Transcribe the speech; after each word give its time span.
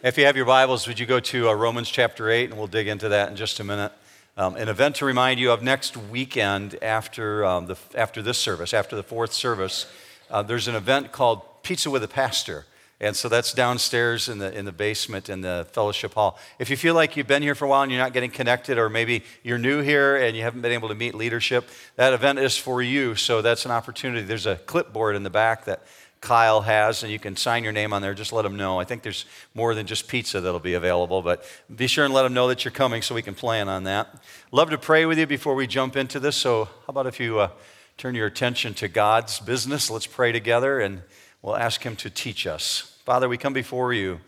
If 0.00 0.16
you 0.16 0.26
have 0.26 0.36
your 0.36 0.46
Bibles, 0.46 0.86
would 0.86 1.00
you 1.00 1.06
go 1.06 1.18
to 1.18 1.48
uh, 1.48 1.54
Romans 1.54 1.90
chapter 1.90 2.30
8, 2.30 2.50
and 2.50 2.56
we'll 2.56 2.68
dig 2.68 2.86
into 2.86 3.08
that 3.08 3.30
in 3.30 3.34
just 3.34 3.58
a 3.58 3.64
minute. 3.64 3.90
Um, 4.36 4.54
an 4.54 4.68
event 4.68 4.94
to 4.96 5.04
remind 5.04 5.40
you 5.40 5.50
of 5.50 5.60
next 5.60 5.96
weekend 5.96 6.80
after, 6.80 7.44
um, 7.44 7.66
the, 7.66 7.76
after 7.96 8.22
this 8.22 8.38
service, 8.38 8.72
after 8.72 8.94
the 8.94 9.02
fourth 9.02 9.32
service, 9.32 9.90
uh, 10.30 10.40
there's 10.40 10.68
an 10.68 10.76
event 10.76 11.10
called 11.10 11.42
Pizza 11.64 11.90
with 11.90 12.04
a 12.04 12.08
Pastor. 12.08 12.64
And 13.00 13.16
so 13.16 13.28
that's 13.28 13.52
downstairs 13.52 14.28
in 14.28 14.38
the, 14.38 14.56
in 14.56 14.66
the 14.66 14.72
basement 14.72 15.28
in 15.28 15.40
the 15.40 15.66
fellowship 15.72 16.14
hall. 16.14 16.38
If 16.60 16.70
you 16.70 16.76
feel 16.76 16.94
like 16.94 17.16
you've 17.16 17.26
been 17.26 17.42
here 17.42 17.56
for 17.56 17.64
a 17.64 17.68
while 17.68 17.82
and 17.82 17.90
you're 17.90 18.00
not 18.00 18.12
getting 18.12 18.30
connected, 18.30 18.78
or 18.78 18.88
maybe 18.88 19.24
you're 19.42 19.58
new 19.58 19.80
here 19.80 20.14
and 20.14 20.36
you 20.36 20.44
haven't 20.44 20.60
been 20.60 20.72
able 20.72 20.90
to 20.90 20.94
meet 20.94 21.16
leadership, 21.16 21.68
that 21.96 22.12
event 22.12 22.38
is 22.38 22.56
for 22.56 22.80
you. 22.82 23.16
So 23.16 23.42
that's 23.42 23.64
an 23.64 23.72
opportunity. 23.72 24.22
There's 24.22 24.46
a 24.46 24.56
clipboard 24.56 25.16
in 25.16 25.24
the 25.24 25.30
back 25.30 25.64
that 25.64 25.82
Kyle 26.20 26.62
has, 26.62 27.02
and 27.02 27.12
you 27.12 27.18
can 27.18 27.36
sign 27.36 27.62
your 27.62 27.72
name 27.72 27.92
on 27.92 28.02
there. 28.02 28.12
Just 28.12 28.32
let 28.32 28.42
them 28.42 28.56
know. 28.56 28.80
I 28.80 28.84
think 28.84 29.02
there's 29.02 29.24
more 29.54 29.74
than 29.74 29.86
just 29.86 30.08
pizza 30.08 30.40
that'll 30.40 30.58
be 30.58 30.74
available, 30.74 31.22
but 31.22 31.44
be 31.74 31.86
sure 31.86 32.04
and 32.04 32.12
let 32.12 32.22
them 32.22 32.34
know 32.34 32.48
that 32.48 32.64
you're 32.64 32.72
coming 32.72 33.02
so 33.02 33.14
we 33.14 33.22
can 33.22 33.34
plan 33.34 33.68
on 33.68 33.84
that. 33.84 34.22
Love 34.50 34.70
to 34.70 34.78
pray 34.78 35.06
with 35.06 35.18
you 35.18 35.26
before 35.26 35.54
we 35.54 35.66
jump 35.66 35.96
into 35.96 36.18
this. 36.18 36.36
So, 36.36 36.64
how 36.64 36.88
about 36.88 37.06
if 37.06 37.20
you 37.20 37.38
uh, 37.38 37.50
turn 37.96 38.14
your 38.14 38.26
attention 38.26 38.74
to 38.74 38.88
God's 38.88 39.38
business? 39.38 39.90
Let's 39.90 40.06
pray 40.06 40.32
together, 40.32 40.80
and 40.80 41.02
we'll 41.40 41.56
ask 41.56 41.82
Him 41.82 41.94
to 41.96 42.10
teach 42.10 42.46
us. 42.46 42.98
Father, 43.04 43.28
we 43.28 43.38
come 43.38 43.52
before 43.52 43.92
you 43.92 44.20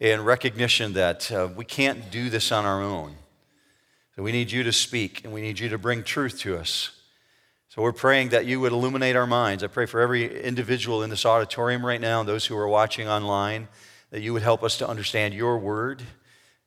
in 0.00 0.22
recognition 0.22 0.92
that 0.92 1.32
uh, 1.32 1.48
we 1.56 1.64
can't 1.64 2.10
do 2.10 2.28
this 2.28 2.52
on 2.52 2.66
our 2.66 2.82
own. 2.82 3.14
So, 4.16 4.22
we 4.22 4.32
need 4.32 4.50
you 4.50 4.64
to 4.64 4.72
speak, 4.72 5.24
and 5.24 5.32
we 5.32 5.40
need 5.40 5.58
you 5.58 5.70
to 5.70 5.78
bring 5.78 6.02
truth 6.02 6.40
to 6.40 6.58
us. 6.58 6.97
So 7.78 7.82
we're 7.82 7.92
praying 7.92 8.30
that 8.30 8.44
you 8.44 8.58
would 8.58 8.72
illuminate 8.72 9.14
our 9.14 9.24
minds. 9.24 9.62
I 9.62 9.68
pray 9.68 9.86
for 9.86 10.00
every 10.00 10.42
individual 10.42 11.04
in 11.04 11.10
this 11.10 11.24
auditorium 11.24 11.86
right 11.86 12.00
now, 12.00 12.18
and 12.18 12.28
those 12.28 12.44
who 12.44 12.56
are 12.56 12.66
watching 12.66 13.06
online, 13.06 13.68
that 14.10 14.20
you 14.20 14.32
would 14.32 14.42
help 14.42 14.64
us 14.64 14.78
to 14.78 14.88
understand 14.88 15.32
your 15.32 15.56
word, 15.58 16.02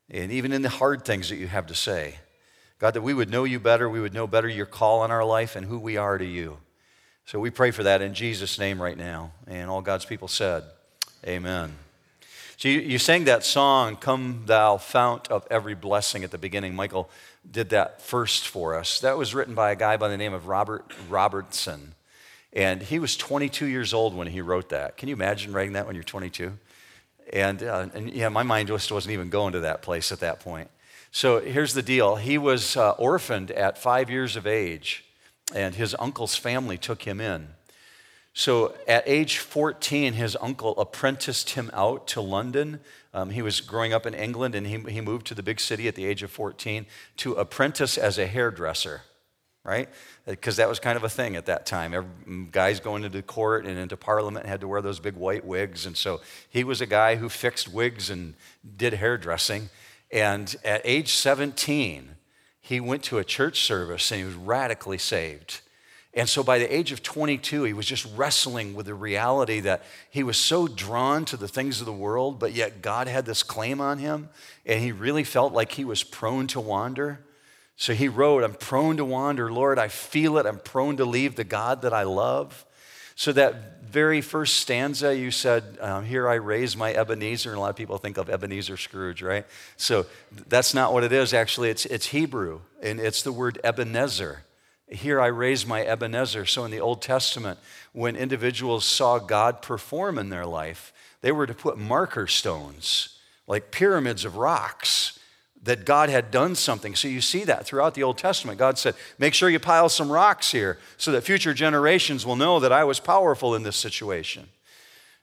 and 0.09 0.31
even 0.31 0.53
in 0.53 0.61
the 0.61 0.69
hard 0.69 1.03
things 1.03 1.27
that 1.27 1.35
you 1.35 1.47
have 1.47 1.67
to 1.67 1.75
say. 1.75 2.15
God, 2.79 2.93
that 2.93 3.01
we 3.01 3.13
would 3.13 3.29
know 3.29 3.43
you 3.43 3.59
better, 3.59 3.89
we 3.89 3.99
would 3.99 4.13
know 4.13 4.25
better 4.25 4.47
your 4.47 4.65
call 4.65 5.01
on 5.01 5.11
our 5.11 5.25
life 5.25 5.57
and 5.57 5.65
who 5.65 5.79
we 5.79 5.97
are 5.97 6.17
to 6.17 6.23
you. 6.23 6.59
So 7.25 7.41
we 7.41 7.49
pray 7.49 7.71
for 7.71 7.83
that 7.83 8.01
in 8.01 8.13
Jesus' 8.13 8.57
name 8.57 8.81
right 8.81 8.97
now. 8.97 9.33
And 9.47 9.69
all 9.69 9.81
God's 9.81 10.05
people 10.05 10.29
said, 10.29 10.63
Amen. 11.27 11.75
So 12.61 12.69
you, 12.69 12.79
you 12.81 12.99
sang 12.99 13.23
that 13.23 13.43
song, 13.43 13.95
Come 13.95 14.43
Thou 14.45 14.77
Fount 14.77 15.29
of 15.29 15.47
Every 15.49 15.73
Blessing, 15.73 16.23
at 16.23 16.29
the 16.29 16.37
beginning. 16.37 16.75
Michael 16.75 17.09
did 17.49 17.69
that 17.69 18.03
first 18.03 18.47
for 18.47 18.75
us. 18.75 18.99
That 18.99 19.17
was 19.17 19.33
written 19.33 19.55
by 19.55 19.71
a 19.71 19.75
guy 19.75 19.97
by 19.97 20.09
the 20.09 20.15
name 20.15 20.31
of 20.31 20.45
Robert 20.45 20.85
Robinson. 21.09 21.95
And 22.53 22.83
he 22.83 22.99
was 22.99 23.17
22 23.17 23.65
years 23.65 23.95
old 23.95 24.13
when 24.13 24.27
he 24.27 24.41
wrote 24.41 24.69
that. 24.69 24.95
Can 24.95 25.09
you 25.09 25.15
imagine 25.15 25.53
writing 25.53 25.73
that 25.73 25.87
when 25.87 25.95
you're 25.95 26.03
22? 26.03 26.55
And, 27.33 27.63
uh, 27.63 27.87
and 27.95 28.11
yeah, 28.11 28.29
my 28.29 28.43
mind 28.43 28.67
just 28.67 28.91
wasn't 28.91 29.13
even 29.13 29.31
going 29.31 29.53
to 29.53 29.61
that 29.61 29.81
place 29.81 30.11
at 30.11 30.19
that 30.19 30.39
point. 30.39 30.69
So 31.11 31.39
here's 31.39 31.73
the 31.73 31.81
deal 31.81 32.17
he 32.17 32.37
was 32.37 32.77
uh, 32.77 32.91
orphaned 32.91 33.49
at 33.49 33.79
five 33.79 34.07
years 34.07 34.35
of 34.35 34.45
age, 34.45 35.03
and 35.55 35.73
his 35.73 35.95
uncle's 35.97 36.35
family 36.35 36.77
took 36.77 37.07
him 37.07 37.21
in. 37.21 37.55
So 38.33 38.73
at 38.87 39.03
age 39.05 39.39
14, 39.39 40.13
his 40.13 40.37
uncle 40.39 40.77
apprenticed 40.79 41.51
him 41.51 41.69
out 41.73 42.07
to 42.07 42.21
London. 42.21 42.79
Um, 43.13 43.29
he 43.31 43.41
was 43.41 43.59
growing 43.59 43.93
up 43.93 44.05
in 44.05 44.13
England 44.13 44.55
and 44.55 44.65
he, 44.65 44.77
he 44.89 45.01
moved 45.01 45.27
to 45.27 45.35
the 45.35 45.43
big 45.43 45.59
city 45.59 45.87
at 45.87 45.95
the 45.95 46.05
age 46.05 46.23
of 46.23 46.31
14 46.31 46.85
to 47.17 47.33
apprentice 47.33 47.97
as 47.97 48.17
a 48.17 48.27
hairdresser, 48.27 49.01
right? 49.65 49.89
Because 50.25 50.55
that 50.55 50.69
was 50.69 50.79
kind 50.79 50.95
of 50.95 51.03
a 51.03 51.09
thing 51.09 51.35
at 51.35 51.45
that 51.47 51.65
time. 51.65 51.93
Every, 51.93 52.09
mm, 52.25 52.51
guys 52.51 52.79
going 52.79 53.03
into 53.03 53.21
court 53.21 53.65
and 53.65 53.77
into 53.77 53.97
parliament 53.97 54.45
had 54.45 54.61
to 54.61 54.67
wear 54.67 54.81
those 54.81 55.01
big 55.01 55.15
white 55.15 55.43
wigs. 55.43 55.85
And 55.85 55.97
so 55.97 56.21
he 56.49 56.63
was 56.63 56.79
a 56.79 56.85
guy 56.85 57.17
who 57.17 57.27
fixed 57.27 57.67
wigs 57.67 58.09
and 58.09 58.35
did 58.77 58.93
hairdressing. 58.93 59.69
And 60.09 60.55
at 60.63 60.81
age 60.85 61.11
17, 61.13 62.15
he 62.61 62.79
went 62.79 63.03
to 63.03 63.17
a 63.17 63.25
church 63.25 63.61
service 63.61 64.09
and 64.09 64.21
he 64.21 64.25
was 64.25 64.35
radically 64.35 64.97
saved. 64.97 65.59
And 66.13 66.27
so 66.27 66.43
by 66.43 66.59
the 66.59 66.73
age 66.73 66.91
of 66.91 67.01
22, 67.01 67.63
he 67.63 67.73
was 67.73 67.85
just 67.85 68.05
wrestling 68.17 68.73
with 68.73 68.85
the 68.85 68.93
reality 68.93 69.61
that 69.61 69.83
he 70.09 70.23
was 70.23 70.37
so 70.37 70.67
drawn 70.67 71.23
to 71.25 71.37
the 71.37 71.47
things 71.47 71.79
of 71.79 71.85
the 71.85 71.93
world, 71.93 72.37
but 72.37 72.51
yet 72.51 72.81
God 72.81 73.07
had 73.07 73.25
this 73.25 73.43
claim 73.43 73.79
on 73.79 73.97
him, 73.97 74.29
and 74.65 74.81
he 74.81 74.91
really 74.91 75.23
felt 75.23 75.53
like 75.53 75.71
he 75.73 75.85
was 75.85 76.03
prone 76.03 76.47
to 76.47 76.59
wander. 76.59 77.21
So 77.77 77.93
he 77.93 78.09
wrote, 78.09 78.43
I'm 78.43 78.53
prone 78.53 78.97
to 78.97 79.05
wander. 79.05 79.51
Lord, 79.51 79.79
I 79.79 79.87
feel 79.87 80.37
it. 80.37 80.45
I'm 80.45 80.59
prone 80.59 80.97
to 80.97 81.05
leave 81.05 81.35
the 81.35 81.45
God 81.45 81.81
that 81.83 81.93
I 81.93 82.03
love. 82.03 82.65
So 83.15 83.31
that 83.33 83.83
very 83.83 84.21
first 84.21 84.57
stanza, 84.57 85.15
you 85.15 85.31
said, 85.31 85.77
um, 85.79 86.05
Here 86.05 86.27
I 86.27 86.35
raise 86.35 86.75
my 86.77 86.93
Ebenezer. 86.93 87.51
And 87.51 87.57
a 87.57 87.61
lot 87.61 87.69
of 87.69 87.75
people 87.75 87.97
think 87.97 88.17
of 88.17 88.29
Ebenezer 88.29 88.77
Scrooge, 88.77 89.21
right? 89.21 89.45
So 89.77 90.05
that's 90.47 90.73
not 90.73 90.93
what 90.93 91.03
it 91.03 91.11
is. 91.11 91.33
Actually, 91.33 91.69
it's, 91.69 91.85
it's 91.85 92.07
Hebrew, 92.07 92.61
and 92.81 92.99
it's 92.99 93.23
the 93.23 93.31
word 93.31 93.59
Ebenezer. 93.63 94.43
Here 94.91 95.21
I 95.21 95.27
raise 95.27 95.65
my 95.65 95.81
Ebenezer. 95.81 96.45
So 96.45 96.65
in 96.65 96.71
the 96.71 96.79
Old 96.79 97.01
Testament, 97.01 97.59
when 97.93 98.15
individuals 98.15 98.85
saw 98.85 99.19
God 99.19 99.61
perform 99.61 100.17
in 100.17 100.29
their 100.29 100.45
life, 100.45 100.93
they 101.21 101.31
were 101.31 101.47
to 101.47 101.53
put 101.53 101.77
marker 101.77 102.27
stones, 102.27 103.17
like 103.47 103.71
pyramids 103.71 104.25
of 104.25 104.35
rocks, 104.35 105.19
that 105.63 105.85
God 105.85 106.09
had 106.09 106.31
done 106.31 106.55
something. 106.55 106.95
So 106.95 107.07
you 107.07 107.21
see 107.21 107.43
that 107.43 107.65
throughout 107.65 107.93
the 107.93 108.03
Old 108.03 108.17
Testament. 108.17 108.57
God 108.57 108.77
said, 108.79 108.95
Make 109.19 109.33
sure 109.33 109.49
you 109.49 109.59
pile 109.59 109.89
some 109.89 110.11
rocks 110.11 110.51
here 110.51 110.79
so 110.97 111.11
that 111.11 111.21
future 111.21 111.53
generations 111.53 112.25
will 112.25 112.35
know 112.35 112.59
that 112.59 112.71
I 112.71 112.83
was 112.83 112.99
powerful 112.99 113.53
in 113.53 113.63
this 113.63 113.75
situation. 113.75 114.49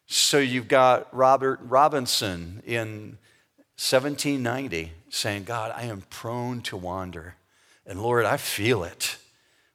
So 0.06 0.39
you've 0.39 0.69
got 0.69 1.15
Robert 1.15 1.61
Robinson 1.62 2.62
in 2.65 3.19
1790 3.77 4.93
saying, 5.11 5.45
God, 5.45 5.73
I 5.77 5.83
am 5.83 6.03
prone 6.09 6.62
to 6.62 6.77
wander. 6.77 7.35
And 7.85 8.00
Lord, 8.00 8.25
I 8.25 8.37
feel 8.37 8.85
it. 8.85 9.19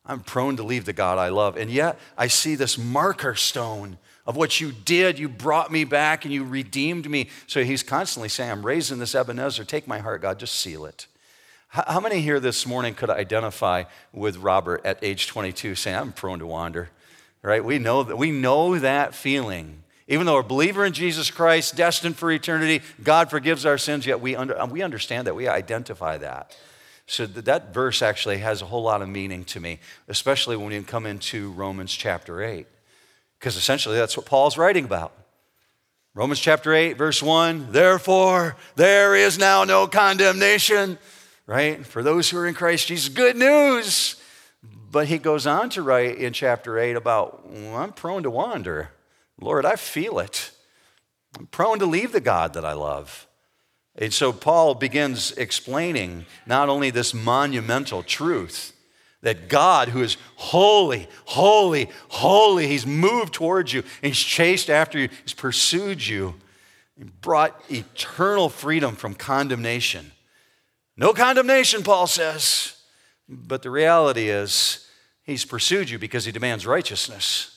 I'm 0.05 0.19
prone 0.19 0.57
to 0.57 0.63
leave 0.63 0.85
the 0.85 0.93
God 0.93 1.17
I 1.17 1.29
love. 1.29 1.55
And 1.57 1.69
yet 1.69 1.97
I 2.17 2.27
see 2.27 2.55
this 2.55 2.77
marker 2.77 3.35
stone 3.35 3.97
of 4.25 4.35
what 4.35 4.59
you 4.59 4.71
did. 4.71 5.17
You 5.17 5.29
brought 5.29 5.71
me 5.71 5.83
back 5.85 6.25
and 6.25 6.33
you 6.33 6.43
redeemed 6.43 7.09
me. 7.09 7.29
So 7.47 7.63
he's 7.63 7.83
constantly 7.83 8.29
saying, 8.29 8.51
I'm 8.51 8.65
raising 8.65 8.99
this 8.99 9.15
Ebenezer. 9.15 9.63
Take 9.63 9.87
my 9.87 9.99
heart, 9.99 10.21
God, 10.21 10.39
just 10.39 10.55
seal 10.55 10.85
it. 10.85 11.07
How 11.69 11.99
many 11.99 12.21
here 12.21 12.39
this 12.39 12.67
morning 12.67 12.93
could 12.93 13.09
identify 13.09 13.85
with 14.11 14.37
Robert 14.37 14.85
at 14.85 14.99
age 15.01 15.25
22 15.25 15.73
saying, 15.73 15.97
I'm 15.97 16.11
prone 16.11 16.39
to 16.39 16.45
wander? 16.45 16.89
Right? 17.41 17.65
We 17.65 17.79
know 17.79 18.03
that, 18.03 18.15
we 18.15 18.29
know 18.31 18.77
that 18.77 19.15
feeling. 19.15 19.81
Even 20.07 20.27
though 20.27 20.35
we're 20.35 20.41
a 20.41 20.43
believer 20.43 20.85
in 20.85 20.93
Jesus 20.93 21.31
Christ, 21.31 21.75
destined 21.75 22.15
for 22.15 22.31
eternity, 22.31 22.81
God 23.01 23.31
forgives 23.31 23.65
our 23.65 23.79
sins, 23.79 24.05
yet 24.05 24.21
we, 24.21 24.35
under, 24.35 24.63
we 24.67 24.83
understand 24.83 25.25
that. 25.25 25.35
We 25.35 25.47
identify 25.47 26.17
that. 26.19 26.55
So 27.05 27.25
that 27.25 27.73
verse 27.73 28.01
actually 28.01 28.37
has 28.37 28.61
a 28.61 28.65
whole 28.65 28.83
lot 28.83 29.01
of 29.01 29.09
meaning 29.09 29.43
to 29.45 29.59
me, 29.59 29.79
especially 30.07 30.55
when 30.55 30.71
you 30.71 30.81
come 30.83 31.05
into 31.05 31.51
Romans 31.51 31.93
chapter 31.93 32.41
8, 32.41 32.65
because 33.39 33.57
essentially 33.57 33.97
that's 33.97 34.15
what 34.15 34.25
Paul's 34.25 34.57
writing 34.57 34.85
about. 34.85 35.13
Romans 36.15 36.39
chapter 36.39 36.73
8, 36.73 36.93
verse 36.93 37.21
1 37.23 37.71
Therefore, 37.71 38.55
there 38.75 39.15
is 39.15 39.37
now 39.37 39.63
no 39.63 39.87
condemnation, 39.87 40.97
right? 41.47 41.85
For 41.85 42.03
those 42.03 42.29
who 42.29 42.37
are 42.37 42.47
in 42.47 42.53
Christ 42.53 42.87
Jesus. 42.87 43.09
Good 43.09 43.35
news. 43.35 44.15
But 44.91 45.07
he 45.07 45.17
goes 45.17 45.47
on 45.47 45.71
to 45.71 45.81
write 45.81 46.17
in 46.17 46.33
chapter 46.33 46.77
8 46.77 46.95
about, 46.95 47.49
well, 47.49 47.77
I'm 47.77 47.93
prone 47.93 48.21
to 48.23 48.29
wander. 48.29 48.91
Lord, 49.41 49.65
I 49.65 49.75
feel 49.75 50.19
it. 50.19 50.51
I'm 51.35 51.47
prone 51.47 51.79
to 51.79 51.87
leave 51.87 52.11
the 52.11 52.21
God 52.21 52.53
that 52.53 52.63
I 52.63 52.73
love. 52.73 53.27
And 53.95 54.13
so 54.13 54.33
Paul 54.33 54.75
begins 54.75 55.31
explaining 55.33 56.25
not 56.45 56.69
only 56.69 56.89
this 56.89 57.13
monumental 57.13 58.03
truth 58.03 58.73
that 59.21 59.47
God, 59.47 59.89
who 59.89 60.01
is 60.01 60.17
holy, 60.35 61.07
holy, 61.25 61.89
holy, 62.09 62.67
he's 62.67 62.85
moved 62.85 63.33
towards 63.33 63.71
you, 63.71 63.83
he's 64.01 64.19
chased 64.19 64.69
after 64.69 64.99
you, 64.99 65.09
he's 65.23 65.33
pursued 65.33 66.05
you, 66.05 66.35
and 66.99 67.21
brought 67.21 67.59
eternal 67.69 68.49
freedom 68.49 68.95
from 68.95 69.13
condemnation. 69.13 70.11
No 70.97 71.13
condemnation, 71.13 71.83
Paul 71.83 72.07
says. 72.07 72.77
But 73.29 73.61
the 73.61 73.69
reality 73.69 74.29
is, 74.29 74.87
he's 75.23 75.45
pursued 75.45 75.89
you 75.89 75.97
because 75.97 76.25
he 76.25 76.31
demands 76.31 76.67
righteousness. 76.67 77.52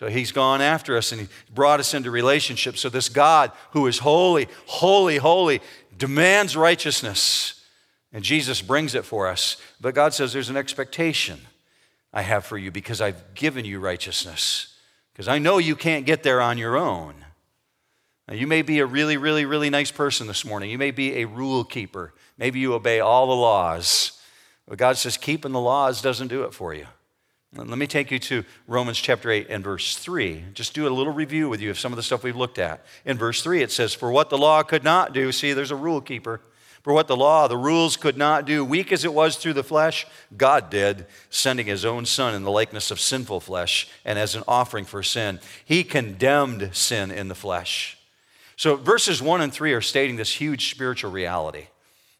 So 0.00 0.08
he's 0.08 0.32
gone 0.32 0.62
after 0.62 0.96
us 0.96 1.12
and 1.12 1.20
he 1.20 1.28
brought 1.54 1.78
us 1.78 1.92
into 1.92 2.10
relationship. 2.10 2.78
So 2.78 2.88
this 2.88 3.10
God 3.10 3.52
who 3.72 3.86
is 3.86 3.98
holy, 3.98 4.48
holy, 4.64 5.18
holy 5.18 5.60
demands 5.98 6.56
righteousness. 6.56 7.62
And 8.10 8.24
Jesus 8.24 8.62
brings 8.62 8.94
it 8.94 9.04
for 9.04 9.28
us. 9.28 9.58
But 9.78 9.94
God 9.94 10.14
says 10.14 10.32
there's 10.32 10.48
an 10.48 10.56
expectation 10.56 11.38
I 12.14 12.22
have 12.22 12.46
for 12.46 12.56
you 12.56 12.70
because 12.70 13.02
I've 13.02 13.34
given 13.34 13.66
you 13.66 13.78
righteousness. 13.78 14.74
Because 15.12 15.28
I 15.28 15.38
know 15.38 15.58
you 15.58 15.76
can't 15.76 16.06
get 16.06 16.22
there 16.22 16.40
on 16.40 16.56
your 16.56 16.78
own. 16.78 17.14
Now, 18.26 18.36
you 18.36 18.46
may 18.46 18.62
be 18.62 18.78
a 18.78 18.86
really, 18.86 19.18
really, 19.18 19.44
really 19.44 19.68
nice 19.68 19.90
person 19.90 20.26
this 20.26 20.46
morning. 20.46 20.70
You 20.70 20.78
may 20.78 20.92
be 20.92 21.18
a 21.18 21.26
rule 21.26 21.62
keeper. 21.62 22.14
Maybe 22.38 22.58
you 22.58 22.72
obey 22.72 23.00
all 23.00 23.26
the 23.26 23.34
laws. 23.34 24.18
But 24.66 24.78
God 24.78 24.96
says 24.96 25.18
keeping 25.18 25.52
the 25.52 25.60
laws 25.60 26.00
doesn't 26.00 26.28
do 26.28 26.44
it 26.44 26.54
for 26.54 26.72
you. 26.72 26.86
Let 27.56 27.78
me 27.78 27.88
take 27.88 28.12
you 28.12 28.20
to 28.20 28.44
Romans 28.68 28.98
chapter 28.98 29.28
8 29.28 29.48
and 29.50 29.64
verse 29.64 29.96
3. 29.96 30.44
Just 30.54 30.72
do 30.72 30.86
a 30.86 30.88
little 30.88 31.12
review 31.12 31.48
with 31.48 31.60
you 31.60 31.70
of 31.70 31.80
some 31.80 31.92
of 31.92 31.96
the 31.96 32.02
stuff 32.02 32.22
we've 32.22 32.36
looked 32.36 32.60
at. 32.60 32.86
In 33.04 33.18
verse 33.18 33.42
3, 33.42 33.60
it 33.60 33.72
says, 33.72 33.92
For 33.92 34.12
what 34.12 34.30
the 34.30 34.38
law 34.38 34.62
could 34.62 34.84
not 34.84 35.12
do, 35.12 35.32
see, 35.32 35.52
there's 35.52 35.72
a 35.72 35.76
rule 35.76 36.00
keeper. 36.00 36.40
For 36.82 36.92
what 36.92 37.08
the 37.08 37.16
law, 37.16 37.48
the 37.48 37.56
rules 37.56 37.96
could 37.96 38.16
not 38.16 38.46
do, 38.46 38.64
weak 38.64 38.92
as 38.92 39.04
it 39.04 39.12
was 39.12 39.36
through 39.36 39.54
the 39.54 39.64
flesh, 39.64 40.06
God 40.36 40.70
did, 40.70 41.06
sending 41.28 41.66
his 41.66 41.84
own 41.84 42.06
Son 42.06 42.34
in 42.34 42.44
the 42.44 42.52
likeness 42.52 42.92
of 42.92 43.00
sinful 43.00 43.40
flesh 43.40 43.88
and 44.04 44.16
as 44.16 44.36
an 44.36 44.44
offering 44.46 44.84
for 44.84 45.02
sin. 45.02 45.40
He 45.64 45.82
condemned 45.82 46.70
sin 46.72 47.10
in 47.10 47.26
the 47.26 47.34
flesh. 47.34 47.98
So 48.56 48.76
verses 48.76 49.20
1 49.20 49.40
and 49.40 49.52
3 49.52 49.72
are 49.72 49.80
stating 49.80 50.16
this 50.16 50.40
huge 50.40 50.70
spiritual 50.70 51.10
reality. 51.10 51.66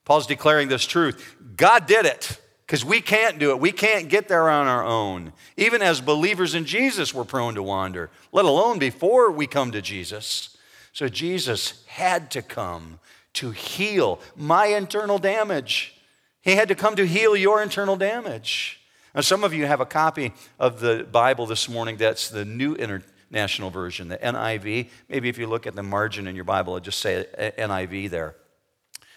Paul's 0.04 0.26
declaring 0.26 0.68
this 0.68 0.86
truth 0.86 1.36
God 1.56 1.86
did 1.86 2.04
it 2.04 2.38
because 2.70 2.84
we 2.84 3.00
can't 3.00 3.40
do 3.40 3.50
it. 3.50 3.58
We 3.58 3.72
can't 3.72 4.08
get 4.08 4.28
there 4.28 4.48
on 4.48 4.68
our 4.68 4.84
own. 4.84 5.32
Even 5.56 5.82
as 5.82 6.00
believers 6.00 6.54
in 6.54 6.64
Jesus, 6.64 7.12
we're 7.12 7.24
prone 7.24 7.56
to 7.56 7.64
wander, 7.64 8.10
let 8.30 8.44
alone 8.44 8.78
before 8.78 9.32
we 9.32 9.48
come 9.48 9.72
to 9.72 9.82
Jesus. 9.82 10.56
So 10.92 11.08
Jesus 11.08 11.82
had 11.88 12.30
to 12.30 12.42
come 12.42 13.00
to 13.32 13.50
heal 13.50 14.20
my 14.36 14.66
internal 14.66 15.18
damage. 15.18 15.96
He 16.42 16.54
had 16.54 16.68
to 16.68 16.76
come 16.76 16.94
to 16.94 17.04
heal 17.04 17.34
your 17.34 17.60
internal 17.60 17.96
damage. 17.96 18.80
Now, 19.16 19.22
some 19.22 19.42
of 19.42 19.52
you 19.52 19.66
have 19.66 19.80
a 19.80 19.86
copy 19.86 20.32
of 20.60 20.78
the 20.78 21.08
Bible 21.10 21.46
this 21.46 21.68
morning 21.68 21.96
that's 21.96 22.28
the 22.28 22.44
New 22.44 22.76
International 22.76 23.70
Version, 23.70 24.06
the 24.06 24.18
NIV. 24.18 24.90
Maybe 25.08 25.28
if 25.28 25.38
you 25.38 25.48
look 25.48 25.66
at 25.66 25.74
the 25.74 25.82
margin 25.82 26.28
in 26.28 26.36
your 26.36 26.44
Bible, 26.44 26.76
it'll 26.76 26.84
just 26.84 27.00
say 27.00 27.26
NIV 27.58 28.10
there. 28.10 28.36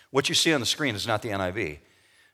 What 0.10 0.28
you 0.28 0.34
see 0.34 0.56
on 0.56 0.60
the 0.60 0.66
screen 0.66 0.96
is 0.96 1.06
not 1.06 1.22
the 1.22 1.30
NIV. 1.30 1.78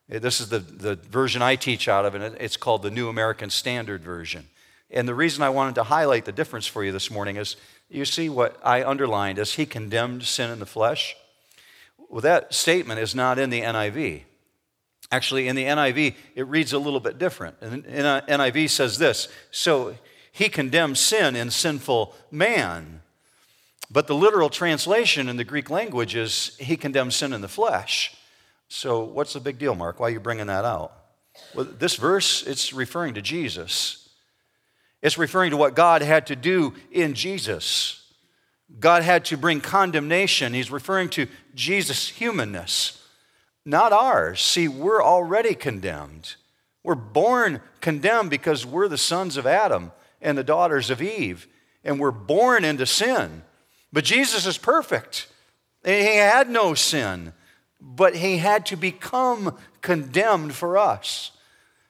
Eh, 0.09 0.19
this 0.19 0.41
is 0.41 0.49
the, 0.49 0.59
the 0.59 0.95
version 0.95 1.41
I 1.41 1.55
teach 1.55 1.87
out 1.87 2.05
of, 2.05 2.15
and 2.15 2.35
it's 2.39 2.57
called 2.57 2.83
the 2.83 2.91
New 2.91 3.09
American 3.09 3.49
Standard 3.49 4.01
Version. 4.01 4.47
And 4.91 5.07
the 5.07 5.15
reason 5.15 5.43
I 5.43 5.49
wanted 5.49 5.75
to 5.75 5.83
highlight 5.83 6.25
the 6.25 6.31
difference 6.31 6.65
for 6.65 6.83
you 6.83 6.91
this 6.91 7.11
morning 7.11 7.35
is 7.35 7.55
you 7.89 8.05
see 8.05 8.29
what 8.29 8.59
I 8.63 8.83
underlined 8.83 9.37
as 9.37 9.53
he 9.53 9.65
condemned 9.65 10.23
sin 10.23 10.49
in 10.49 10.59
the 10.59 10.65
flesh. 10.65 11.15
Well, 12.09 12.21
that 12.21 12.53
statement 12.53 12.99
is 12.99 13.13
not 13.13 13.37
in 13.37 13.51
the 13.51 13.61
NIV. 13.61 14.23
Actually, 15.11 15.47
in 15.47 15.55
the 15.55 15.65
NIV, 15.65 16.15
it 16.35 16.47
reads 16.47 16.73
a 16.73 16.79
little 16.79 16.99
bit 16.99 17.17
different. 17.17 17.55
And 17.61 17.83
NIV 17.83 18.69
says 18.69 18.97
this 18.97 19.27
So 19.51 19.95
he 20.31 20.49
condemned 20.49 20.97
sin 20.97 21.35
in 21.35 21.51
sinful 21.51 22.15
man. 22.31 23.01
But 23.91 24.05
the 24.05 24.15
literal 24.15 24.49
translation 24.49 25.29
in 25.29 25.37
the 25.37 25.43
Greek 25.43 25.69
language 25.69 26.15
is 26.15 26.55
he 26.59 26.77
condemned 26.77 27.13
sin 27.13 27.33
in 27.33 27.41
the 27.41 27.47
flesh. 27.47 28.15
So, 28.69 29.03
what's 29.03 29.33
the 29.33 29.39
big 29.39 29.57
deal, 29.57 29.75
Mark? 29.75 29.99
Why 29.99 30.07
are 30.07 30.11
you 30.11 30.19
bringing 30.19 30.47
that 30.47 30.63
out? 30.63 30.93
Well, 31.55 31.65
this 31.65 31.95
verse, 31.95 32.45
it's 32.45 32.71
referring 32.71 33.15
to 33.15 33.21
Jesus. 33.21 34.09
It's 35.01 35.17
referring 35.17 35.51
to 35.51 35.57
what 35.57 35.75
God 35.75 36.01
had 36.01 36.27
to 36.27 36.35
do 36.35 36.73
in 36.91 37.13
Jesus. 37.13 38.05
God 38.79 39.01
had 39.01 39.25
to 39.25 39.37
bring 39.37 39.61
condemnation. 39.61 40.53
He's 40.53 40.69
referring 40.69 41.09
to 41.09 41.27
Jesus' 41.55 42.09
humanness, 42.09 43.03
not 43.65 43.91
ours. 43.91 44.41
See, 44.41 44.67
we're 44.67 45.03
already 45.03 45.55
condemned. 45.55 46.35
We're 46.83 46.95
born 46.95 47.61
condemned 47.81 48.29
because 48.29 48.65
we're 48.65 48.87
the 48.87 48.97
sons 48.97 49.37
of 49.37 49.47
Adam 49.47 49.91
and 50.21 50.37
the 50.37 50.43
daughters 50.43 50.89
of 50.89 51.01
Eve, 51.01 51.47
and 51.83 51.99
we're 51.99 52.11
born 52.11 52.63
into 52.63 52.85
sin. 52.85 53.43
But 53.91 54.03
Jesus 54.03 54.45
is 54.45 54.57
perfect. 54.57 55.27
He 55.83 56.17
had 56.17 56.49
no 56.49 56.73
sin, 56.73 57.33
but 57.81 58.15
he 58.15 58.37
had 58.37 58.65
to 58.67 58.75
become 58.75 59.57
condemned 59.81 60.53
for 60.53 60.77
us. 60.77 61.31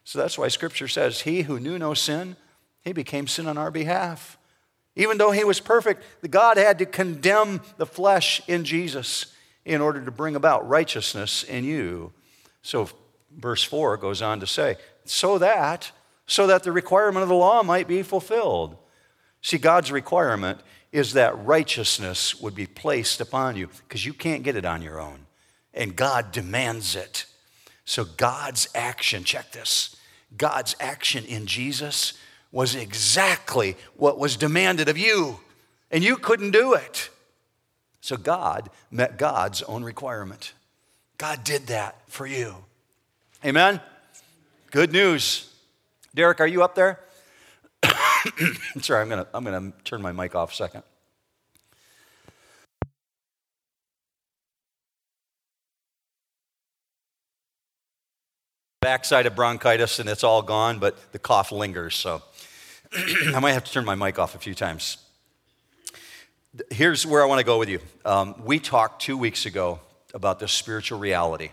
So 0.03 0.19
that's 0.19 0.38
why 0.38 0.47
Scripture 0.47 0.88
says, 0.88 1.21
He 1.21 1.44
who 1.44 1.59
knew 1.59 1.77
no 1.77 1.94
sin, 1.94 2.36
he 2.83 2.94
became 2.94 3.27
sin 3.27 3.47
on 3.47 3.57
our 3.57 3.71
behalf. 3.71 4.38
Even 4.95 5.18
though 5.18 5.31
he 5.31 5.44
was 5.44 5.59
perfect, 5.59 6.03
God 6.30 6.57
had 6.57 6.80
to 6.80 6.86
condemn 6.86 7.62
the 7.77 7.86
flesh 7.86 8.41
in 8.47 8.65
Jesus 8.65 9.33
in 9.65 9.81
order 9.81 10.03
to 10.03 10.12
bring 10.12 10.36
about 10.36 10.68
righteousness 10.68 11.44
in 11.44 11.63
you. 11.63 12.12
So 12.62 12.89
verse 13.38 13.63
4 13.63 13.97
goes 13.97 14.21
on 14.21 14.39
to 14.39 14.47
say, 14.47 14.77
so 15.06 15.38
that 15.38 15.91
so 16.30 16.45
that 16.45 16.62
the 16.62 16.71
requirement 16.71 17.24
of 17.24 17.30
the 17.30 17.36
law 17.36 17.63
might 17.63 17.88
be 17.88 18.03
fulfilled. 18.03 18.77
See, 19.41 19.57
God's 19.57 19.91
requirement 19.91 20.59
is 20.91 21.13
that 21.13 21.44
righteousness 21.44 22.39
would 22.39 22.53
be 22.53 22.68
placed 22.68 23.19
upon 23.19 23.56
you 23.56 23.68
because 23.88 24.06
you 24.06 24.13
can't 24.13 24.44
get 24.44 24.56
it 24.56 24.63
on 24.63 24.83
your 24.83 25.00
own. 25.00 25.25
And 25.74 25.95
God 25.95 26.31
demands 26.31 26.95
it. 26.95 27.25
So 27.86 28.06
God's 28.06 28.69
action, 28.75 29.24
check 29.24 29.51
this 29.51 29.95
God's 30.38 30.75
action 30.80 31.25
in 31.25 31.48
Jesus 31.48 32.13
was 32.51 32.75
exactly 32.75 33.75
what 33.95 34.18
was 34.18 34.36
demanded 34.36 34.89
of 34.89 34.98
you, 34.98 35.39
and 35.92 36.04
you 36.04 36.18
couldn't 36.18 36.51
do 36.51 36.74
it. 36.74 37.10
So 38.01 38.18
God 38.18 38.69
met 38.92 39.18
God's 39.18 39.62
own 39.63 39.83
requirement. 39.83 40.54
God 41.18 41.44
did 41.44 41.68
that 41.68 41.98
for 42.07 42.25
you. 42.25 42.56
Amen? 43.45 43.81
Good 44.72 44.92
news. 44.92 45.54
Derek, 46.15 46.39
are 46.39 46.48
you 46.48 46.63
up 46.63 46.75
there? 46.75 47.00
Sorry, 48.81 49.01
I'm 49.01 49.10
going 49.10 49.24
to 49.24 49.27
I'm 49.33 49.44
going 49.44 49.72
to 49.72 49.77
turn 49.83 50.01
my 50.01 50.12
mic 50.12 50.36
off 50.36 50.51
a 50.51 50.56
second. 50.56 50.83
Backside 58.89 59.27
of 59.27 59.36
bronchitis, 59.36 60.00
and 60.00 60.09
it's 60.09 60.24
all 60.24 60.41
gone, 60.41 60.80
but 60.80 61.12
the 61.12 61.19
cough 61.19 61.51
lingers, 61.51 61.95
so 61.95 62.24
I 63.36 63.39
might 63.39 63.51
have 63.51 63.63
to 63.65 63.71
turn 63.71 63.86
my 63.86 63.94
mic 63.94 64.18
off 64.18 64.33
a 64.33 64.39
few 64.39 64.56
times. 64.56 64.97
Here's 66.71 67.06
where 67.06 67.21
I 67.21 67.27
want 67.27 67.38
to 67.38 67.45
go 67.45 67.59
with 67.59 67.69
you. 67.69 67.81
Um, 68.03 68.33
we 68.44 68.57
talked 68.57 69.03
two 69.03 69.15
weeks 69.15 69.45
ago 69.45 69.80
about 70.15 70.39
the 70.39 70.47
spiritual 70.47 70.97
reality. 70.97 71.51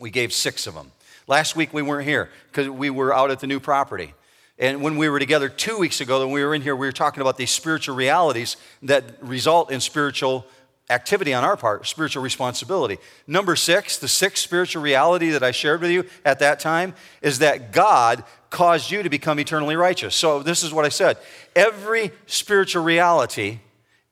We 0.00 0.10
gave 0.10 0.32
six 0.32 0.66
of 0.66 0.72
them. 0.72 0.92
Last 1.26 1.56
week 1.56 1.74
we 1.74 1.82
weren't 1.82 2.08
here 2.08 2.30
because 2.50 2.70
we 2.70 2.88
were 2.88 3.14
out 3.14 3.30
at 3.30 3.40
the 3.40 3.46
new 3.46 3.60
property. 3.60 4.14
And 4.58 4.80
when 4.80 4.96
we 4.96 5.10
were 5.10 5.18
together 5.18 5.50
two 5.50 5.76
weeks 5.76 6.00
ago, 6.00 6.20
when 6.20 6.30
we 6.30 6.42
were 6.42 6.54
in 6.54 6.62
here, 6.62 6.74
we 6.74 6.86
were 6.86 6.92
talking 6.92 7.20
about 7.20 7.36
these 7.36 7.50
spiritual 7.50 7.96
realities 7.96 8.56
that 8.80 9.04
result 9.20 9.70
in 9.70 9.80
spiritual 9.80 10.46
activity 10.88 11.34
on 11.34 11.44
our 11.44 11.56
part, 11.56 11.86
spiritual 11.86 12.22
responsibility. 12.22 12.98
Number 13.26 13.56
six, 13.56 13.98
the 13.98 14.08
sixth 14.08 14.42
spiritual 14.42 14.82
reality 14.82 15.30
that 15.30 15.42
I 15.42 15.50
shared 15.50 15.80
with 15.80 15.90
you 15.90 16.04
at 16.24 16.38
that 16.38 16.60
time 16.60 16.94
is 17.22 17.40
that 17.40 17.72
God 17.72 18.24
caused 18.50 18.90
you 18.90 19.02
to 19.02 19.10
become 19.10 19.40
eternally 19.40 19.76
righteous. 19.76 20.14
So, 20.14 20.42
this 20.42 20.62
is 20.62 20.72
what 20.72 20.84
I 20.84 20.88
said 20.88 21.18
every 21.54 22.12
spiritual 22.26 22.84
reality 22.84 23.58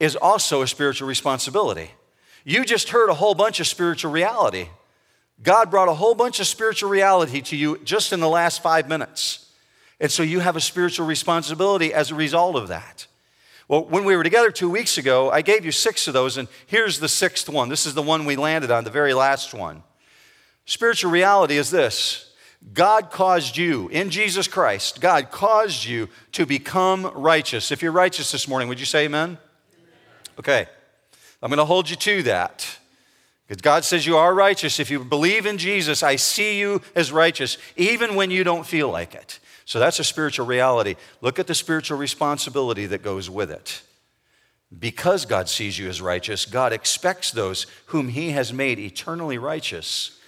is 0.01 0.17
also 0.17 0.63
a 0.63 0.67
spiritual 0.67 1.09
responsibility. 1.09 1.91
You 2.45 2.65
just 2.65 2.91
heard 2.91 3.09
a 3.09 3.15
whole 3.15 3.35
bunch 3.35 3.61
of 3.61 3.67
spiritual 3.67 4.11
reality. 4.11 4.69
God 5.43 5.71
brought 5.71 5.89
a 5.89 5.95
whole 5.95 6.15
bunch 6.15 6.41
of 6.41 6.47
spiritual 6.47 6.91
reality 6.91 7.41
to 7.43 7.57
you 7.57 7.79
just 7.85 8.13
in 8.13 8.21
the 8.21 8.29
last 8.29 8.63
five 8.63 8.89
minutes. 8.89 9.51
And 10.01 10.11
so 10.11 10.23
you 10.23 10.41
have 10.41 10.57
a 10.57 10.61
spiritual 10.61 11.07
responsibility 11.07 11.95
as 11.95 12.11
a 12.11 12.15
result 12.15 12.57
of 12.57 12.69
that. 12.69 13.07
Well, 13.69 13.85
when 13.85 14.05
we 14.05 14.17
were 14.17 14.23
together 14.23 14.51
two 14.51 14.69
weeks 14.69 14.99
ago, 14.99 15.31
I 15.31 15.43
gave 15.43 15.65
you 15.65 15.73
six 15.73 16.07
of 16.07 16.15
those, 16.15 16.37
and 16.37 16.49
here's 16.67 16.99
the 16.99 17.09
sixth 17.09 17.49
one. 17.49 17.69
This 17.69 17.87
is 17.87 17.95
the 17.95 18.03
one 18.03 18.27
we 18.27 18.37
landed 18.37 18.71
on, 18.71 18.85
the 18.85 18.91
very 18.91 19.15
last 19.15 19.55
one. 19.55 19.83
Spiritual 20.67 21.11
reality 21.11 21.57
is 21.57 21.71
this 21.71 22.33
God 22.73 23.11
caused 23.11 23.57
you, 23.57 23.89
in 23.89 24.11
Jesus 24.11 24.49
Christ, 24.49 25.01
God 25.01 25.31
caused 25.31 25.85
you 25.85 26.09
to 26.33 26.47
become 26.47 27.11
righteous. 27.15 27.71
If 27.71 27.83
you're 27.83 27.93
righteous 27.93 28.33
this 28.33 28.49
morning, 28.49 28.69
would 28.69 28.81
you 28.81 28.87
say 28.87 29.05
amen? 29.05 29.39
Okay. 30.39 30.67
I'm 31.43 31.51
going 31.51 31.59
to 31.59 31.67
hold 31.67 31.91
you 31.91 31.97
to 31.97 32.23
that. 32.23 32.79
Because 33.47 33.61
God 33.61 33.85
says 33.85 34.07
you 34.07 34.17
are 34.17 34.35
righteous. 34.35 34.81
If 34.81 34.91
you 34.91 35.05
believe 35.05 35.45
in 35.45 35.59
Jesus, 35.59 36.03
I 36.03 36.17
see 36.17 36.59
you 36.59 36.81
as 36.95 37.13
righteous, 37.13 37.59
even 37.77 38.15
when 38.15 38.31
you 38.31 38.45
don't 38.45 38.67
feel 38.67 38.91
like 38.91 39.15
it. 39.15 39.39
So 39.65 39.79
that's 39.79 39.99
a 39.99 40.05
spiritual 40.05 40.47
reality. 40.47 40.97
Look 41.21 41.39
at 41.39 41.47
the 41.47 41.55
spiritual 41.55 41.99
responsibility 41.99 42.87
that 42.87 43.03
goes 43.03 43.31
with 43.31 43.51
it. 43.51 43.83
Because 44.77 45.25
God 45.25 45.49
sees 45.49 45.79
you 45.79 45.89
as 45.89 46.01
righteous, 46.01 46.47
God 46.47 46.73
expects 46.73 47.31
those 47.31 47.67
whom 47.87 48.09
He 48.09 48.31
has 48.31 48.53
made 48.53 48.79
eternally 48.79 49.39
righteous 49.39 50.19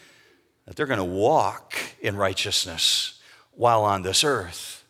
that 0.66 0.76
they're 0.76 0.86
going 0.86 0.98
to 0.98 1.04
walk 1.04 1.74
in 2.00 2.16
righteousness 2.16 3.20
while 3.52 3.84
on 3.84 4.02
this 4.02 4.24
earth. 4.24 4.84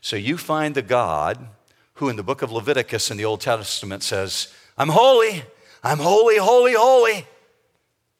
So 0.00 0.16
you 0.16 0.36
find 0.36 0.74
the 0.74 0.82
God 0.82 1.48
who 1.94 2.08
in 2.08 2.16
the 2.16 2.22
book 2.22 2.42
of 2.42 2.52
Leviticus 2.52 3.10
in 3.10 3.16
the 3.16 3.24
Old 3.24 3.40
Testament 3.40 4.02
says, 4.02 4.52
I'm 4.76 4.88
holy, 4.88 5.42
I'm 5.82 5.98
holy, 5.98 6.38
holy, 6.38 6.74
holy. 6.74 7.26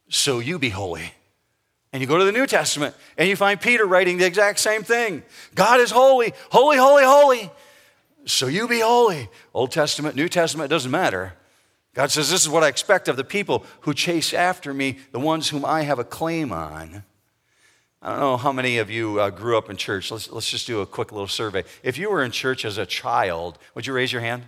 So 0.09 0.39
you 0.39 0.59
be 0.59 0.71
holy. 0.71 1.13
And 1.95 2.01
you 2.01 2.09
go 2.09 2.19
to 2.19 2.25
the 2.25 2.33
New 2.33 2.49
Testament 2.49 2.93
and 3.17 3.29
you 3.29 3.37
find 3.37 3.61
Peter 3.61 3.87
writing 3.87 4.19
the 4.19 4.27
exact 4.27 4.59
same 4.59 4.83
thing 4.83 5.23
God 5.55 5.79
is 5.79 5.93
holy, 5.93 6.35
holy, 6.51 6.77
holy, 6.77 7.05
holy. 7.05 7.51
So 8.27 8.49
you 8.49 8.67
be 8.67 8.81
holy. 8.81 9.29
Old 9.55 9.71
Testament, 9.71 10.17
New 10.17 10.29
Testament, 10.29 10.71
doesn't 10.71 10.91
matter. 10.91 11.35
God 11.95 12.11
says, 12.11 12.31
This 12.33 12.43
is 12.43 12.49
what 12.49 12.65
I 12.65 12.69
expect 12.69 13.07
of 13.07 13.17
the 13.17 13.23
people 13.23 13.65
who 13.83 13.95
chase 13.95 14.35
after 14.35 14.75
me, 14.75 14.99
the 15.13 15.21
ones 15.21 15.51
whom 15.51 15.65
I 15.65 15.83
have 15.83 16.01
a 16.01 16.05
claim 16.05 16.51
on. 16.51 17.05
I 18.03 18.11
don't 18.11 18.19
know 18.19 18.37
how 18.39 18.51
many 18.51 18.79
of 18.79 18.91
you 18.91 19.21
uh, 19.21 19.31
grew 19.31 19.57
up 19.57 19.71
in 19.71 19.77
church. 19.77 20.11
Let's, 20.11 20.29
let's 20.33 20.51
just 20.51 20.67
do 20.67 20.81
a 20.81 20.87
quick 20.87 21.13
little 21.13 21.29
survey. 21.29 21.63
If 21.85 21.97
you 21.97 22.11
were 22.11 22.25
in 22.25 22.33
church 22.33 22.65
as 22.65 22.77
a 22.77 22.87
child, 22.87 23.57
would 23.77 23.87
you 23.87 23.93
raise 23.93 24.13
your 24.13 24.21
hand? 24.21 24.43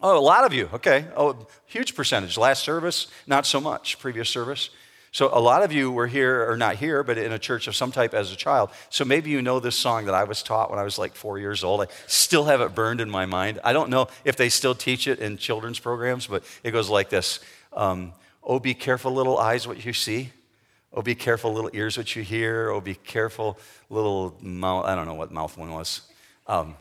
Oh, 0.00 0.16
a 0.16 0.20
lot 0.20 0.44
of 0.44 0.52
you. 0.52 0.70
Okay. 0.72 1.06
Oh, 1.16 1.48
huge 1.66 1.96
percentage. 1.96 2.38
Last 2.38 2.62
service, 2.62 3.08
not 3.26 3.44
so 3.44 3.60
much. 3.60 3.98
Previous 3.98 4.28
service. 4.28 4.70
So 5.14 5.30
a 5.32 5.38
lot 5.38 5.62
of 5.62 5.72
you 5.72 5.92
were 5.92 6.08
here, 6.08 6.50
or 6.50 6.56
not 6.56 6.74
here, 6.74 7.04
but 7.04 7.18
in 7.18 7.30
a 7.30 7.38
church 7.38 7.68
of 7.68 7.76
some 7.76 7.92
type 7.92 8.14
as 8.14 8.32
a 8.32 8.36
child. 8.36 8.70
So 8.90 9.04
maybe 9.04 9.30
you 9.30 9.42
know 9.42 9.60
this 9.60 9.76
song 9.76 10.06
that 10.06 10.14
I 10.14 10.24
was 10.24 10.42
taught 10.42 10.70
when 10.70 10.80
I 10.80 10.82
was 10.82 10.98
like 10.98 11.14
four 11.14 11.38
years 11.38 11.62
old. 11.62 11.82
I 11.82 11.86
still 12.08 12.46
have 12.46 12.60
it 12.60 12.74
burned 12.74 13.00
in 13.00 13.08
my 13.08 13.24
mind. 13.24 13.60
I 13.62 13.72
don't 13.72 13.90
know 13.90 14.08
if 14.24 14.34
they 14.34 14.48
still 14.48 14.74
teach 14.74 15.06
it 15.06 15.20
in 15.20 15.36
children's 15.36 15.78
programs, 15.78 16.26
but 16.26 16.42
it 16.64 16.72
goes 16.72 16.90
like 16.90 17.10
this 17.10 17.38
um, 17.74 18.12
Oh, 18.42 18.58
be 18.58 18.74
careful, 18.74 19.12
little 19.12 19.38
eyes, 19.38 19.68
what 19.68 19.84
you 19.84 19.92
see. 19.92 20.30
Oh, 20.92 21.00
be 21.00 21.14
careful, 21.14 21.52
little 21.52 21.70
ears, 21.72 21.96
what 21.96 22.16
you 22.16 22.24
hear. 22.24 22.70
Oh, 22.70 22.80
be 22.80 22.96
careful, 22.96 23.56
little 23.90 24.36
mouth. 24.40 24.84
I 24.84 24.96
don't 24.96 25.06
know 25.06 25.14
what 25.14 25.30
mouth 25.30 25.56
one 25.56 25.70
was. 25.70 26.00
Um, 26.48 26.74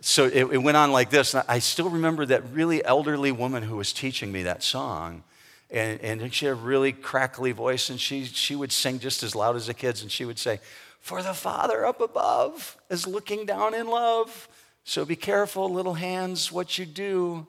so 0.00 0.26
it, 0.26 0.44
it, 0.52 0.58
went 0.58 0.76
on 0.76 0.92
like 0.92 1.10
this. 1.10 1.34
I 1.34 1.58
still 1.58 1.90
remember 1.90 2.24
that 2.26 2.52
really 2.52 2.84
elderly 2.84 3.32
woman 3.32 3.64
who 3.64 3.74
was 3.74 3.92
teaching 3.92 4.30
me 4.30 4.44
that 4.44 4.62
song. 4.62 5.24
And, 5.70 6.00
and 6.00 6.34
she 6.34 6.46
had 6.46 6.52
a 6.52 6.54
really 6.56 6.92
crackly 6.92 7.52
voice, 7.52 7.90
and 7.90 8.00
she, 8.00 8.24
she 8.24 8.56
would 8.56 8.72
sing 8.72 8.98
just 8.98 9.22
as 9.22 9.34
loud 9.34 9.56
as 9.56 9.68
the 9.68 9.74
kids, 9.74 10.02
and 10.02 10.10
she 10.10 10.24
would 10.24 10.38
say, 10.38 10.58
For 11.00 11.22
the 11.22 11.34
Father 11.34 11.86
up 11.86 12.00
above 12.00 12.76
is 12.90 13.06
looking 13.06 13.46
down 13.46 13.74
in 13.74 13.86
love. 13.86 14.48
So 14.84 15.04
be 15.04 15.16
careful, 15.16 15.68
little 15.72 15.94
hands, 15.94 16.50
what 16.50 16.78
you 16.78 16.86
do. 16.86 17.46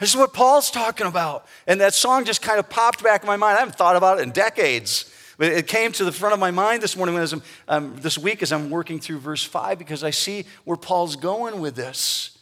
This 0.00 0.10
is 0.10 0.16
what 0.16 0.34
Paul's 0.34 0.70
talking 0.70 1.06
about. 1.06 1.46
And 1.66 1.80
that 1.80 1.94
song 1.94 2.24
just 2.24 2.42
kind 2.42 2.58
of 2.58 2.68
popped 2.68 3.02
back 3.02 3.22
in 3.22 3.26
my 3.26 3.36
mind. 3.36 3.56
I 3.56 3.60
haven't 3.60 3.76
thought 3.76 3.96
about 3.96 4.18
it 4.18 4.22
in 4.22 4.30
decades. 4.30 5.10
But 5.38 5.48
it 5.48 5.66
came 5.66 5.92
to 5.92 6.04
the 6.04 6.12
front 6.12 6.32
of 6.32 6.38
my 6.38 6.50
mind 6.50 6.82
this 6.82 6.96
morning, 6.96 7.16
I'm, 7.16 7.42
um, 7.66 7.96
this 7.96 8.16
week, 8.18 8.42
as 8.42 8.52
I'm 8.52 8.70
working 8.70 9.00
through 9.00 9.18
verse 9.18 9.42
5, 9.42 9.78
because 9.78 10.04
I 10.04 10.10
see 10.10 10.44
where 10.64 10.76
Paul's 10.76 11.16
going 11.16 11.60
with 11.60 11.74
this. 11.74 12.38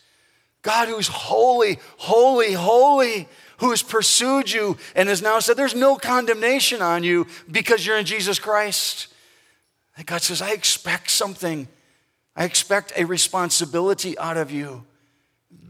God, 0.62 0.89
who's 0.89 1.09
holy, 1.09 1.79
holy, 1.97 2.53
holy, 2.53 3.29
who 3.62 3.71
has 3.71 3.81
pursued 3.81 4.50
you 4.50 4.76
and 4.97 5.09
has 5.09 5.23
now 5.23 5.38
said, 5.38 5.57
There's 5.57 5.75
no 5.75 5.95
condemnation 5.95 6.83
on 6.83 7.04
you 7.04 7.28
because 7.49 7.87
you're 7.87 7.97
in 7.97 8.04
Jesus 8.04 8.40
Christ. 8.40 9.07
And 9.97 10.04
God 10.04 10.21
says, 10.21 10.42
I 10.42 10.50
expect 10.50 11.11
something. 11.11 11.69
I 12.35 12.45
expect 12.45 12.92
a 12.97 13.04
responsibility 13.04 14.19
out 14.19 14.37
of 14.37 14.50
you 14.50 14.85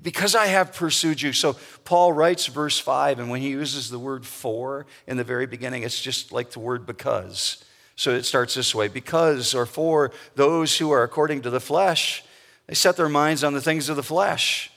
because 0.03 0.35
I 0.35 0.47
have 0.47 0.73
pursued 0.73 1.21
you. 1.21 1.35
So 1.35 1.57
Paul 1.85 2.15
writes 2.15 2.47
verse 2.47 2.79
5, 2.79 3.19
and 3.19 3.29
when 3.29 3.43
he 3.43 3.51
uses 3.51 3.91
the 3.91 3.99
word 3.99 4.25
for 4.25 4.87
in 5.07 5.19
the 5.19 5.25
very 5.25 5.47
beginning, 5.47 5.83
it's 5.83 6.01
just 6.01 6.33
like 6.33 6.53
the 6.53 6.61
word 6.61 6.87
because. 6.87 7.63
So 7.95 8.13
it 8.13 8.23
starts 8.23 8.55
this 8.55 8.75
way 8.75 8.89
because 8.89 9.55
or 9.55 9.67
for 9.67 10.13
those 10.35 10.79
who 10.79 10.91
are 10.93 11.03
according 11.03 11.43
to 11.43 11.51
the 11.51 11.61
flesh, 11.61 12.25
they 12.67 12.75
set 12.75 12.97
their 12.97 13.11
minds 13.11 13.45
on 13.45 13.53
the 13.53 13.61
things 13.61 13.91
of 13.91 13.97
the 13.97 14.03
flesh. 14.03 14.72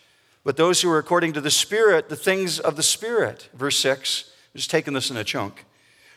But 0.46 0.56
those 0.56 0.82
who 0.82 0.90
are 0.90 0.98
according 0.98 1.34
to 1.34 1.42
the 1.42 1.52
Spirit, 1.52 2.08
the 2.08 2.16
things 2.16 2.58
of 2.58 2.78
the 2.78 2.84
Spirit. 2.84 3.50
Verse 3.54 3.78
6, 3.80 4.32
I'm 4.54 4.58
just 4.58 4.72
taking 4.72 4.94
this 4.94 5.12
in 5.12 5.18
a 5.18 5.26
chunk. 5.26 5.66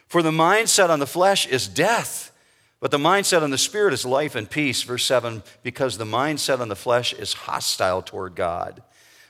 For 0.07 0.23
the 0.23 0.31
mindset 0.31 0.89
on 0.89 1.01
the 1.01 1.07
flesh 1.07 1.49
is 1.49 1.67
death, 1.67 2.31
but 2.79 2.93
the 2.93 2.99
mindset 2.99 3.43
on 3.43 3.51
the 3.51 3.59
Spirit 3.59 3.93
is 3.93 4.07
life 4.07 4.37
and 4.37 4.49
peace. 4.49 4.85
Verse 4.85 5.05
7, 5.05 5.43
because 5.65 5.99
the 5.99 6.05
mindset 6.05 6.61
on 6.61 6.69
the 6.69 6.77
flesh 6.77 7.13
is 7.13 7.33
hostile 7.33 8.03
toward 8.03 8.37
God 8.37 8.85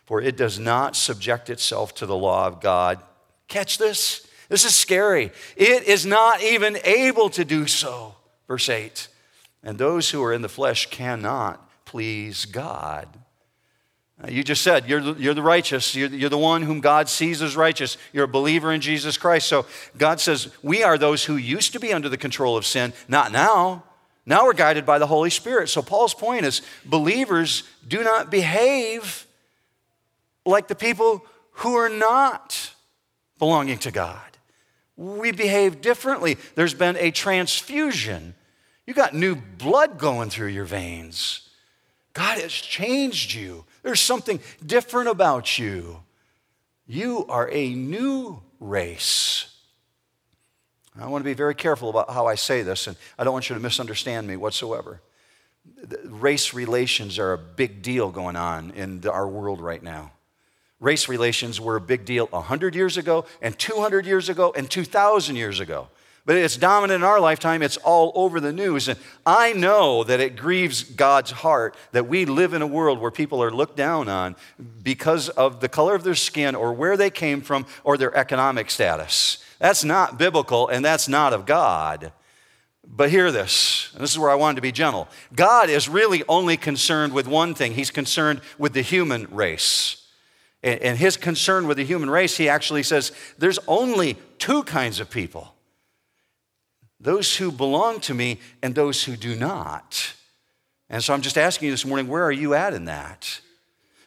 for 0.09 0.23
it 0.23 0.39
does 0.39 0.59
not 0.59 0.97
subject 0.97 1.51
itself 1.51 1.95
to 1.97 2.07
the 2.07 2.17
law 2.17 2.47
of 2.47 2.63
God. 2.63 2.99
Catch 3.47 3.77
this? 3.77 4.27
This 4.49 4.65
is 4.65 4.75
scary. 4.75 5.31
It 5.55 5.83
is 5.83 6.07
not 6.07 6.43
even 6.43 6.79
able 6.83 7.29
to 7.29 7.45
do 7.45 7.67
so. 7.67 8.15
Verse 8.47 8.71
8. 8.71 9.07
And 9.63 9.77
those 9.77 10.09
who 10.09 10.25
are 10.25 10.33
in 10.33 10.41
the 10.41 10.49
flesh 10.49 10.87
cannot 10.87 11.63
please 11.85 12.47
God. 12.47 13.07
Now, 14.23 14.31
you 14.31 14.43
just 14.43 14.63
said 14.63 14.89
you're 14.89 15.01
the, 15.01 15.15
you're 15.21 15.35
the 15.35 15.43
righteous. 15.43 15.95
You're, 15.95 16.09
you're 16.09 16.31
the 16.31 16.39
one 16.39 16.63
whom 16.63 16.81
God 16.81 17.09
sees 17.09 17.41
as 17.41 17.57
righteous. 17.57 17.97
You're 18.13 18.25
a 18.25 18.29
believer 18.29 18.73
in 18.73 18.81
Jesus 18.81 19.17
Christ. 19.17 19.47
So 19.49 19.67
God 19.97 20.21
says, 20.21 20.49
We 20.63 20.83
are 20.83 20.99
those 20.99 21.25
who 21.25 21.37
used 21.37 21.73
to 21.73 21.81
be 21.81 21.93
under 21.93 22.09
the 22.09 22.17
control 22.17 22.57
of 22.57 22.67
sin, 22.67 22.93
not 23.07 23.33
now. 23.33 23.85
Now 24.27 24.45
we're 24.45 24.55
guided 24.55 24.85
by 24.85 24.99
the 24.99 25.07
Holy 25.07 25.31
Spirit. 25.31 25.69
So 25.69 25.81
Paul's 25.81 26.15
point 26.15 26.45
is 26.45 26.61
believers 26.85 27.63
do 27.87 28.03
not 28.03 28.31
behave 28.31 29.27
like 30.45 30.69
the 30.69 30.75
people 30.75 31.25
who 31.53 31.77
are 31.77 31.89
not 31.89 32.75
belonging 33.39 33.79
to 33.79 33.91
God. 33.91 34.21
We 34.97 35.31
behave 35.31 35.81
differently. 35.81 36.37
There's 36.57 36.75
been 36.75 36.97
a 36.97 37.11
transfusion. 37.11 38.35
You 38.87 38.95
got 38.95 39.15
new 39.15 39.37
blood 39.37 39.97
going 39.97 40.29
through 40.29 40.49
your 40.49 40.65
veins. 40.65 41.49
God 42.13 42.39
has 42.39 42.53
changed 42.53 43.33
you. 43.33 43.65
There's 43.89 44.01
something 44.03 44.39
different 44.67 45.09
about 45.09 45.59
you. 45.59 46.03
You 46.87 47.25
are 47.31 47.49
a 47.51 47.71
new 47.71 48.43
race. 48.61 49.47
I 51.01 51.07
want 51.07 51.23
to 51.23 51.25
be 51.25 51.33
very 51.33 51.55
careful 51.55 51.89
about 51.89 52.11
how 52.11 52.27
I 52.27 52.35
say 52.35 52.61
this, 52.61 52.87
and 52.87 52.99
I 53.19 53.25
don't 53.25 53.33
want 53.33 53.49
you 53.49 53.55
to 53.55 53.63
misunderstand 53.63 54.27
me 54.27 54.37
whatsoever. 54.37 55.01
Race 56.05 56.53
relations 56.53 57.19
are 57.19 57.33
a 57.33 57.39
big 57.39 57.81
deal 57.81 58.11
going 58.11 58.37
on 58.37 58.73
in 58.73 59.09
our 59.09 59.27
world 59.27 59.59
right 59.59 59.83
now. 59.83 60.13
Race 60.81 61.09
relations 61.09 61.59
were 61.59 61.77
a 61.77 61.81
big 61.81 62.05
deal 62.05 62.27
100 62.27 62.75
years 62.75 62.99
ago, 62.99 63.25
and 63.41 63.59
200 63.59 64.05
years 64.05 64.29
ago, 64.29 64.53
and 64.55 64.71
2,000 64.71 65.35
years 65.35 65.61
ago. 65.61 65.89
But 66.29 66.37
it's 66.37 66.59
dominant 66.59 67.03
in 67.03 67.09
our 67.09 67.21
lifetime. 67.21 67.63
It's 67.63 67.79
all 67.79 68.13
over 68.15 68.39
the 68.39 68.53
news. 68.53 68.87
And 68.87 68.99
I 69.25 69.55
know 69.55 70.05
that 70.05 70.21
it 70.21 70.37
grieves 70.37 70.83
God's 70.83 71.31
heart 71.31 71.75
that 71.93 72.07
we 72.07 72.27
live 72.27 72.53
in 72.53 72.61
a 72.61 72.67
world 72.67 73.01
where 73.01 73.11
people 73.11 73.43
are 73.43 73.51
looked 73.51 73.79
down 73.79 74.11
on 74.11 74.37
because 74.83 75.31
of 75.31 75.61
the 75.61 75.71
color 75.71 75.95
of 75.95 76.05
their 76.05 76.15
skin 76.15 76.55
or 76.55 76.75
where 76.75 76.99
they 76.99 77.09
came 77.09 77.41
from 77.41 77.65
or 77.83 77.97
their 77.97 78.15
economic 78.15 78.71
status. 78.71 79.43
That's 79.59 79.85
not 79.85 80.19
biblical 80.19 80.69
and 80.69 80.85
that's 80.85 81.09
not 81.09 81.33
of 81.33 81.47
God. 81.47 82.13
But 82.87 83.09
hear 83.09 83.33
this, 83.33 83.89
and 83.95 84.03
this 84.03 84.11
is 84.11 84.19
where 84.19 84.29
I 84.29 84.35
wanted 84.35 84.57
to 84.57 84.61
be 84.61 84.71
gentle. 84.71 85.09
God 85.35 85.71
is 85.71 85.89
really 85.89 86.25
only 86.29 86.59
concerned 86.59 87.15
with 87.15 87.27
one 87.27 87.55
thing 87.55 87.73
He's 87.73 87.91
concerned 87.91 88.43
with 88.59 88.75
the 88.75 88.83
human 88.83 89.29
race. 89.31 90.07
And 90.63 90.99
his 90.99 91.17
concern 91.17 91.67
with 91.67 91.79
the 91.79 91.85
human 91.85 92.11
race, 92.11 92.37
he 92.37 92.51
actually 92.51 92.83
says 92.83 93.13
there's 93.39 93.61
only 93.67 94.19
two 94.39 94.65
kinds 94.65 95.01
of 95.01 95.09
people 95.09 95.55
those 97.01 97.37
who 97.37 97.53
belong 97.53 98.01
to 98.01 98.15
me 98.15 98.39
and 98.63 98.75
those 98.75 99.05
who 99.05 99.17
do 99.17 99.35
not. 99.35 100.15
And 100.91 101.03
so 101.03 101.15
I'm 101.15 101.23
just 101.23 101.39
asking 101.39 101.67
you 101.67 101.73
this 101.73 101.85
morning, 101.85 102.09
where 102.09 102.25
are 102.25 102.33
you 102.33 102.55
at 102.55 102.75
in 102.75 102.87
that? 102.87 103.41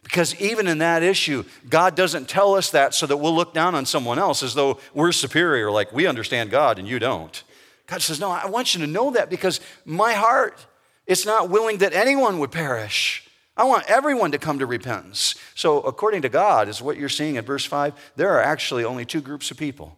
Because 0.03 0.39
even 0.41 0.67
in 0.67 0.79
that 0.79 1.03
issue, 1.03 1.43
God 1.69 1.95
doesn't 1.95 2.27
tell 2.27 2.55
us 2.55 2.71
that 2.71 2.93
so 2.93 3.05
that 3.05 3.17
we'll 3.17 3.35
look 3.35 3.53
down 3.53 3.75
on 3.75 3.85
someone 3.85 4.19
else 4.19 4.43
as 4.43 4.53
though 4.53 4.79
we're 4.93 5.11
superior, 5.11 5.71
like 5.71 5.93
we 5.93 6.07
understand 6.07 6.49
God 6.49 6.79
and 6.79 6.87
you 6.87 6.99
don't. 6.99 7.43
God 7.87 8.01
says, 8.01 8.19
No, 8.19 8.31
I 8.31 8.47
want 8.47 8.73
you 8.73 8.81
to 8.81 8.87
know 8.87 9.11
that 9.11 9.29
because 9.29 9.61
my 9.85 10.13
heart 10.13 10.65
is 11.05 11.25
not 11.25 11.49
willing 11.49 11.77
that 11.79 11.93
anyone 11.93 12.39
would 12.39 12.51
perish. 12.51 13.27
I 13.55 13.65
want 13.65 13.85
everyone 13.87 14.31
to 14.31 14.37
come 14.37 14.59
to 14.59 14.65
repentance. 14.65 15.35
So, 15.55 15.81
according 15.81 16.23
to 16.23 16.29
God, 16.29 16.67
is 16.67 16.81
what 16.81 16.97
you're 16.97 17.09
seeing 17.09 17.35
in 17.35 17.45
verse 17.45 17.65
5, 17.65 17.93
there 18.15 18.31
are 18.31 18.41
actually 18.41 18.85
only 18.85 19.05
two 19.05 19.21
groups 19.21 19.51
of 19.51 19.57
people. 19.57 19.97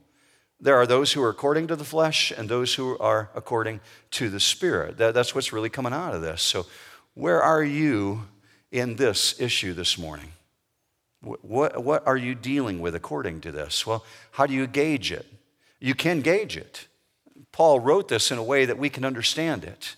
There 0.63 0.77
are 0.77 0.87
those 0.87 1.11
who 1.11 1.21
are 1.21 1.29
according 1.29 1.67
to 1.67 1.75
the 1.75 1.83
flesh 1.83 2.31
and 2.31 2.47
those 2.47 2.73
who 2.75 2.97
are 2.97 3.29
according 3.35 3.81
to 4.11 4.29
the 4.29 4.39
Spirit. 4.39 4.97
That, 4.97 5.13
that's 5.13 5.35
what's 5.35 5.51
really 5.51 5.69
coming 5.69 5.91
out 5.91 6.15
of 6.15 6.21
this. 6.21 6.41
So, 6.41 6.65
where 7.15 7.43
are 7.43 7.61
you 7.61 8.29
in 8.71 8.95
this 8.95 9.41
issue 9.41 9.73
this 9.73 9.97
morning? 9.97 10.31
What, 11.21 11.83
what 11.83 12.07
are 12.07 12.15
you 12.15 12.33
dealing 12.33 12.79
with 12.79 12.95
according 12.95 13.41
to 13.41 13.51
this? 13.51 13.85
Well, 13.85 14.05
how 14.31 14.45
do 14.45 14.53
you 14.53 14.65
gauge 14.65 15.11
it? 15.11 15.25
You 15.81 15.95
can 15.95 16.21
gauge 16.21 16.55
it. 16.55 16.87
Paul 17.51 17.81
wrote 17.81 18.07
this 18.07 18.31
in 18.31 18.37
a 18.37 18.43
way 18.43 18.63
that 18.63 18.77
we 18.77 18.89
can 18.89 19.03
understand 19.03 19.65
it. 19.65 19.97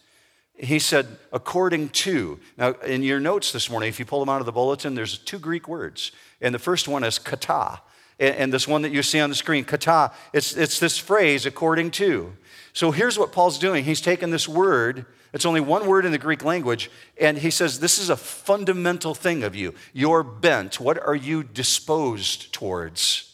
He 0.55 0.79
said, 0.79 1.05
according 1.31 1.89
to. 1.89 2.39
Now, 2.57 2.71
in 2.71 3.03
your 3.03 3.19
notes 3.19 3.51
this 3.51 3.69
morning, 3.69 3.89
if 3.89 3.99
you 3.99 4.05
pull 4.05 4.19
them 4.19 4.29
out 4.29 4.39
of 4.39 4.47
the 4.47 4.51
bulletin, 4.51 4.95
there's 4.95 5.19
two 5.19 5.37
Greek 5.37 5.67
words. 5.67 6.11
And 6.41 6.55
the 6.55 6.59
first 6.59 6.87
one 6.87 7.03
is 7.03 7.19
kata. 7.19 7.81
And 8.19 8.53
this 8.53 8.67
one 8.67 8.81
that 8.83 8.93
you 8.93 9.03
see 9.03 9.19
on 9.19 9.29
the 9.29 9.35
screen, 9.35 9.65
kata, 9.65 10.13
it's, 10.31 10.55
it's 10.55 10.79
this 10.79 10.97
phrase, 10.97 11.45
according 11.45 11.91
to. 11.91 12.35
So 12.71 12.91
here's 12.91 13.19
what 13.19 13.31
Paul's 13.31 13.59
doing. 13.59 13.83
He's 13.83 14.01
taken 14.01 14.31
this 14.31 14.47
word, 14.47 15.05
it's 15.33 15.45
only 15.45 15.59
one 15.59 15.85
word 15.85 16.05
in 16.05 16.13
the 16.13 16.17
Greek 16.17 16.45
language, 16.45 16.89
and 17.19 17.37
he 17.37 17.49
says, 17.49 17.79
This 17.79 17.97
is 17.97 18.09
a 18.09 18.15
fundamental 18.15 19.13
thing 19.13 19.43
of 19.43 19.53
you. 19.53 19.73
Your 19.91 20.23
bent. 20.23 20.79
What 20.79 20.97
are 20.97 21.15
you 21.15 21.43
disposed 21.43 22.53
towards? 22.53 23.33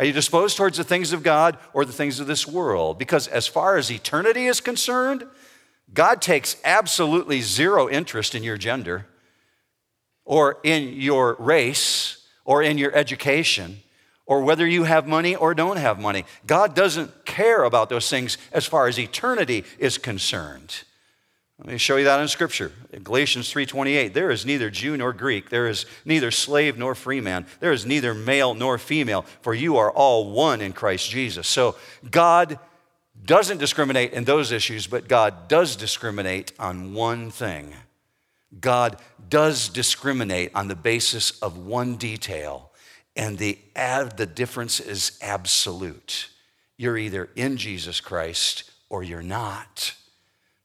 Are 0.00 0.04
you 0.04 0.12
disposed 0.12 0.56
towards 0.56 0.78
the 0.78 0.84
things 0.84 1.12
of 1.12 1.22
God 1.22 1.58
or 1.72 1.84
the 1.84 1.92
things 1.92 2.18
of 2.18 2.26
this 2.26 2.46
world? 2.46 2.98
Because 2.98 3.28
as 3.28 3.46
far 3.46 3.76
as 3.76 3.88
eternity 3.88 4.46
is 4.46 4.60
concerned, 4.60 5.24
God 5.94 6.20
takes 6.20 6.56
absolutely 6.64 7.40
zero 7.40 7.88
interest 7.88 8.34
in 8.34 8.42
your 8.42 8.56
gender 8.56 9.06
or 10.24 10.58
in 10.64 10.94
your 10.94 11.36
race 11.38 12.26
or 12.44 12.64
in 12.64 12.78
your 12.78 12.92
education 12.96 13.80
or 14.32 14.40
whether 14.40 14.66
you 14.66 14.84
have 14.84 15.06
money 15.06 15.36
or 15.36 15.52
don't 15.52 15.76
have 15.76 16.00
money. 16.00 16.24
God 16.46 16.74
doesn't 16.74 17.26
care 17.26 17.64
about 17.64 17.90
those 17.90 18.08
things 18.08 18.38
as 18.50 18.64
far 18.64 18.86
as 18.86 18.98
eternity 18.98 19.62
is 19.78 19.98
concerned. 19.98 20.84
Let 21.58 21.68
me 21.68 21.76
show 21.76 21.96
you 21.96 22.04
that 22.04 22.18
in 22.18 22.28
scripture. 22.28 22.72
In 22.94 23.02
Galatians 23.02 23.52
3:28, 23.52 24.14
there 24.14 24.30
is 24.30 24.46
neither 24.46 24.70
Jew 24.70 24.96
nor 24.96 25.12
Greek, 25.12 25.50
there 25.50 25.68
is 25.68 25.84
neither 26.06 26.30
slave 26.30 26.78
nor 26.78 26.94
free 26.94 27.20
man, 27.20 27.46
there 27.60 27.72
is 27.72 27.84
neither 27.84 28.14
male 28.14 28.54
nor 28.54 28.78
female, 28.78 29.26
for 29.42 29.52
you 29.52 29.76
are 29.76 29.90
all 29.90 30.30
one 30.30 30.62
in 30.62 30.72
Christ 30.72 31.10
Jesus. 31.10 31.46
So 31.46 31.76
God 32.10 32.58
doesn't 33.22 33.58
discriminate 33.58 34.14
in 34.14 34.24
those 34.24 34.50
issues, 34.50 34.86
but 34.86 35.08
God 35.08 35.46
does 35.46 35.76
discriminate 35.76 36.52
on 36.58 36.94
one 36.94 37.30
thing. 37.30 37.74
God 38.58 38.96
does 39.28 39.68
discriminate 39.68 40.52
on 40.54 40.68
the 40.68 40.74
basis 40.74 41.32
of 41.42 41.58
one 41.58 41.96
detail, 41.96 42.71
and 43.16 43.38
the, 43.38 43.58
ad, 43.76 44.16
the 44.16 44.26
difference 44.26 44.80
is 44.80 45.18
absolute. 45.20 46.28
You're 46.76 46.96
either 46.96 47.28
in 47.36 47.56
Jesus 47.56 48.00
Christ 48.00 48.70
or 48.88 49.02
you're 49.02 49.22
not. 49.22 49.94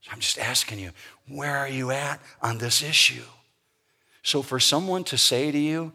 So 0.02 0.12
I'm 0.12 0.20
just 0.20 0.40
asking 0.40 0.80
you, 0.80 0.92
where 1.28 1.58
are 1.58 1.70
you 1.70 1.92
at 1.92 2.22
on 2.42 2.58
this 2.58 2.82
issue? 2.82 3.24
So 4.24 4.42
for 4.42 4.60
someone 4.60 5.04
to 5.06 5.18
say 5.18 5.52
to 5.52 5.58
you, 5.58 5.94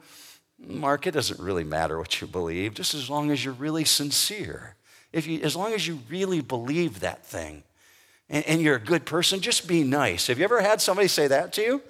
Mark, 0.59 1.07
it 1.07 1.13
doesn't 1.13 1.41
really 1.41 1.65
matter 1.65 1.99
what 1.99 2.21
you 2.21 2.27
believe, 2.27 2.75
just 2.75 2.95
as 2.95 3.11
long 3.11 3.31
as 3.31 3.45
you're 3.45 3.55
really 3.55 3.85
sincere. 3.85 4.77
If 5.13 5.27
you, 5.27 5.41
as 5.41 5.57
long 5.57 5.73
as 5.73 5.87
you 5.87 6.01
really 6.09 6.41
believe 6.41 7.01
that 7.01 7.27
thing 7.27 7.65
and, 8.29 8.47
and 8.47 8.63
you're 8.63 8.77
a 8.77 8.81
good 8.81 9.05
person, 9.05 9.41
just 9.41 9.67
be 9.67 9.83
nice. 9.83 10.29
Have 10.29 10.39
you 10.39 10.45
ever 10.45 10.61
had 10.61 10.81
somebody 10.81 11.09
say 11.09 11.27
that 11.27 11.53
to 11.55 11.63
you? 11.63 11.83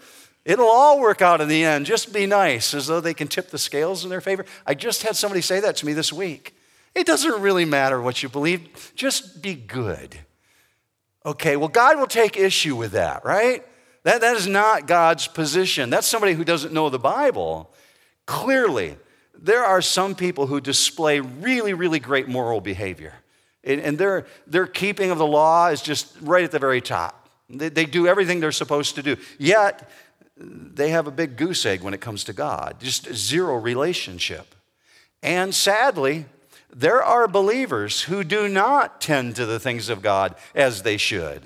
It'll 0.45 0.69
all 0.69 1.01
work 1.01 1.23
out 1.23 1.41
in 1.41 1.49
the 1.49 1.65
end. 1.65 1.87
Just 1.87 2.13
be 2.13 2.27
nice, 2.27 2.75
as 2.75 2.89
though 2.89 3.01
they 3.01 3.15
can 3.15 3.29
tip 3.29 3.51
the 3.51 3.59
scales 3.59 4.05
in 4.05 4.11
their 4.11 4.21
favor. 4.21 4.45
I 4.67 4.75
just 4.75 5.03
had 5.03 5.15
somebody 5.17 5.41
say 5.41 5.61
that 5.61 5.77
to 5.77 5.87
me 5.87 5.93
this 5.93 6.13
week. 6.13 6.57
It 6.95 7.07
doesn't 7.07 7.41
really 7.41 7.65
matter 7.65 8.01
what 8.01 8.23
you 8.23 8.29
believe, 8.29 8.93
just 8.95 9.41
be 9.41 9.55
good. 9.55 10.19
Okay, 11.25 11.57
well, 11.57 11.69
God 11.69 11.99
will 11.99 12.09
take 12.09 12.37
issue 12.37 12.75
with 12.75 12.93
that, 12.93 13.25
right? 13.25 13.65
That, 14.03 14.21
that 14.21 14.37
is 14.37 14.49
not 14.49 14.87
God's 14.87 15.29
position. 15.29 15.89
That's 15.89 16.07
somebody 16.07 16.33
who 16.35 16.45
doesn't 16.45 16.75
know 16.75 16.91
the 16.91 16.99
Bible. 16.99 17.73
Clearly, 18.27 18.97
there 19.39 19.65
are 19.65 19.81
some 19.81 20.15
people 20.15 20.49
who 20.49 20.61
display 20.61 21.21
really, 21.21 21.73
really 21.73 22.01
great 22.01 22.29
moral 22.29 22.61
behavior. 22.61 23.15
And 23.65 23.97
their, 23.97 24.27
their 24.49 24.67
keeping 24.67 25.13
of 25.13 25.19
the 25.19 25.27
law 25.27 25.69
is 25.69 25.83
just 25.83 26.17
right 26.21 26.43
at 26.43 26.51
the 26.51 26.59
very 26.59 26.81
top. 26.81 27.29
They, 27.49 27.69
they 27.69 27.85
do 27.85 28.09
everything 28.09 28.41
they're 28.41 28.51
supposed 28.51 28.97
to 28.97 29.03
do. 29.03 29.17
Yet, 29.39 29.89
they 30.43 30.91
have 30.91 31.07
a 31.07 31.13
big 31.13 31.37
goose 31.37 31.65
egg 31.65 31.83
when 31.83 31.95
it 31.95 32.01
comes 32.01 32.25
to 32.25 32.33
God, 32.33 32.77
just 32.81 33.13
zero 33.15 33.57
relationship. 33.57 34.55
And 35.23 35.55
sadly, 35.55 36.27
there 36.75 37.03
are 37.03 37.29
believers 37.29 38.03
who 38.03 38.25
do 38.25 38.49
not 38.49 39.01
tend 39.01 39.37
to 39.37 39.47
the 39.47 39.61
things 39.61 39.89
of 39.89 40.03
God 40.03 40.35
as 40.55 40.83
they 40.83 40.97
should. 40.97 41.43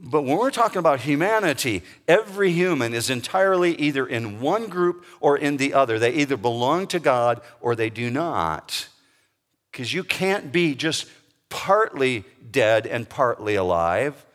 But 0.00 0.22
when 0.22 0.36
we're 0.36 0.50
talking 0.50 0.80
about 0.80 1.00
humanity, 1.00 1.82
every 2.08 2.50
human 2.50 2.92
is 2.92 3.08
entirely 3.08 3.76
either 3.76 4.04
in 4.04 4.40
one 4.40 4.66
group 4.66 5.04
or 5.20 5.38
in 5.38 5.58
the 5.58 5.74
other. 5.74 5.98
They 5.98 6.12
either 6.14 6.36
belong 6.36 6.88
to 6.88 6.98
God 6.98 7.40
or 7.60 7.76
they 7.76 7.88
do 7.88 8.10
not. 8.10 8.88
Because 9.70 9.94
you 9.94 10.02
can't 10.02 10.50
be 10.50 10.74
just 10.74 11.06
partly 11.48 12.24
dead 12.50 12.84
and 12.84 13.08
partly 13.08 13.54
alive. 13.54 14.26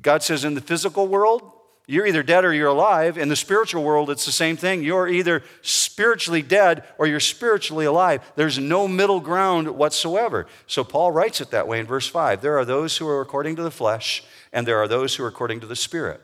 God 0.00 0.22
says 0.22 0.44
in 0.44 0.54
the 0.54 0.60
physical 0.60 1.08
world, 1.08 1.53
you're 1.86 2.06
either 2.06 2.22
dead 2.22 2.44
or 2.44 2.54
you're 2.54 2.68
alive. 2.68 3.18
In 3.18 3.28
the 3.28 3.36
spiritual 3.36 3.84
world, 3.84 4.08
it's 4.08 4.24
the 4.24 4.32
same 4.32 4.56
thing. 4.56 4.82
You're 4.82 5.06
either 5.06 5.42
spiritually 5.60 6.40
dead 6.40 6.84
or 6.96 7.06
you're 7.06 7.20
spiritually 7.20 7.84
alive. 7.84 8.22
There's 8.36 8.58
no 8.58 8.88
middle 8.88 9.20
ground 9.20 9.68
whatsoever. 9.68 10.46
So 10.66 10.82
Paul 10.82 11.12
writes 11.12 11.42
it 11.42 11.50
that 11.50 11.68
way 11.68 11.80
in 11.80 11.86
verse 11.86 12.08
5. 12.08 12.40
There 12.40 12.58
are 12.58 12.64
those 12.64 12.96
who 12.96 13.06
are 13.06 13.20
according 13.20 13.56
to 13.56 13.62
the 13.62 13.70
flesh, 13.70 14.24
and 14.52 14.66
there 14.66 14.78
are 14.78 14.88
those 14.88 15.14
who 15.14 15.24
are 15.24 15.28
according 15.28 15.60
to 15.60 15.66
the 15.66 15.76
spirit. 15.76 16.22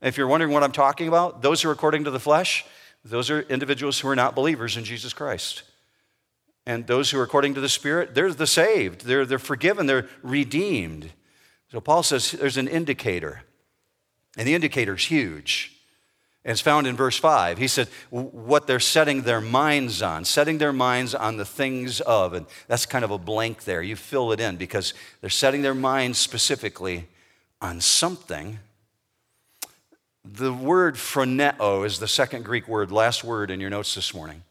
If 0.00 0.16
you're 0.16 0.26
wondering 0.26 0.52
what 0.52 0.62
I'm 0.62 0.72
talking 0.72 1.08
about, 1.08 1.42
those 1.42 1.60
who 1.60 1.68
are 1.68 1.72
according 1.72 2.04
to 2.04 2.10
the 2.10 2.18
flesh, 2.18 2.64
those 3.04 3.30
are 3.30 3.42
individuals 3.42 4.00
who 4.00 4.08
are 4.08 4.16
not 4.16 4.34
believers 4.34 4.76
in 4.78 4.84
Jesus 4.84 5.12
Christ. 5.12 5.62
And 6.64 6.86
those 6.86 7.10
who 7.10 7.18
are 7.18 7.24
according 7.24 7.54
to 7.54 7.60
the 7.60 7.68
Spirit, 7.68 8.14
they're 8.14 8.32
the 8.32 8.46
saved. 8.46 9.04
They're, 9.04 9.26
they're 9.26 9.38
forgiven. 9.38 9.86
They're 9.86 10.08
redeemed. 10.22 11.10
So 11.70 11.80
Paul 11.80 12.02
says 12.02 12.32
there's 12.32 12.56
an 12.56 12.68
indicator. 12.68 13.42
And 14.36 14.48
the 14.48 14.54
indicator 14.54 14.94
is 14.94 15.04
huge. 15.04 15.76
It's 16.44 16.60
found 16.60 16.88
in 16.88 16.96
verse 16.96 17.16
5. 17.16 17.58
He 17.58 17.68
said, 17.68 17.88
what 18.10 18.66
they're 18.66 18.80
setting 18.80 19.22
their 19.22 19.40
minds 19.40 20.02
on, 20.02 20.24
setting 20.24 20.58
their 20.58 20.72
minds 20.72 21.14
on 21.14 21.36
the 21.36 21.44
things 21.44 22.00
of. 22.00 22.32
And 22.32 22.46
that's 22.66 22.84
kind 22.84 23.04
of 23.04 23.12
a 23.12 23.18
blank 23.18 23.64
there. 23.64 23.80
You 23.80 23.94
fill 23.94 24.32
it 24.32 24.40
in 24.40 24.56
because 24.56 24.92
they're 25.20 25.30
setting 25.30 25.62
their 25.62 25.74
minds 25.74 26.18
specifically 26.18 27.06
on 27.60 27.80
something. 27.80 28.58
The 30.24 30.52
word 30.52 30.96
phroneo 30.96 31.86
is 31.86 32.00
the 32.00 32.08
second 32.08 32.44
Greek 32.44 32.66
word, 32.66 32.90
last 32.90 33.22
word 33.22 33.50
in 33.50 33.60
your 33.60 33.70
notes 33.70 33.94
this 33.94 34.12
morning. 34.12 34.42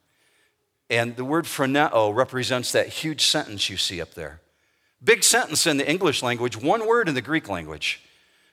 And 0.89 1.17
the 1.17 1.25
word 1.25 1.45
phroneo 1.45 2.15
represents 2.15 2.71
that 2.71 2.87
huge 2.87 3.25
sentence 3.25 3.69
you 3.69 3.75
see 3.75 4.01
up 4.01 4.13
there. 4.13 4.39
Big 5.03 5.23
sentence 5.23 5.67
in 5.67 5.77
the 5.77 5.89
English 5.89 6.23
language, 6.23 6.55
one 6.55 6.87
word 6.87 7.09
in 7.09 7.15
the 7.15 7.21
Greek 7.21 7.49
language. 7.49 8.01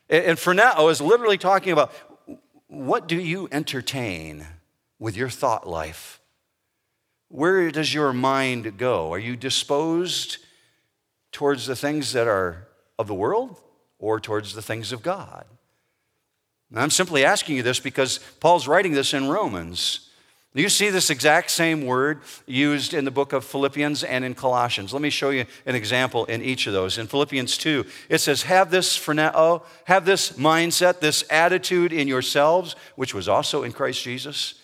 And 0.08 0.38
phroneo 0.38 0.90
is 0.90 1.00
literally 1.00 1.38
talking 1.38 1.72
about 1.72 1.92
what 2.66 3.08
do 3.08 3.16
you 3.16 3.48
entertain 3.52 4.46
with 4.98 5.16
your 5.16 5.28
thought 5.28 5.68
life? 5.68 6.20
Where 7.28 7.70
does 7.70 7.92
your 7.92 8.12
mind 8.12 8.78
go? 8.78 9.12
Are 9.12 9.18
you 9.18 9.36
disposed 9.36 10.38
towards 11.30 11.66
the 11.66 11.76
things 11.76 12.12
that 12.12 12.26
are 12.26 12.68
of 12.98 13.06
the 13.06 13.14
world 13.14 13.60
or 13.98 14.18
towards 14.18 14.54
the 14.54 14.62
things 14.62 14.92
of 14.92 15.02
God? 15.02 15.44
And 16.70 16.80
I'm 16.80 16.90
simply 16.90 17.24
asking 17.24 17.56
you 17.56 17.62
this 17.62 17.80
because 17.80 18.18
Paul's 18.40 18.68
writing 18.68 18.92
this 18.92 19.14
in 19.14 19.28
Romans. 19.28 20.07
You 20.54 20.70
see 20.70 20.88
this 20.88 21.10
exact 21.10 21.50
same 21.50 21.84
word 21.84 22.22
used 22.46 22.94
in 22.94 23.04
the 23.04 23.10
book 23.10 23.34
of 23.34 23.44
Philippians 23.44 24.02
and 24.02 24.24
in 24.24 24.34
Colossians. 24.34 24.94
Let 24.94 25.02
me 25.02 25.10
show 25.10 25.28
you 25.30 25.44
an 25.66 25.74
example 25.74 26.24
in 26.24 26.42
each 26.42 26.66
of 26.66 26.72
those. 26.72 26.96
In 26.96 27.06
Philippians 27.06 27.58
2, 27.58 27.84
it 28.08 28.18
says, 28.18 28.44
Have 28.44 28.70
this 28.70 28.98
phroneo, 28.98 29.62
have 29.84 30.06
this 30.06 30.32
mindset, 30.32 31.00
this 31.00 31.22
attitude 31.30 31.92
in 31.92 32.08
yourselves, 32.08 32.76
which 32.96 33.12
was 33.12 33.28
also 33.28 33.62
in 33.62 33.72
Christ 33.72 34.02
Jesus. 34.02 34.54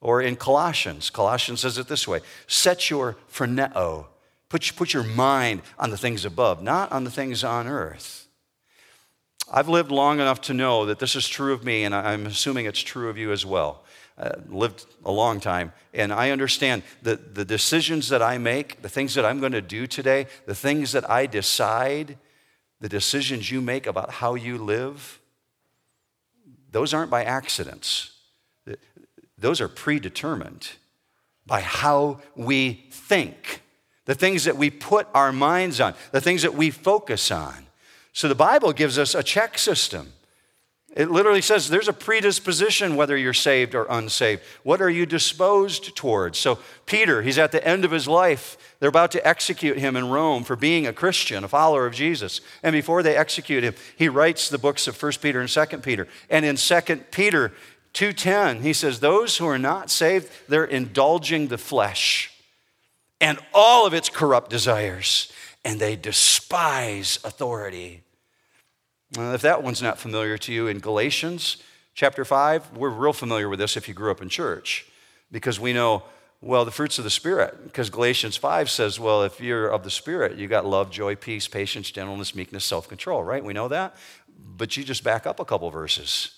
Or 0.00 0.20
in 0.20 0.36
Colossians, 0.36 1.08
Colossians 1.08 1.60
says 1.60 1.78
it 1.78 1.88
this 1.88 2.08
way 2.08 2.20
Set 2.46 2.90
your 2.90 3.16
phroneo, 3.30 4.06
put, 4.48 4.72
put 4.76 4.92
your 4.92 5.02
mind 5.02 5.62
on 5.78 5.90
the 5.90 5.98
things 5.98 6.24
above, 6.24 6.62
not 6.62 6.90
on 6.90 7.04
the 7.04 7.10
things 7.10 7.44
on 7.44 7.66
earth. 7.66 8.28
I've 9.52 9.68
lived 9.68 9.90
long 9.90 10.20
enough 10.20 10.40
to 10.42 10.54
know 10.54 10.86
that 10.86 10.98
this 10.98 11.14
is 11.14 11.28
true 11.28 11.52
of 11.52 11.64
me, 11.64 11.84
and 11.84 11.94
I'm 11.94 12.26
assuming 12.26 12.64
it's 12.64 12.80
true 12.80 13.10
of 13.10 13.18
you 13.18 13.30
as 13.30 13.44
well 13.44 13.84
uh, 14.16 14.32
lived 14.48 14.86
a 15.04 15.10
long 15.10 15.40
time, 15.40 15.72
and 15.92 16.12
I 16.12 16.30
understand 16.30 16.82
that 17.02 17.34
the 17.34 17.44
decisions 17.44 18.08
that 18.08 18.22
I 18.22 18.38
make, 18.38 18.80
the 18.82 18.88
things 18.88 19.14
that 19.14 19.24
I'm 19.24 19.40
going 19.40 19.52
to 19.52 19.60
do 19.60 19.86
today, 19.86 20.26
the 20.46 20.54
things 20.54 20.92
that 20.92 21.08
I 21.10 21.26
decide, 21.26 22.16
the 22.80 22.88
decisions 22.88 23.50
you 23.50 23.60
make 23.60 23.86
about 23.86 24.10
how 24.10 24.34
you 24.34 24.58
live, 24.58 25.20
those 26.70 26.94
aren't 26.94 27.10
by 27.10 27.24
accidents. 27.24 28.12
Those 29.38 29.60
are 29.60 29.68
predetermined 29.68 30.70
by 31.46 31.60
how 31.60 32.20
we 32.34 32.86
think, 32.90 33.62
the 34.04 34.14
things 34.14 34.44
that 34.44 34.56
we 34.56 34.70
put 34.70 35.06
our 35.14 35.32
minds 35.32 35.80
on, 35.80 35.94
the 36.12 36.20
things 36.20 36.42
that 36.42 36.54
we 36.54 36.70
focus 36.70 37.30
on. 37.30 37.66
So 38.12 38.28
the 38.28 38.34
Bible 38.34 38.72
gives 38.72 38.98
us 38.98 39.14
a 39.14 39.22
check 39.22 39.58
system. 39.58 40.12
It 40.94 41.10
literally 41.10 41.42
says 41.42 41.68
there's 41.68 41.88
a 41.88 41.92
predisposition 41.92 42.94
whether 42.94 43.16
you're 43.16 43.32
saved 43.32 43.74
or 43.74 43.84
unsaved. 43.90 44.42
What 44.62 44.80
are 44.80 44.88
you 44.88 45.06
disposed 45.06 45.96
towards? 45.96 46.38
So, 46.38 46.60
Peter, 46.86 47.20
he's 47.20 47.36
at 47.36 47.50
the 47.50 47.66
end 47.66 47.84
of 47.84 47.90
his 47.90 48.06
life. 48.06 48.56
They're 48.78 48.90
about 48.90 49.10
to 49.12 49.26
execute 49.26 49.76
him 49.76 49.96
in 49.96 50.08
Rome 50.08 50.44
for 50.44 50.54
being 50.54 50.86
a 50.86 50.92
Christian, 50.92 51.42
a 51.42 51.48
follower 51.48 51.84
of 51.84 51.94
Jesus. 51.94 52.40
And 52.62 52.72
before 52.72 53.02
they 53.02 53.16
execute 53.16 53.64
him, 53.64 53.74
he 53.96 54.08
writes 54.08 54.48
the 54.48 54.58
books 54.58 54.86
of 54.86 55.02
1 55.02 55.12
Peter 55.20 55.40
and 55.40 55.50
2 55.50 55.78
Peter. 55.78 56.06
And 56.30 56.44
in 56.44 56.56
2 56.56 57.10
Peter 57.10 57.52
2:10, 57.92 58.62
he 58.62 58.72
says, 58.72 59.00
"Those 59.00 59.38
who 59.38 59.48
are 59.48 59.58
not 59.58 59.90
saved, 59.90 60.28
they're 60.48 60.64
indulging 60.64 61.48
the 61.48 61.58
flesh 61.58 62.30
and 63.20 63.40
all 63.52 63.84
of 63.84 63.94
its 63.94 64.08
corrupt 64.08 64.48
desires, 64.48 65.32
and 65.64 65.80
they 65.80 65.96
despise 65.96 67.18
authority." 67.24 68.03
If 69.16 69.42
that 69.42 69.62
one's 69.62 69.82
not 69.82 69.98
familiar 69.98 70.36
to 70.38 70.52
you, 70.52 70.66
in 70.66 70.78
Galatians 70.78 71.58
chapter 71.94 72.24
5, 72.24 72.76
we're 72.76 72.90
real 72.90 73.12
familiar 73.12 73.48
with 73.48 73.58
this 73.58 73.76
if 73.76 73.88
you 73.88 73.94
grew 73.94 74.10
up 74.10 74.20
in 74.20 74.28
church 74.28 74.86
because 75.30 75.60
we 75.60 75.72
know, 75.72 76.02
well, 76.40 76.64
the 76.64 76.70
fruits 76.70 76.98
of 76.98 77.04
the 77.04 77.10
Spirit. 77.10 77.64
Because 77.64 77.90
Galatians 77.90 78.36
5 78.36 78.68
says, 78.68 78.98
well, 78.98 79.22
if 79.22 79.40
you're 79.40 79.68
of 79.68 79.84
the 79.84 79.90
Spirit, 79.90 80.36
you 80.36 80.48
got 80.48 80.66
love, 80.66 80.90
joy, 80.90 81.14
peace, 81.14 81.48
patience, 81.48 81.90
gentleness, 81.90 82.34
meekness, 82.34 82.64
self 82.64 82.88
control, 82.88 83.22
right? 83.22 83.44
We 83.44 83.52
know 83.52 83.68
that. 83.68 83.94
But 84.56 84.76
you 84.76 84.84
just 84.84 85.04
back 85.04 85.26
up 85.26 85.40
a 85.40 85.44
couple 85.44 85.70
verses 85.70 86.32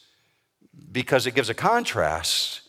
because 0.93 1.27
it 1.27 1.35
gives 1.35 1.49
a 1.49 1.55
contrast. 1.55 2.61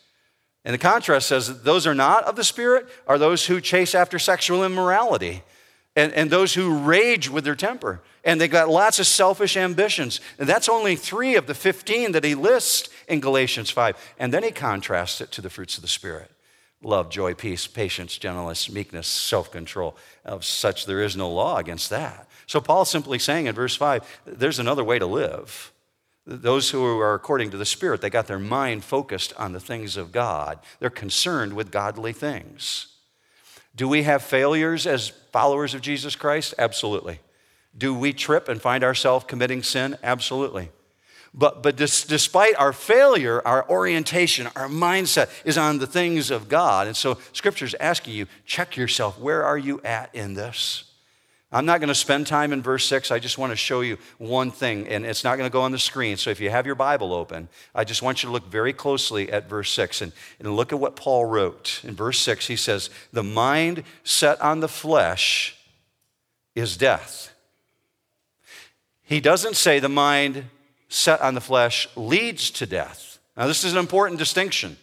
And 0.66 0.74
the 0.74 0.80
contrast 0.80 1.28
says 1.28 1.64
those 1.64 1.86
are 1.86 1.96
not 1.96 2.24
of 2.26 2.36
the 2.36 2.44
Spirit 2.44 2.88
are 3.08 3.18
those 3.18 3.46
who 3.46 3.62
chase 3.62 3.94
after 3.94 4.20
sexual 4.20 4.64
immorality 4.64 5.44
and, 5.98 6.14
and 6.14 6.30
those 6.30 6.54
who 6.54 6.78
rage 6.78 7.28
with 7.28 7.44
their 7.44 7.56
temper. 7.56 8.02
And 8.24 8.40
they 8.40 8.48
got 8.48 8.70
lots 8.70 9.00
of 9.00 9.08
selfish 9.08 9.58
ambitions. 9.58 10.22
And 10.38 10.48
that's 10.48 10.70
only 10.70 10.96
three 10.96 11.36
of 11.36 11.48
the 11.48 11.56
15 11.56 12.12
that 12.12 12.24
he 12.24 12.36
lists 12.36 12.90
in 13.08 13.20
Galatians 13.20 13.72
5. 13.72 14.16
And 14.20 14.32
then 14.32 14.44
he 14.44 14.52
contrasts 14.52 15.22
it 15.22 15.32
to 15.32 15.42
the 15.42 15.50
fruits 15.50 15.76
of 15.76 15.82
the 15.82 15.88
Spirit 15.88 16.32
love, 16.84 17.10
joy, 17.10 17.34
peace, 17.34 17.66
patience, 17.66 18.16
gentleness, 18.20 18.70
meekness, 18.70 19.08
self 19.08 19.52
control. 19.52 19.98
Of 20.24 20.46
such 20.46 20.86
there 20.86 21.02
is 21.02 21.18
no 21.18 21.32
law 21.32 21.58
against 21.58 21.90
that. 21.90 22.30
So 22.46 22.62
Paul's 22.62 22.92
simply 22.92 23.18
saying 23.18 23.48
in 23.48 23.56
verse 23.56 23.76
5 23.76 24.22
there's 24.26 24.60
another 24.60 24.84
way 24.84 25.00
to 25.00 25.08
live. 25.08 25.74
Those 26.28 26.70
who 26.70 27.00
are 27.00 27.16
according 27.16 27.50
to 27.52 27.58
the 27.58 27.66
Spirit, 27.66 28.02
they 28.02 28.12
got 28.12 28.28
their 28.28 28.38
mind 28.38 28.84
focused 28.84 29.34
on 29.38 29.54
the 29.54 29.60
things 29.60 29.98
of 29.98 30.12
God. 30.12 30.60
They're 30.80 30.92
concerned 30.92 31.54
with 31.54 31.72
godly 31.72 32.14
things. 32.14 32.97
Do 33.78 33.88
we 33.88 34.04
have 34.04 34.24
failures 34.24 34.88
as 34.88 35.10
followers 35.32 35.76
of 35.76 35.82
Jesus 35.82 36.16
Christ? 36.16 36.56
Absolutely. 36.58 37.20
Do 37.78 37.94
we 37.94 38.12
trip 38.12 38.50
and 38.50 38.60
find 38.60 38.84
ourselves 38.84 39.26
committing 39.28 39.62
sin? 39.62 39.98
Absolutely. 40.02 40.72
But, 41.32 41.62
but 41.62 41.76
dis, 41.76 42.04
despite 42.04 42.56
our 42.56 42.74
failure, 42.74 43.40
our 43.46 43.70
orientation, 43.70 44.48
our 44.56 44.68
mindset 44.68 45.30
is 45.46 45.60
on 45.60 45.78
the 45.78 45.86
things 45.86 46.32
of 46.32 46.50
God. 46.50 46.88
And 46.88 46.98
so 46.98 47.20
Scripture 47.34 47.66
is 47.66 47.76
asking 47.80 48.16
you, 48.16 48.26
check 48.48 48.78
yourself. 48.78 49.20
Where 49.20 49.44
are 49.44 49.60
you 49.60 49.80
at 49.84 50.14
in 50.16 50.34
this? 50.34 50.86
I'm 51.52 51.66
not 51.66 51.80
going 51.80 51.88
to 51.88 51.96
spend 51.96 52.28
time 52.28 52.52
in 52.52 52.62
verse 52.62 52.86
6. 52.86 53.10
I 53.10 53.20
just 53.20 53.38
want 53.38 53.52
to 53.52 53.56
show 53.56 53.80
you 53.80 53.98
one 54.18 54.52
thing, 54.52 54.86
and 54.88 55.06
it's 55.06 55.24
not 55.24 55.38
going 55.38 55.50
to 55.50 55.54
go 55.54 55.62
on 55.62 55.72
the 55.72 55.80
screen. 55.80 56.18
So 56.18 56.30
if 56.30 56.42
you 56.42 56.50
have 56.50 56.66
your 56.66 56.76
Bible 56.76 57.14
open, 57.14 57.48
I 57.74 57.86
just 57.86 58.02
want 58.02 58.22
you 58.22 58.28
to 58.28 58.34
look 58.34 58.48
very 58.48 58.74
closely 58.74 59.32
at 59.32 59.48
verse 59.48 59.72
6 59.72 60.02
and, 60.02 60.12
and 60.40 60.56
look 60.56 60.74
at 60.74 60.80
what 60.80 60.98
Paul 60.98 61.24
wrote. 61.24 61.82
In 61.86 61.96
verse 61.96 62.20
6, 62.20 62.48
he 62.48 62.58
says, 62.58 62.90
The 63.14 63.24
mind 63.24 63.84
set 64.04 64.42
on 64.42 64.60
the 64.60 64.68
flesh 64.68 65.56
is 66.54 66.76
death. 66.76 67.34
He 69.04 69.22
doesn't 69.22 69.56
say 69.56 69.80
the 69.80 69.88
mind 69.88 70.46
set 70.90 71.22
on 71.22 71.34
the 71.34 71.42
flesh 71.42 71.88
leads 71.96 72.52
to 72.52 72.66
death. 72.66 73.20
Now, 73.38 73.48
this 73.48 73.64
is 73.64 73.72
an 73.72 73.80
important 73.80 74.20
distinction. 74.20 74.76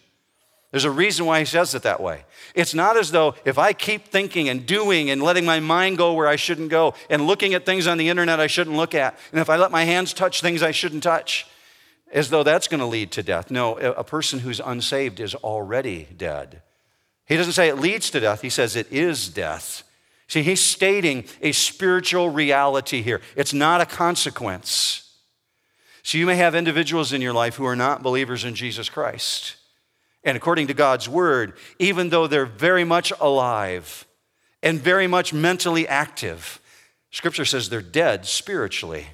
There's 0.75 0.85
a 0.85 0.91
reason 0.91 1.25
why 1.25 1.39
he 1.39 1.45
says 1.45 1.73
it 1.77 1.85
that 1.85 2.01
way. 2.01 2.25
It's 2.53 2.75
not 2.75 2.97
as 2.97 3.13
though 3.13 3.37
if 3.45 3.59
I 3.59 3.73
keep 3.73 4.09
thinking 4.09 4.49
and 4.49 4.67
doing 4.67 5.09
and 5.09 5.23
letting 5.23 5.45
my 5.45 5.61
mind 5.61 5.99
go 5.99 6.15
where 6.15 6.27
I 6.27 6.35
shouldn't 6.35 6.69
go 6.69 6.95
and 7.09 7.29
looking 7.29 7.55
at 7.55 7.65
things 7.65 7.87
on 7.87 7.97
the 7.97 8.09
internet 8.09 8.41
I 8.41 8.49
shouldn't 8.49 8.75
look 8.75 8.93
at, 8.93 9.17
and 9.31 9.41
if 9.41 9.49
I 9.49 9.55
let 9.55 9.71
my 9.71 9.85
hands 9.85 10.13
touch 10.13 10.41
things 10.41 10.65
I 10.65 10.73
shouldn't 10.73 11.05
touch, 11.05 11.47
as 12.11 12.29
though 12.29 12.43
that's 12.43 12.67
going 12.67 12.81
to 12.81 12.87
lead 12.87 13.13
to 13.13 13.23
death. 13.23 13.53
No, 13.53 13.77
a 13.79 14.03
person 14.03 14.41
who's 14.41 14.59
unsaved 14.59 15.21
is 15.21 15.37
already 15.37 16.09
dead. 16.17 16.61
He 17.27 17.37
doesn't 17.37 17.53
say 17.53 17.69
it 17.69 17.79
leads 17.79 18.11
to 18.11 18.19
death, 18.19 18.41
he 18.41 18.51
says 18.51 18.75
it 18.75 18.91
is 18.91 19.29
death. 19.29 19.85
See, 20.27 20.43
he's 20.43 20.61
stating 20.61 21.27
a 21.41 21.53
spiritual 21.53 22.31
reality 22.31 23.01
here, 23.01 23.21
it's 23.37 23.55
not 23.55 23.81
a 23.81 23.87
consequence. 23.87 25.09
So 26.03 26.19
you 26.19 26.27
may 26.27 26.35
have 26.35 26.57
individuals 26.57 27.13
in 27.13 27.23
your 27.23 27.33
life 27.33 27.55
who 27.55 27.65
are 27.65 27.77
not 27.77 28.03
believers 28.03 28.45
in 28.45 28.57
Jesus 28.57 28.89
Christ. 28.89 29.55
And 30.25 30.37
according 30.37 30.69
to 30.69 30.75
God's 30.75 31.09
word, 31.09 31.55
even 31.79 32.09
though 32.09 32.27
they're 32.27 32.47
very 32.47 32.85
much 32.85 33.13
alive 33.21 34.07
and 34.63 34.81
very 34.81 35.07
much 35.07 35.33
mentally 35.33 35.87
active, 35.87 36.61
Scripture 37.11 37.45
says 37.45 37.69
they're 37.69 37.83
dead 37.83 38.27
spiritually. 38.27 39.07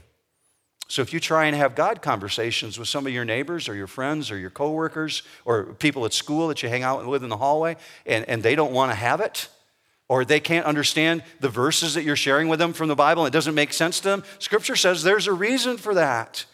So 0.86 1.02
if 1.02 1.12
you 1.12 1.20
try 1.20 1.46
and 1.46 1.56
have 1.56 1.74
God 1.74 2.02
conversations 2.02 2.78
with 2.78 2.88
some 2.88 3.06
of 3.06 3.12
your 3.12 3.24
neighbors 3.24 3.68
or 3.68 3.74
your 3.74 3.86
friends 3.86 4.30
or 4.30 4.38
your 4.38 4.50
coworkers 4.50 5.22
or 5.44 5.64
people 5.64 6.04
at 6.04 6.12
school 6.12 6.48
that 6.48 6.62
you 6.62 6.68
hang 6.68 6.82
out 6.82 7.06
with 7.06 7.22
in 7.22 7.28
the 7.28 7.36
hallway 7.36 7.76
and, 8.06 8.28
and 8.28 8.42
they 8.42 8.56
don't 8.56 8.72
want 8.72 8.90
to 8.90 8.96
have 8.96 9.20
it, 9.20 9.48
or 10.08 10.24
they 10.24 10.40
can't 10.40 10.66
understand 10.66 11.22
the 11.38 11.48
verses 11.48 11.94
that 11.94 12.02
you're 12.02 12.16
sharing 12.16 12.48
with 12.48 12.58
them 12.58 12.72
from 12.72 12.88
the 12.88 12.96
Bible 12.96 13.24
and 13.24 13.32
it 13.32 13.36
doesn't 13.36 13.54
make 13.54 13.72
sense 13.72 14.00
to 14.00 14.08
them, 14.08 14.24
Scripture 14.40 14.74
says 14.74 15.04
there's 15.04 15.28
a 15.28 15.32
reason 15.32 15.76
for 15.76 15.94
that. 15.94 16.44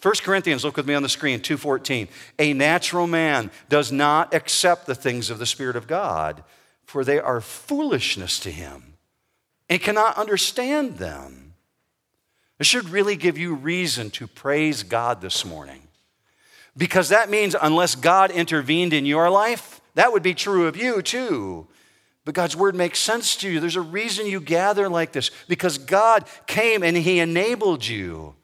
1 0.00 0.14
Corinthians, 0.22 0.64
look 0.64 0.76
with 0.76 0.86
me 0.86 0.94
on 0.94 1.02
the 1.02 1.08
screen, 1.08 1.40
2:14. 1.40 2.08
A 2.38 2.52
natural 2.52 3.06
man 3.06 3.50
does 3.68 3.90
not 3.90 4.32
accept 4.32 4.86
the 4.86 4.94
things 4.94 5.28
of 5.28 5.38
the 5.38 5.46
Spirit 5.46 5.74
of 5.74 5.88
God, 5.88 6.44
for 6.84 7.04
they 7.04 7.18
are 7.18 7.40
foolishness 7.40 8.38
to 8.40 8.50
him, 8.50 8.94
and 9.68 9.82
cannot 9.82 10.16
understand 10.16 10.98
them. 10.98 11.54
It 12.60 12.66
should 12.66 12.88
really 12.90 13.16
give 13.16 13.38
you 13.38 13.54
reason 13.54 14.10
to 14.12 14.26
praise 14.26 14.82
God 14.82 15.20
this 15.20 15.44
morning. 15.44 15.82
Because 16.76 17.08
that 17.08 17.28
means 17.28 17.56
unless 17.60 17.96
God 17.96 18.30
intervened 18.30 18.92
in 18.92 19.04
your 19.04 19.30
life, 19.30 19.80
that 19.94 20.12
would 20.12 20.22
be 20.22 20.34
true 20.34 20.66
of 20.66 20.76
you 20.76 21.02
too. 21.02 21.66
But 22.24 22.34
God's 22.34 22.54
word 22.54 22.76
makes 22.76 23.00
sense 23.00 23.34
to 23.36 23.50
you. 23.50 23.58
There's 23.58 23.74
a 23.74 23.80
reason 23.80 24.26
you 24.26 24.40
gather 24.40 24.88
like 24.88 25.12
this 25.12 25.30
because 25.48 25.78
God 25.78 26.24
came 26.46 26.82
and 26.82 26.96
He 26.96 27.18
enabled 27.18 27.86
you. 27.86 28.36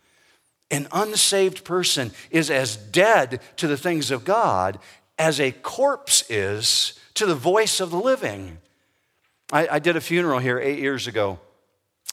An 0.75 0.89
unsaved 0.91 1.63
person 1.63 2.11
is 2.33 2.51
as 2.51 2.77
dead 2.77 3.41
to 3.59 3.69
the 3.69 3.77
things 3.77 4.11
of 4.11 4.25
God 4.25 4.81
as 5.17 5.39
a 5.39 5.53
corpse 5.53 6.29
is 6.29 6.99
to 7.15 7.27
the 7.27 7.37
voice 7.37 7.79
of 7.79 7.93
the 7.93 8.01
living. 8.01 8.59
I, 9.53 9.69
I 9.69 9.79
did 9.79 9.95
a 9.95 10.01
funeral 10.01 10.41
here 10.41 10.59
eight 10.59 10.81
years 10.81 11.07
ago 11.07 11.39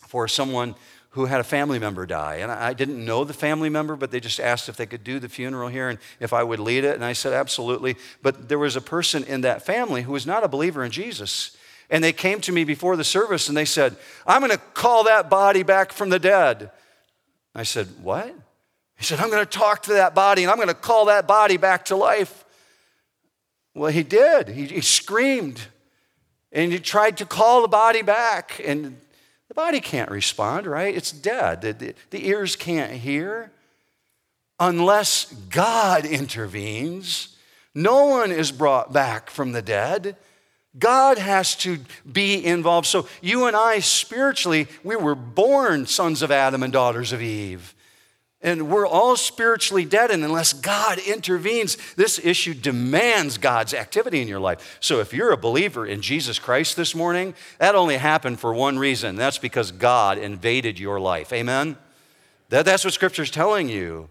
for 0.05 0.27
someone 0.27 0.75
who 1.09 1.25
had 1.25 1.39
a 1.39 1.43
family 1.43 1.79
member 1.79 2.05
die. 2.05 2.35
And 2.35 2.51
I 2.51 2.73
didn't 2.73 3.03
know 3.03 3.23
the 3.23 3.33
family 3.33 3.67
member, 3.67 3.95
but 3.95 4.11
they 4.11 4.19
just 4.19 4.39
asked 4.39 4.69
if 4.69 4.77
they 4.77 4.85
could 4.85 5.03
do 5.03 5.17
the 5.17 5.27
funeral 5.27 5.67
here 5.67 5.89
and 5.89 5.97
if 6.19 6.31
I 6.31 6.43
would 6.43 6.59
lead 6.59 6.83
it. 6.83 6.93
And 6.93 7.03
I 7.03 7.13
said, 7.13 7.33
absolutely. 7.33 7.95
But 8.21 8.47
there 8.47 8.59
was 8.59 8.75
a 8.75 8.81
person 8.81 9.23
in 9.23 9.41
that 9.41 9.65
family 9.65 10.03
who 10.03 10.11
was 10.11 10.27
not 10.27 10.43
a 10.43 10.47
believer 10.47 10.83
in 10.83 10.91
Jesus. 10.91 11.57
And 11.89 12.03
they 12.03 12.13
came 12.13 12.41
to 12.41 12.51
me 12.51 12.63
before 12.63 12.95
the 12.95 13.03
service 13.03 13.47
and 13.47 13.57
they 13.57 13.65
said, 13.65 13.97
I'm 14.27 14.41
going 14.41 14.51
to 14.51 14.59
call 14.75 15.05
that 15.05 15.31
body 15.31 15.63
back 15.63 15.91
from 15.91 16.09
the 16.11 16.19
dead. 16.19 16.69
I 17.55 17.63
said, 17.63 17.87
What? 18.03 18.35
He 19.01 19.05
said, 19.07 19.19
I'm 19.19 19.31
going 19.31 19.43
to 19.43 19.49
talk 19.49 19.81
to 19.83 19.93
that 19.93 20.13
body 20.13 20.43
and 20.43 20.51
I'm 20.51 20.57
going 20.57 20.67
to 20.67 20.75
call 20.75 21.05
that 21.05 21.27
body 21.27 21.57
back 21.57 21.85
to 21.85 21.95
life. 21.95 22.45
Well, 23.73 23.91
he 23.91 24.03
did. 24.03 24.49
He, 24.49 24.67
he 24.67 24.81
screamed 24.81 25.59
and 26.51 26.71
he 26.71 26.77
tried 26.77 27.17
to 27.17 27.25
call 27.25 27.63
the 27.63 27.67
body 27.67 28.03
back, 28.03 28.61
and 28.63 28.99
the 29.47 29.55
body 29.55 29.79
can't 29.79 30.11
respond, 30.11 30.67
right? 30.67 30.95
It's 30.95 31.11
dead. 31.11 31.61
The, 31.61 31.73
the, 31.73 31.95
the 32.11 32.27
ears 32.27 32.55
can't 32.55 32.91
hear. 32.91 33.51
Unless 34.59 35.33
God 35.49 36.05
intervenes, 36.05 37.35
no 37.73 38.05
one 38.05 38.31
is 38.31 38.51
brought 38.51 38.93
back 38.93 39.31
from 39.31 39.53
the 39.53 39.63
dead. 39.63 40.15
God 40.77 41.17
has 41.17 41.55
to 41.55 41.79
be 42.09 42.45
involved. 42.45 42.85
So, 42.85 43.07
you 43.19 43.45
and 43.47 43.55
I, 43.55 43.79
spiritually, 43.79 44.67
we 44.83 44.95
were 44.95 45.15
born 45.15 45.87
sons 45.87 46.21
of 46.21 46.29
Adam 46.29 46.61
and 46.61 46.71
daughters 46.71 47.13
of 47.13 47.21
Eve. 47.23 47.73
And 48.43 48.69
we're 48.69 48.87
all 48.87 49.15
spiritually 49.17 49.85
dead, 49.85 50.09
and 50.09 50.23
unless 50.23 50.51
God 50.51 50.97
intervenes, 50.97 51.77
this 51.93 52.19
issue 52.23 52.55
demands 52.55 53.37
God's 53.37 53.73
activity 53.73 54.19
in 54.19 54.27
your 54.27 54.39
life. 54.39 54.77
So, 54.79 54.99
if 54.99 55.13
you're 55.13 55.31
a 55.31 55.37
believer 55.37 55.85
in 55.85 56.01
Jesus 56.01 56.39
Christ 56.39 56.75
this 56.75 56.95
morning, 56.95 57.35
that 57.59 57.75
only 57.75 57.97
happened 57.97 58.39
for 58.39 58.51
one 58.51 58.79
reason 58.79 59.15
that's 59.15 59.37
because 59.37 59.71
God 59.71 60.17
invaded 60.17 60.79
your 60.79 60.99
life. 60.99 61.31
Amen? 61.31 61.77
That, 62.49 62.65
that's 62.65 62.83
what 62.83 62.93
Scripture's 62.93 63.29
telling 63.29 63.69
you. 63.69 64.09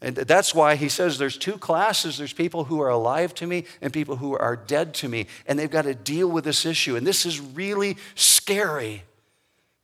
And 0.00 0.16
that's 0.16 0.54
why 0.54 0.76
he 0.76 0.88
says 0.88 1.18
there's 1.18 1.38
two 1.38 1.56
classes 1.56 2.18
there's 2.18 2.32
people 2.32 2.64
who 2.64 2.80
are 2.80 2.88
alive 2.88 3.34
to 3.36 3.46
me 3.46 3.64
and 3.80 3.92
people 3.92 4.16
who 4.16 4.36
are 4.36 4.56
dead 4.56 4.94
to 4.94 5.08
me, 5.08 5.26
and 5.46 5.58
they've 5.58 5.70
got 5.70 5.82
to 5.82 5.94
deal 5.94 6.28
with 6.28 6.44
this 6.44 6.64
issue. 6.64 6.96
And 6.96 7.06
this 7.06 7.26
is 7.26 7.40
really 7.40 7.98
scary. 8.14 9.04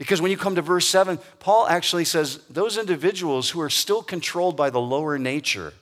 Because 0.00 0.22
when 0.22 0.30
you 0.30 0.38
come 0.38 0.54
to 0.54 0.62
verse 0.62 0.88
7, 0.88 1.18
Paul 1.40 1.68
actually 1.68 2.06
says 2.06 2.38
those 2.48 2.78
individuals 2.78 3.50
who 3.50 3.60
are 3.60 3.68
still 3.68 4.00
controlled 4.02 4.56
by 4.56 4.70
the 4.70 4.80
lower 4.80 5.18
nature, 5.18 5.74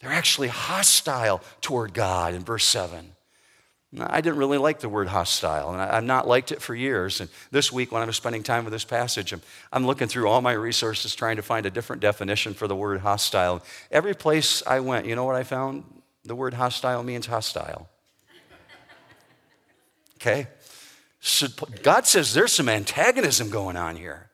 they're 0.00 0.10
actually 0.10 0.48
hostile 0.48 1.42
toward 1.60 1.92
God 1.92 2.32
in 2.32 2.42
verse 2.42 2.64
7. 2.64 3.12
I 4.00 4.22
didn't 4.22 4.38
really 4.38 4.56
like 4.56 4.80
the 4.80 4.88
word 4.88 5.08
hostile, 5.08 5.74
and 5.74 5.82
I've 5.82 6.04
not 6.04 6.26
liked 6.26 6.52
it 6.52 6.62
for 6.62 6.74
years. 6.74 7.20
And 7.20 7.28
this 7.50 7.70
week, 7.70 7.92
when 7.92 8.00
I 8.00 8.06
was 8.06 8.16
spending 8.16 8.42
time 8.42 8.64
with 8.64 8.72
this 8.72 8.86
passage, 8.86 9.34
I'm, 9.34 9.42
I'm 9.70 9.86
looking 9.86 10.08
through 10.08 10.26
all 10.26 10.40
my 10.40 10.52
resources 10.52 11.14
trying 11.14 11.36
to 11.36 11.42
find 11.42 11.66
a 11.66 11.70
different 11.70 12.00
definition 12.00 12.54
for 12.54 12.66
the 12.66 12.74
word 12.74 13.00
hostile. 13.00 13.62
Every 13.90 14.14
place 14.14 14.62
I 14.66 14.80
went, 14.80 15.04
you 15.04 15.16
know 15.16 15.26
what 15.26 15.36
I 15.36 15.42
found? 15.42 15.84
The 16.24 16.34
word 16.34 16.54
hostile 16.54 17.02
means 17.02 17.26
hostile. 17.26 17.90
Okay? 20.16 20.46
God 21.82 22.06
says 22.06 22.34
there's 22.34 22.52
some 22.52 22.68
antagonism 22.68 23.48
going 23.48 23.76
on 23.76 23.96
here. 23.96 24.30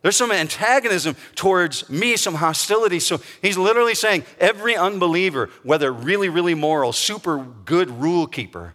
There's 0.00 0.16
some 0.16 0.32
antagonism 0.32 1.16
towards 1.34 1.88
me, 1.88 2.16
some 2.16 2.34
hostility. 2.34 3.00
So 3.00 3.20
he's 3.40 3.56
literally 3.56 3.94
saying 3.94 4.24
every 4.38 4.76
unbeliever, 4.76 5.50
whether 5.62 5.90
really, 5.92 6.28
really 6.28 6.54
moral, 6.54 6.92
super 6.92 7.38
good 7.38 7.90
rule 7.90 8.26
keeper, 8.26 8.74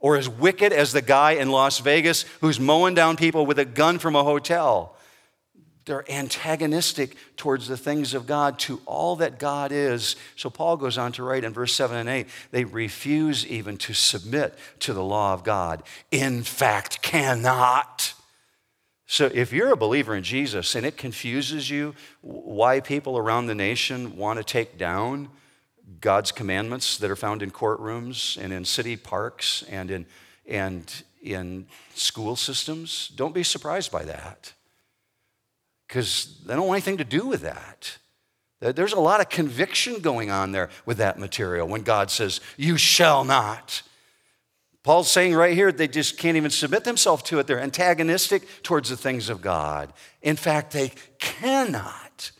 or 0.00 0.16
as 0.16 0.28
wicked 0.28 0.72
as 0.72 0.92
the 0.92 1.02
guy 1.02 1.32
in 1.32 1.50
Las 1.50 1.78
Vegas 1.80 2.24
who's 2.40 2.60
mowing 2.60 2.94
down 2.94 3.16
people 3.16 3.46
with 3.46 3.58
a 3.58 3.64
gun 3.64 3.98
from 3.98 4.14
a 4.14 4.24
hotel, 4.24 4.95
they're 5.86 6.04
antagonistic 6.10 7.16
towards 7.36 7.68
the 7.68 7.76
things 7.76 8.12
of 8.12 8.26
God, 8.26 8.58
to 8.60 8.80
all 8.86 9.16
that 9.16 9.38
God 9.38 9.72
is. 9.72 10.16
So 10.34 10.50
Paul 10.50 10.76
goes 10.76 10.98
on 10.98 11.12
to 11.12 11.22
write 11.22 11.44
in 11.44 11.52
verse 11.52 11.72
7 11.74 11.96
and 11.96 12.08
8 12.08 12.26
they 12.50 12.64
refuse 12.64 13.46
even 13.46 13.76
to 13.78 13.94
submit 13.94 14.58
to 14.80 14.92
the 14.92 15.04
law 15.04 15.32
of 15.32 15.44
God. 15.44 15.82
In 16.10 16.42
fact, 16.42 17.02
cannot. 17.02 18.14
So 19.06 19.30
if 19.32 19.52
you're 19.52 19.72
a 19.72 19.76
believer 19.76 20.16
in 20.16 20.24
Jesus 20.24 20.74
and 20.74 20.84
it 20.84 20.96
confuses 20.96 21.70
you 21.70 21.94
why 22.20 22.80
people 22.80 23.16
around 23.16 23.46
the 23.46 23.54
nation 23.54 24.16
want 24.16 24.38
to 24.38 24.44
take 24.44 24.76
down 24.76 25.28
God's 26.00 26.32
commandments 26.32 26.98
that 26.98 27.10
are 27.12 27.16
found 27.16 27.42
in 27.44 27.52
courtrooms 27.52 28.36
and 28.36 28.52
in 28.52 28.64
city 28.64 28.96
parks 28.96 29.62
and 29.70 29.92
in, 29.92 30.06
and 30.48 31.02
in 31.22 31.66
school 31.94 32.34
systems, 32.34 33.08
don't 33.14 33.34
be 33.34 33.44
surprised 33.44 33.92
by 33.92 34.04
that. 34.04 34.52
Because 35.96 36.36
they 36.44 36.54
don't 36.54 36.66
want 36.66 36.76
anything 36.76 36.98
to 36.98 37.04
do 37.04 37.26
with 37.26 37.40
that. 37.40 37.96
There's 38.60 38.92
a 38.92 39.00
lot 39.00 39.22
of 39.22 39.30
conviction 39.30 40.00
going 40.00 40.30
on 40.30 40.52
there 40.52 40.68
with 40.84 40.98
that 40.98 41.18
material 41.18 41.66
when 41.66 41.84
God 41.84 42.10
says, 42.10 42.42
You 42.58 42.76
shall 42.76 43.24
not. 43.24 43.80
Paul's 44.82 45.10
saying 45.10 45.34
right 45.34 45.54
here, 45.54 45.72
they 45.72 45.88
just 45.88 46.18
can't 46.18 46.36
even 46.36 46.50
submit 46.50 46.84
themselves 46.84 47.22
to 47.24 47.38
it. 47.38 47.46
They're 47.46 47.62
antagonistic 47.62 48.62
towards 48.62 48.90
the 48.90 48.96
things 48.98 49.30
of 49.30 49.40
God. 49.40 49.90
In 50.20 50.36
fact, 50.36 50.74
they 50.74 50.92
cannot. 51.18 52.30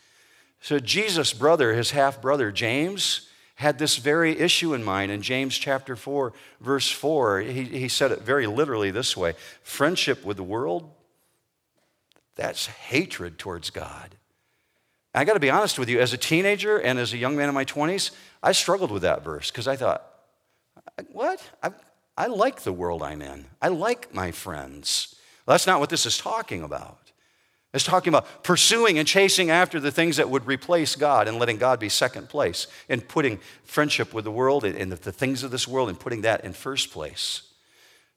So, 0.61 0.77
Jesus' 0.77 1.33
brother, 1.33 1.73
his 1.73 1.89
half 1.89 2.21
brother, 2.21 2.51
James, 2.51 3.27
had 3.55 3.79
this 3.79 3.97
very 3.97 4.37
issue 4.37 4.75
in 4.75 4.83
mind. 4.83 5.11
In 5.11 5.23
James 5.23 5.57
chapter 5.57 5.95
4, 5.95 6.31
verse 6.61 6.91
4, 6.91 7.39
he, 7.39 7.63
he 7.63 7.87
said 7.87 8.11
it 8.11 8.21
very 8.21 8.45
literally 8.45 8.91
this 8.91 9.17
way 9.17 9.33
Friendship 9.63 10.23
with 10.23 10.37
the 10.37 10.43
world, 10.43 10.91
that's 12.37 12.67
hatred 12.67 13.37
towards 13.37 13.69
God. 13.69 14.15
I 15.13 15.25
got 15.25 15.33
to 15.33 15.39
be 15.39 15.49
honest 15.49 15.79
with 15.79 15.89
you, 15.89 15.99
as 15.99 16.13
a 16.13 16.17
teenager 16.17 16.77
and 16.77 16.99
as 16.99 17.11
a 17.11 17.17
young 17.17 17.35
man 17.35 17.49
in 17.49 17.55
my 17.55 17.65
20s, 17.65 18.11
I 18.43 18.51
struggled 18.51 18.91
with 18.91 19.01
that 19.01 19.23
verse 19.23 19.49
because 19.49 19.67
I 19.67 19.75
thought, 19.75 20.05
what? 21.11 21.41
I, 21.63 21.71
I 22.15 22.27
like 22.27 22.61
the 22.61 22.73
world 22.73 23.01
I'm 23.01 23.21
in. 23.21 23.45
I 23.61 23.69
like 23.69 24.13
my 24.13 24.31
friends. 24.31 25.15
Well, 25.45 25.53
that's 25.53 25.67
not 25.67 25.79
what 25.79 25.89
this 25.89 26.05
is 26.05 26.17
talking 26.17 26.61
about. 26.61 26.99
It's 27.73 27.83
talking 27.83 28.09
about 28.09 28.43
pursuing 28.43 28.97
and 28.97 29.07
chasing 29.07 29.49
after 29.49 29.79
the 29.79 29.91
things 29.91 30.17
that 30.17 30.29
would 30.29 30.47
replace 30.47 30.95
God 30.95 31.27
and 31.27 31.37
letting 31.37 31.57
God 31.57 31.79
be 31.79 31.89
second 31.89 32.29
place 32.29 32.67
and 32.87 33.07
putting 33.07 33.39
friendship 33.65 34.13
with 34.13 34.23
the 34.23 34.31
world 34.31 34.63
and 34.63 34.91
the 34.91 35.11
things 35.11 35.43
of 35.43 35.51
this 35.51 35.67
world 35.67 35.89
and 35.89 35.99
putting 35.99 36.21
that 36.21 36.43
in 36.43 36.53
first 36.53 36.91
place. 36.91 37.43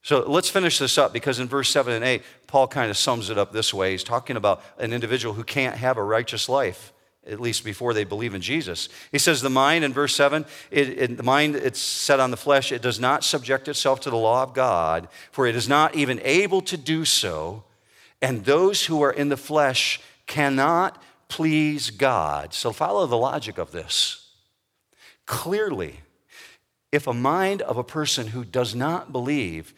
So 0.03 0.25
let's 0.27 0.49
finish 0.49 0.79
this 0.79 0.97
up 0.97 1.13
because 1.13 1.41
in 1.41 1.49
verse 1.49 1.69
7 1.69 1.93
and 1.93 2.05
8, 2.05 2.23
Paul 2.51 2.67
kind 2.67 2.91
of 2.91 2.97
sums 2.97 3.31
it 3.31 3.39
up 3.39 3.53
this 3.53 3.73
way. 3.73 3.93
He's 3.93 4.03
talking 4.03 4.37
about 4.37 4.61
an 4.77 4.93
individual 4.93 5.35
who 5.35 5.45
can't 5.45 5.77
have 5.77 5.97
a 5.97 6.03
righteous 6.03 6.49
life, 6.49 6.93
at 7.25 7.39
least 7.39 7.65
before 7.65 7.95
they 7.95 8.03
believe 8.03 8.35
in 8.35 8.41
Jesus. 8.41 8.89
He 9.13 9.19
says, 9.19 9.41
The 9.41 9.49
mind, 9.49 9.85
in 9.85 9.93
verse 9.93 10.17
7, 10.17 10.45
it, 10.73 10.89
it, 10.89 11.17
the 11.17 11.23
mind, 11.23 11.55
it's 11.55 11.79
set 11.79 12.19
on 12.19 12.33
the 12.33 12.37
flesh, 12.37 12.73
it 12.73 12.83
does 12.83 12.99
not 12.99 13.23
subject 13.23 13.69
itself 13.69 14.01
to 14.01 14.11
the 14.11 14.17
law 14.17 14.43
of 14.43 14.53
God, 14.53 15.07
for 15.31 15.47
it 15.47 15.55
is 15.55 15.69
not 15.69 15.95
even 15.95 16.21
able 16.25 16.61
to 16.63 16.77
do 16.77 17.05
so. 17.05 17.63
And 18.21 18.45
those 18.45 18.87
who 18.87 19.01
are 19.01 19.13
in 19.13 19.29
the 19.29 19.37
flesh 19.37 20.01
cannot 20.27 21.01
please 21.29 21.91
God. 21.91 22.53
So 22.53 22.73
follow 22.73 23.07
the 23.07 23.17
logic 23.17 23.59
of 23.59 23.71
this. 23.71 24.33
Clearly, 25.25 26.01
if 26.91 27.07
a 27.07 27.15
mind 27.15 27.63
of 27.63 27.77
a 27.77 27.85
person 27.85 28.27
who 28.27 28.45
does 28.45 28.75
not 28.75 29.13
believe 29.13 29.73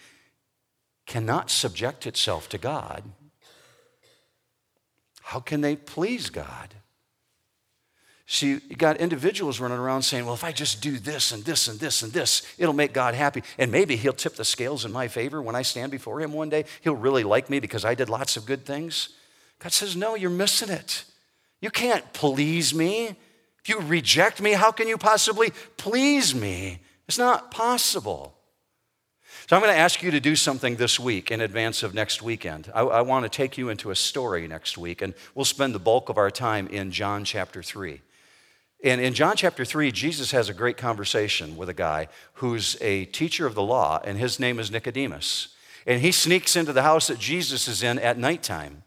cannot 1.13 1.51
subject 1.51 2.07
itself 2.07 2.49
to 2.49 2.57
God, 2.57 3.03
how 5.21 5.41
can 5.41 5.61
they 5.61 5.77
please 5.77 6.31
God? 6.31 6.75
See, 8.27 8.53
you 8.53 8.77
got 8.77 8.97
individuals 8.97 9.61
running 9.61 9.77
around 9.77 10.05
saying, 10.05 10.25
well, 10.25 10.33
if 10.33 10.43
I 10.43 10.53
just 10.53 10.81
do 10.81 10.97
this 10.99 11.31
and 11.31 11.45
this 11.45 11.69
and 11.69 11.79
this 11.79 12.01
and 12.01 12.15
this, 12.15 12.41
it'll 12.57 12.73
make 12.73 12.95
God 12.95 13.15
happy. 13.15 13.43
And 13.59 13.71
maybe 13.71 13.95
he'll 13.97 14.15
tip 14.15 14.37
the 14.37 14.45
scales 14.45 14.87
in 14.87 14.93
my 14.93 15.07
favor 15.07 15.43
when 15.43 15.55
I 15.55 15.61
stand 15.61 15.93
before 15.93 16.19
him 16.19 16.33
one 16.33 16.49
day. 16.49 16.65
He'll 16.81 16.97
really 16.97 17.25
like 17.25 17.51
me 17.51 17.61
because 17.61 17.85
I 17.85 17.95
did 17.95 18.09
lots 18.09 18.39
of 18.39 18.47
good 18.47 18.65
things. 18.65 19.11
God 19.59 19.73
says, 19.73 19.95
no, 19.95 20.15
you're 20.15 20.31
missing 20.31 20.71
it. 20.71 21.05
You 21.61 21.71
can't 21.71 22.11
please 22.15 22.75
me. 22.75 23.09
If 23.63 23.69
you 23.69 23.81
reject 23.81 24.41
me, 24.41 24.53
how 24.53 24.73
can 24.73 24.89
you 24.89 24.97
possibly 24.97 25.53
please 25.77 26.35
me? 26.35 26.81
It's 27.07 27.19
not 27.19 27.51
possible. 27.51 28.35
So 29.49 29.57
I'm 29.57 29.63
going 29.63 29.75
to 29.75 29.81
ask 29.81 30.05
you 30.05 30.13
to 30.13 30.21
do 30.21 30.37
something 30.37 30.77
this 30.77 31.01
week 31.01 31.33
in 31.33 31.41
advance 31.41 31.83
of 31.83 31.95
next 31.95 32.23
weekend. 32.23 32.71
I, 32.73 32.83
I, 32.83 33.01
want 33.01 33.25
to 33.25 33.29
take 33.29 33.59
you 33.59 33.71
into 33.71 33.91
a 33.91 33.97
story 33.97 34.47
next 34.47 34.79
week, 34.79 35.03
and 35.03 35.15
we'll 35.35 35.45
spend 35.45 35.75
the 35.75 35.81
bulk 35.81 36.09
of 36.09 36.17
our 36.17 36.31
time 36.31 36.69
in 36.69 36.93
John 36.93 37.25
chapter 37.25 37.61
3. 37.61 38.01
And 38.85 39.01
in 39.01 39.15
John 39.15 39.37
chapter 39.37 39.65
3, 39.65 39.91
Jesus 39.91 40.31
has 40.31 40.49
a 40.49 40.55
great 40.55 40.77
conversation 40.77 41.57
with 41.57 41.69
a 41.69 41.75
guy 41.75 42.07
who's 42.35 42.77
a 42.81 43.07
teacher 43.07 43.45
of 43.45 43.57
the 43.57 43.63
law, 43.63 44.01
and 44.05 44.17
his 44.17 44.39
name 44.39 44.61
is 44.61 44.71
Nicodemus. 44.71 45.49
And 45.87 46.01
he 46.01 46.13
sneaks 46.13 46.55
into 46.55 46.73
the 46.73 46.83
house 46.83 47.09
that 47.09 47.19
Jesus 47.19 47.67
is 47.67 47.83
in 47.83 47.99
at 47.99 48.19
nighttime. 48.19 48.85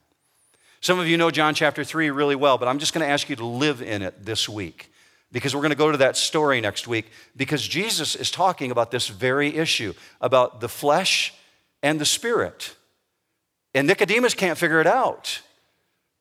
Some 0.79 0.99
of 0.99 1.07
you 1.07 1.17
know 1.17 1.31
John 1.31 1.53
chapter 1.53 1.83
3 1.83 2.11
really 2.11 2.35
well, 2.35 2.57
but 2.57 2.69
I'm 2.69 2.79
just 2.79 2.93
going 2.93 3.05
to 3.05 3.11
ask 3.11 3.29
you 3.29 3.35
to 3.35 3.45
live 3.45 3.81
in 3.81 4.01
it 4.01 4.23
this 4.23 4.47
week 4.47 4.89
because 5.31 5.53
we're 5.53 5.61
going 5.61 5.71
to 5.71 5.75
go 5.75 5.91
to 5.91 5.97
that 5.97 6.17
story 6.17 6.61
next 6.61 6.87
week 6.87 7.07
because 7.35 7.67
Jesus 7.67 8.15
is 8.15 8.31
talking 8.31 8.71
about 8.71 8.91
this 8.91 9.07
very 9.07 9.55
issue 9.55 9.93
about 10.21 10.61
the 10.61 10.69
flesh 10.69 11.33
and 11.83 11.99
the 11.99 12.05
spirit. 12.05 12.75
And 13.73 13.87
Nicodemus 13.87 14.33
can't 14.33 14.57
figure 14.57 14.79
it 14.79 14.87
out. 14.87 15.41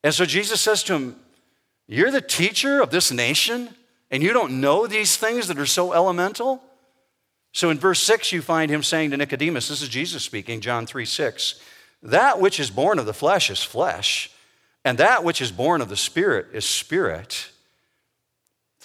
And 0.03 0.13
so 0.13 0.25
Jesus 0.25 0.61
says 0.61 0.83
to 0.83 0.93
him, 0.93 1.15
You're 1.87 2.11
the 2.11 2.21
teacher 2.21 2.81
of 2.81 2.91
this 2.91 3.11
nation, 3.11 3.69
and 4.11 4.21
you 4.21 4.33
don't 4.33 4.59
know 4.59 4.85
these 4.85 5.17
things 5.17 5.47
that 5.47 5.57
are 5.57 5.65
so 5.65 5.93
elemental? 5.93 6.61
So 7.53 7.69
in 7.69 7.79
verse 7.79 8.03
6, 8.03 8.33
you 8.33 8.41
find 8.41 8.69
him 8.69 8.83
saying 8.83 9.11
to 9.11 9.17
Nicodemus, 9.17 9.69
This 9.69 9.81
is 9.81 9.87
Jesus 9.87 10.23
speaking, 10.23 10.59
John 10.59 10.85
3 10.85 11.05
6, 11.05 11.59
That 12.03 12.41
which 12.41 12.59
is 12.59 12.69
born 12.69 12.99
of 12.99 13.05
the 13.05 13.13
flesh 13.13 13.49
is 13.49 13.63
flesh, 13.63 14.29
and 14.83 14.97
that 14.97 15.23
which 15.23 15.41
is 15.41 15.51
born 15.51 15.79
of 15.79 15.87
the 15.87 15.95
spirit 15.95 16.47
is 16.51 16.65
spirit. 16.65 17.49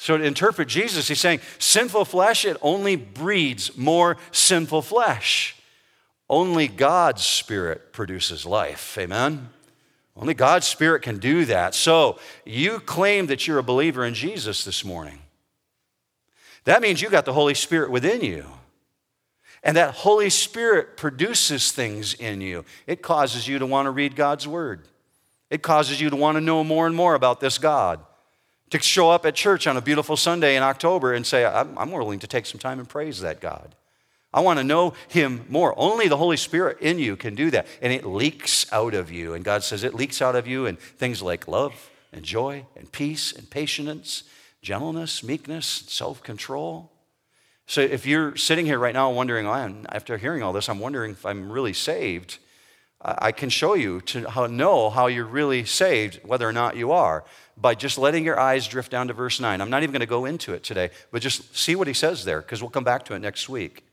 So 0.01 0.17
to 0.17 0.25
interpret 0.25 0.67
Jesus, 0.67 1.09
he's 1.09 1.21
saying 1.21 1.41
sinful 1.59 2.07
flesh, 2.07 2.47
it 2.47 2.57
only 2.63 2.97
breeds 2.97 3.77
more 3.77 4.17
sinful 4.33 4.81
flesh. 4.81 5.55
Only 6.27 6.69
God's 6.69 7.23
Spirit 7.23 7.93
produces 7.93 8.47
life. 8.47 8.97
Amen? 8.97 9.51
Only 10.17 10.33
God's 10.33 10.67
Spirit 10.67 11.03
can 11.03 11.19
do 11.19 11.45
that. 11.45 11.75
So 11.75 12.19
you 12.47 12.81
claim 12.81 13.27
that 13.27 13.47
you're 13.47 13.59
a 13.59 13.63
believer 13.63 14.03
in 14.03 14.15
Jesus 14.15 14.65
this 14.65 14.87
morning. 14.87 15.19
That 16.65 16.81
means 16.81 17.03
you 17.03 17.11
got 17.11 17.27
the 17.27 17.35
Holy 17.35 17.53
Spirit 17.53 17.91
within 17.91 18.23
you. 18.23 18.47
And 19.63 19.77
that 19.77 19.97
Holy 19.97 20.31
Spirit 20.31 20.97
produces 20.97 21.73
things 21.73 22.15
in 22.15 22.41
you. 22.41 22.65
It 22.87 23.03
causes 23.03 23.47
you 23.47 23.59
to 23.59 23.67
want 23.67 23.85
to 23.85 23.91
read 23.91 24.17
God's 24.17 24.49
Word. 24.49 24.89
It 25.51 25.61
causes 25.61 26.01
you 26.01 26.09
to 26.09 26.17
want 26.17 26.37
to 26.37 26.41
know 26.41 26.65
more 26.65 26.87
and 26.87 26.97
more 26.97 27.15
about 27.15 27.41
this 27.41 27.59
God 27.59 28.01
to 28.71 28.79
show 28.81 29.11
up 29.11 29.27
at 29.27 29.35
church 29.35 29.67
on 29.67 29.77
a 29.77 29.81
beautiful 29.83 30.17
Sunday 30.17 30.57
in 30.57 30.63
October 30.63 31.13
and 31.13 31.27
say, 31.27 31.45
I'm, 31.45 31.91
willing 31.91 32.21
to 32.21 32.27
take 32.27 32.47
some 32.47 32.61
time 32.61 32.79
and 32.79 32.89
praise 32.89 33.21
that 33.21 33.41
God. 33.41 33.75
I 34.33 34.41
want 34.41 34.59
to 34.59 34.65
know 34.65 34.95
Him 35.09 35.45
more. 35.49 35.75
Only 35.77 36.07
the 36.07 36.17
Holy 36.17 36.37
Spirit 36.37 36.79
in 36.81 36.99
you 36.99 37.17
can 37.17 37.35
do 37.35 37.51
that. 37.51 37.67
And 37.83 37.93
it 37.93 38.07
leaks 38.07 38.73
out 38.73 38.95
of 38.95 39.11
you. 39.11 39.35
And 39.35 39.45
God 39.45 39.65
says 39.65 39.83
it 39.83 39.95
leaks 39.95 40.23
out 40.23 40.37
of 40.37 40.47
you 40.47 40.67
in 40.67 40.77
things 40.77 41.21
like 41.21 41.49
love 41.49 41.91
and 42.13 42.25
joy 42.25 42.65
and 42.77 42.91
peace 42.93 43.33
and 43.33 43.51
patience, 43.51 44.25
gentleness, 44.63 45.25
meekness, 45.25 45.67
self 45.67 46.23
control. 46.23 46.93
So 47.67 47.81
if 47.81 48.07
you're 48.07 48.37
sitting 48.37 48.67
here 48.67 48.79
right 48.79 48.95
now 48.95 49.11
wondering, 49.11 49.47
oh, 49.47 49.85
after 49.91 50.17
hearing 50.17 50.43
all 50.43 50.53
this, 50.53 50.69
I'm 50.69 50.81
wondering 50.81 51.13
if 51.13 51.25
I'm 51.27 51.51
really 51.51 51.73
saved, 51.73 52.39
I 53.03 53.33
can 53.33 53.49
show 53.49 53.75
you 53.75 54.03
to 54.03 54.49
know 54.49 54.91
how 54.91 55.07
you're 55.07 55.25
really 55.25 55.65
saved, 55.65 56.21
whether 56.23 56.47
or 56.47 56.53
not 56.53 56.77
you 56.77 56.93
are 56.93 57.25
by 57.57 57.75
just 57.75 57.99
letting 57.99 58.25
your 58.25 58.39
eyes 58.39 58.67
drift 58.69 58.91
down 58.91 59.09
to 59.09 59.15
verse 59.15 59.41
9. 59.41 59.61
I'm 59.61 59.71
not 59.71 59.83
even 59.83 59.93
going 59.93 60.01
to 60.01 60.07
go 60.07 60.25
into 60.25 60.53
it 60.53 60.63
today, 60.63 60.91
but 61.11 61.23
just 61.23 61.57
see 61.57 61.77
what 61.77 61.87
he 61.87 61.95
says 61.95 62.25
there, 62.25 62.41
because 62.41 62.63
we'll 62.63 62.71
come 62.71 62.85
back 62.85 63.05
to 63.07 63.15
it 63.15 63.21
next 63.21 63.49
week. 63.49 63.85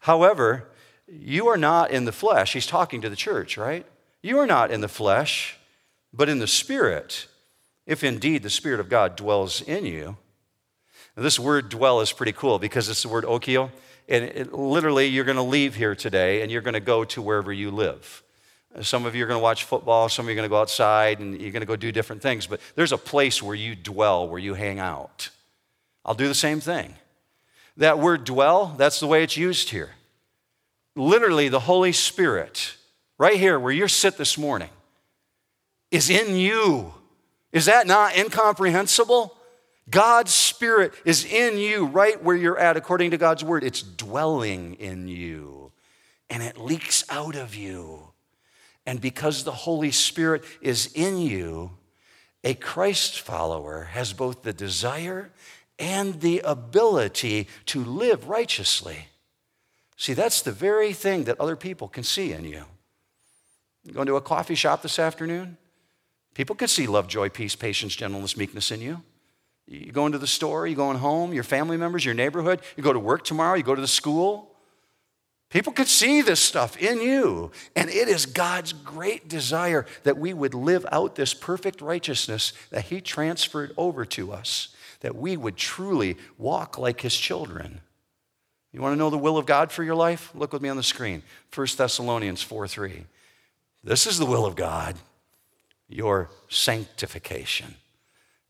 However, 0.00 0.68
you 1.08 1.48
are 1.48 1.56
not 1.56 1.90
in 1.90 2.04
the 2.04 2.12
flesh. 2.12 2.52
He's 2.52 2.66
talking 2.66 3.00
to 3.00 3.10
the 3.10 3.16
church, 3.16 3.56
right? 3.56 3.86
You 4.22 4.38
are 4.38 4.46
not 4.46 4.70
in 4.70 4.80
the 4.80 4.88
flesh, 4.88 5.56
but 6.12 6.28
in 6.28 6.38
the 6.38 6.46
Spirit, 6.46 7.26
if 7.86 8.04
indeed 8.04 8.42
the 8.42 8.50
Spirit 8.50 8.80
of 8.80 8.88
God 8.88 9.16
dwells 9.16 9.60
in 9.62 9.86
you. 9.86 10.16
Now, 11.16 11.22
this 11.22 11.38
word 11.38 11.68
dwell 11.68 12.00
is 12.00 12.12
pretty 12.12 12.32
cool 12.32 12.58
because 12.58 12.88
it's 12.88 13.02
the 13.02 13.08
word 13.08 13.24
oikeo. 13.24 13.70
And 14.08 14.24
it, 14.24 14.52
literally, 14.52 15.06
you're 15.06 15.24
going 15.24 15.36
to 15.36 15.42
leave 15.42 15.74
here 15.74 15.94
today 15.94 16.42
and 16.42 16.50
you're 16.50 16.62
going 16.62 16.74
to 16.74 16.80
go 16.80 17.04
to 17.04 17.22
wherever 17.22 17.52
you 17.52 17.70
live. 17.70 18.22
Some 18.82 19.06
of 19.06 19.14
you 19.14 19.24
are 19.24 19.26
going 19.26 19.38
to 19.38 19.42
watch 19.42 19.64
football, 19.64 20.08
some 20.08 20.26
of 20.26 20.28
you 20.28 20.34
are 20.34 20.36
going 20.36 20.48
to 20.48 20.50
go 20.50 20.60
outside 20.60 21.20
and 21.20 21.40
you're 21.40 21.50
going 21.50 21.62
to 21.62 21.66
go 21.66 21.74
do 21.74 21.90
different 21.90 22.22
things, 22.22 22.46
but 22.46 22.60
there's 22.74 22.92
a 22.92 22.98
place 22.98 23.42
where 23.42 23.54
you 23.54 23.74
dwell, 23.74 24.28
where 24.28 24.38
you 24.38 24.54
hang 24.54 24.78
out. 24.78 25.30
I'll 26.04 26.14
do 26.14 26.28
the 26.28 26.34
same 26.34 26.60
thing. 26.60 26.94
That 27.78 27.98
word 27.98 28.24
dwell, 28.24 28.74
that's 28.76 29.00
the 29.00 29.06
way 29.06 29.22
it's 29.22 29.36
used 29.36 29.70
here. 29.70 29.90
Literally, 30.94 31.48
the 31.48 31.60
Holy 31.60 31.92
Spirit, 31.92 32.76
right 33.18 33.36
here 33.36 33.58
where 33.58 33.72
you're 33.72 33.88
sit 33.88 34.16
this 34.16 34.36
morning, 34.36 34.70
is 35.90 36.10
in 36.10 36.36
you. 36.36 36.92
Is 37.52 37.66
that 37.66 37.86
not 37.86 38.16
incomprehensible? 38.16 39.34
God's 39.88 40.34
Spirit 40.34 40.92
is 41.04 41.24
in 41.24 41.56
you 41.56 41.86
right 41.86 42.22
where 42.22 42.36
you're 42.36 42.58
at, 42.58 42.76
according 42.76 43.12
to 43.12 43.16
God's 43.16 43.42
word. 43.42 43.64
It's 43.64 43.80
dwelling 43.80 44.74
in 44.74 45.08
you, 45.08 45.72
and 46.28 46.42
it 46.42 46.58
leaks 46.58 47.04
out 47.08 47.36
of 47.36 47.54
you 47.54 48.07
And 48.88 49.02
because 49.02 49.44
the 49.44 49.52
Holy 49.52 49.90
Spirit 49.90 50.44
is 50.62 50.90
in 50.94 51.18
you, 51.18 51.72
a 52.42 52.54
Christ 52.54 53.20
follower 53.20 53.90
has 53.92 54.14
both 54.14 54.40
the 54.40 54.54
desire 54.54 55.30
and 55.78 56.22
the 56.22 56.40
ability 56.42 57.48
to 57.66 57.84
live 57.84 58.30
righteously. 58.30 59.08
See, 59.98 60.14
that's 60.14 60.40
the 60.40 60.52
very 60.52 60.94
thing 60.94 61.24
that 61.24 61.38
other 61.38 61.54
people 61.54 61.86
can 61.86 62.02
see 62.02 62.32
in 62.32 62.44
you. 62.44 62.64
going 63.92 64.06
to 64.06 64.16
a 64.16 64.22
coffee 64.22 64.54
shop 64.54 64.80
this 64.80 64.98
afternoon? 64.98 65.58
People 66.32 66.56
can 66.56 66.68
see 66.68 66.86
love, 66.86 67.08
joy, 67.08 67.28
peace, 67.28 67.54
patience, 67.54 67.94
gentleness, 67.94 68.38
meekness 68.38 68.70
in 68.70 68.80
you. 68.80 69.02
You 69.66 69.92
go 69.92 70.06
into 70.06 70.16
the 70.16 70.26
store, 70.26 70.66
you 70.66 70.76
going 70.76 70.96
home, 70.96 71.34
your 71.34 71.44
family 71.44 71.76
members, 71.76 72.06
your 72.06 72.14
neighborhood, 72.14 72.62
you 72.74 72.82
go 72.82 72.94
to 72.94 72.98
work 72.98 73.22
tomorrow, 73.22 73.54
you 73.54 73.62
go 73.62 73.74
to 73.74 73.82
the 73.82 73.86
school. 73.86 74.47
People 75.50 75.72
could 75.72 75.88
see 75.88 76.20
this 76.20 76.40
stuff 76.40 76.76
in 76.76 77.00
you. 77.00 77.50
And 77.74 77.88
it 77.88 78.08
is 78.08 78.26
God's 78.26 78.72
great 78.72 79.28
desire 79.28 79.86
that 80.02 80.18
we 80.18 80.34
would 80.34 80.54
live 80.54 80.84
out 80.92 81.14
this 81.14 81.32
perfect 81.32 81.80
righteousness 81.80 82.52
that 82.70 82.86
He 82.86 83.00
transferred 83.00 83.72
over 83.76 84.04
to 84.06 84.32
us, 84.32 84.68
that 85.00 85.16
we 85.16 85.36
would 85.36 85.56
truly 85.56 86.16
walk 86.36 86.78
like 86.78 87.00
His 87.00 87.16
children. 87.16 87.80
You 88.72 88.82
want 88.82 88.92
to 88.92 88.98
know 88.98 89.10
the 89.10 89.16
will 89.16 89.38
of 89.38 89.46
God 89.46 89.72
for 89.72 89.82
your 89.82 89.94
life? 89.94 90.30
Look 90.34 90.52
with 90.52 90.60
me 90.60 90.68
on 90.68 90.76
the 90.76 90.82
screen 90.82 91.22
1 91.54 91.66
Thessalonians 91.76 92.42
4 92.42 92.68
3. 92.68 93.04
This 93.82 94.06
is 94.06 94.18
the 94.18 94.26
will 94.26 94.44
of 94.44 94.54
God, 94.54 94.96
your 95.88 96.28
sanctification. 96.48 97.76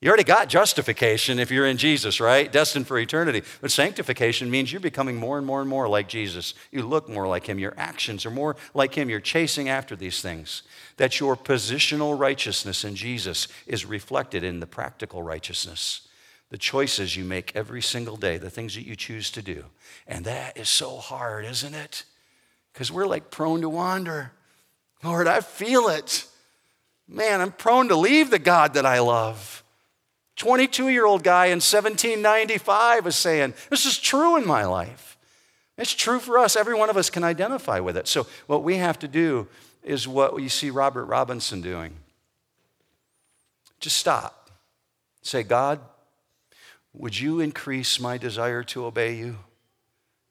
You 0.01 0.09
already 0.09 0.25
got 0.25 0.49
justification 0.49 1.41
if 1.41 1.51
you're 1.51 1.67
in 1.67 1.77
Jesus, 1.77 2.21
right? 2.21 2.51
Destined 2.53 2.87
for 2.87 3.01
eternity. 3.01 3.43
But 3.61 3.73
sanctification 3.73 4.49
means 4.49 4.73
you're 4.73 4.81
becoming 4.81 5.17
more 5.17 5.39
and 5.39 5.47
more 5.47 5.61
and 5.61 5.69
more 5.69 5.89
like 5.89 6.07
Jesus. 6.07 6.55
You 6.71 6.87
look 6.87 7.09
more 7.09 7.27
like 7.27 7.47
Him. 7.47 7.59
Your 7.59 7.75
actions 7.77 8.25
are 8.25 8.31
more 8.31 8.55
like 8.75 8.95
Him. 8.95 9.11
You're 9.11 9.19
chasing 9.19 9.69
after 9.69 9.97
these 9.97 10.23
things. 10.23 10.63
That 10.99 11.19
your 11.19 11.37
positional 11.37 12.17
righteousness 12.17 12.85
in 12.85 12.95
Jesus 12.95 13.49
is 13.67 13.85
reflected 13.85 14.45
in 14.45 14.61
the 14.61 14.69
practical 14.69 15.25
righteousness, 15.25 16.07
the 16.51 16.59
choices 16.59 17.17
you 17.17 17.25
make 17.25 17.51
every 17.57 17.83
single 17.83 18.17
day, 18.17 18.39
the 18.39 18.51
things 18.51 18.77
that 18.77 18.87
you 18.87 18.95
choose 18.95 19.33
to 19.33 19.43
do. 19.43 19.65
And 20.07 20.25
that 20.27 20.57
is 20.57 20.69
so 20.69 20.99
hard, 20.99 21.45
isn't 21.45 21.75
it? 21.75 22.05
Because 22.73 22.93
we're 22.93 23.07
like 23.07 23.33
prone 23.33 23.63
to 23.63 23.69
wander. 23.69 24.31
Lord, 25.03 25.27
I 25.27 25.41
feel 25.41 25.89
it. 25.89 26.25
Man, 27.09 27.41
I'm 27.41 27.51
prone 27.51 27.89
to 27.89 27.97
leave 27.97 28.31
the 28.31 28.39
God 28.39 28.75
that 28.75 28.87
I 28.87 29.01
love. 29.01 29.65
22 30.39 30.89
year 30.89 31.05
old 31.05 31.23
guy 31.23 31.47
in 31.47 31.59
1795 31.59 33.07
is 33.07 33.17
saying, 33.17 33.55
This 33.71 33.85
is 33.85 33.99
true 33.99 34.37
in 34.37 34.47
my 34.47 34.65
life. 34.65 35.19
It's 35.77 35.93
true 35.93 36.21
for 36.21 36.39
us. 36.39 36.57
Every 36.57 36.75
one 36.75 36.91
of 36.91 36.97
us 36.97 37.11
can 37.11 37.25
identify 37.25 37.81
with 37.81 37.97
it. 37.97 38.09
So, 38.09 38.27
what 38.47 38.63
we 38.63 38.77
have 38.77 38.99
to 39.01 39.09
do 39.09 39.49
is 39.83 40.09
what 40.09 40.41
you 40.41 40.49
see 40.49 40.71
Robert 40.71 41.05
Robinson 41.05 41.61
doing. 41.61 41.93
Just 43.81 43.97
stop. 43.97 44.51
Say, 45.23 45.43
God, 45.43 45.81
would 46.93 47.19
you 47.19 47.41
increase 47.41 48.01
my 48.01 48.17
desire 48.17 48.63
to 48.65 48.87
obey 48.87 49.15
you? 49.17 49.39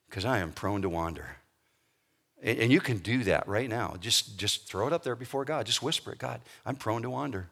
Because 0.10 0.26
I 0.26 0.40
am 0.40 0.54
prone 0.54 0.82
to 0.82 0.90
wander. 0.90 1.38
And 2.42 2.72
you 2.72 2.80
can 2.80 3.00
do 3.00 3.24
that 3.24 3.48
right 3.48 3.70
now. 3.70 3.96
Just, 4.00 4.38
just 4.38 4.70
throw 4.70 4.88
it 4.88 4.94
up 4.94 5.04
there 5.04 5.16
before 5.16 5.44
God. 5.44 5.66
Just 5.66 5.82
whisper 5.82 6.12
it 6.12 6.20
God, 6.20 6.40
I'm 6.66 6.76
prone 6.76 7.02
to 7.02 7.10
wander. 7.10 7.50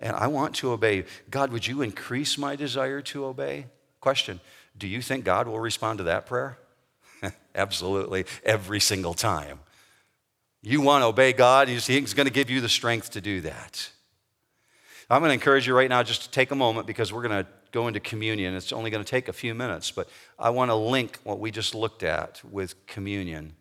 And 0.00 0.16
I 0.16 0.26
want 0.26 0.56
to 0.56 0.72
obey. 0.72 1.04
God, 1.30 1.52
would 1.52 1.66
you 1.66 1.82
increase 1.82 2.38
my 2.38 2.56
desire 2.56 3.02
to 3.02 3.26
obey? 3.26 3.66
Question 4.00 4.40
Do 4.76 4.88
you 4.88 5.02
think 5.02 5.24
God 5.24 5.46
will 5.46 5.60
respond 5.60 5.98
to 5.98 6.04
that 6.04 6.26
prayer? 6.26 6.58
Absolutely, 7.54 8.24
every 8.44 8.80
single 8.80 9.14
time. 9.14 9.60
You 10.62 10.80
want 10.80 11.02
to 11.02 11.06
obey 11.06 11.32
God, 11.32 11.68
He's 11.68 12.14
going 12.14 12.26
to 12.26 12.32
give 12.32 12.50
you 12.50 12.60
the 12.60 12.68
strength 12.68 13.10
to 13.10 13.20
do 13.20 13.42
that. 13.42 13.90
I'm 15.08 15.20
going 15.20 15.30
to 15.30 15.34
encourage 15.34 15.66
you 15.66 15.74
right 15.74 15.88
now 15.88 16.02
just 16.02 16.22
to 16.22 16.30
take 16.30 16.50
a 16.50 16.54
moment 16.54 16.86
because 16.86 17.12
we're 17.12 17.26
going 17.26 17.44
to 17.44 17.50
go 17.72 17.88
into 17.88 17.98
communion. 17.98 18.54
It's 18.54 18.72
only 18.72 18.90
going 18.90 19.02
to 19.02 19.10
take 19.10 19.28
a 19.28 19.32
few 19.32 19.54
minutes, 19.54 19.90
but 19.90 20.08
I 20.38 20.50
want 20.50 20.70
to 20.70 20.74
link 20.74 21.18
what 21.24 21.40
we 21.40 21.50
just 21.50 21.74
looked 21.74 22.02
at 22.02 22.40
with 22.44 22.86
communion. 22.86 23.54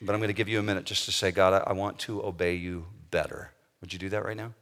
But 0.00 0.14
I'm 0.14 0.20
going 0.20 0.28
to 0.28 0.34
give 0.34 0.48
you 0.48 0.58
a 0.58 0.62
minute 0.62 0.84
just 0.84 1.06
to 1.06 1.12
say, 1.12 1.32
God, 1.32 1.62
I 1.66 1.72
want 1.72 1.98
to 2.00 2.24
obey 2.24 2.54
you 2.54 2.86
better. 3.10 3.52
Would 3.80 3.92
you 3.92 3.98
do 3.98 4.08
that 4.10 4.24
right 4.24 4.36
now? 4.36 4.52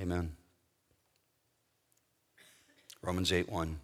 Amen. 0.00 0.36
Romans 3.02 3.32
8 3.32 3.48
1. 3.48 3.80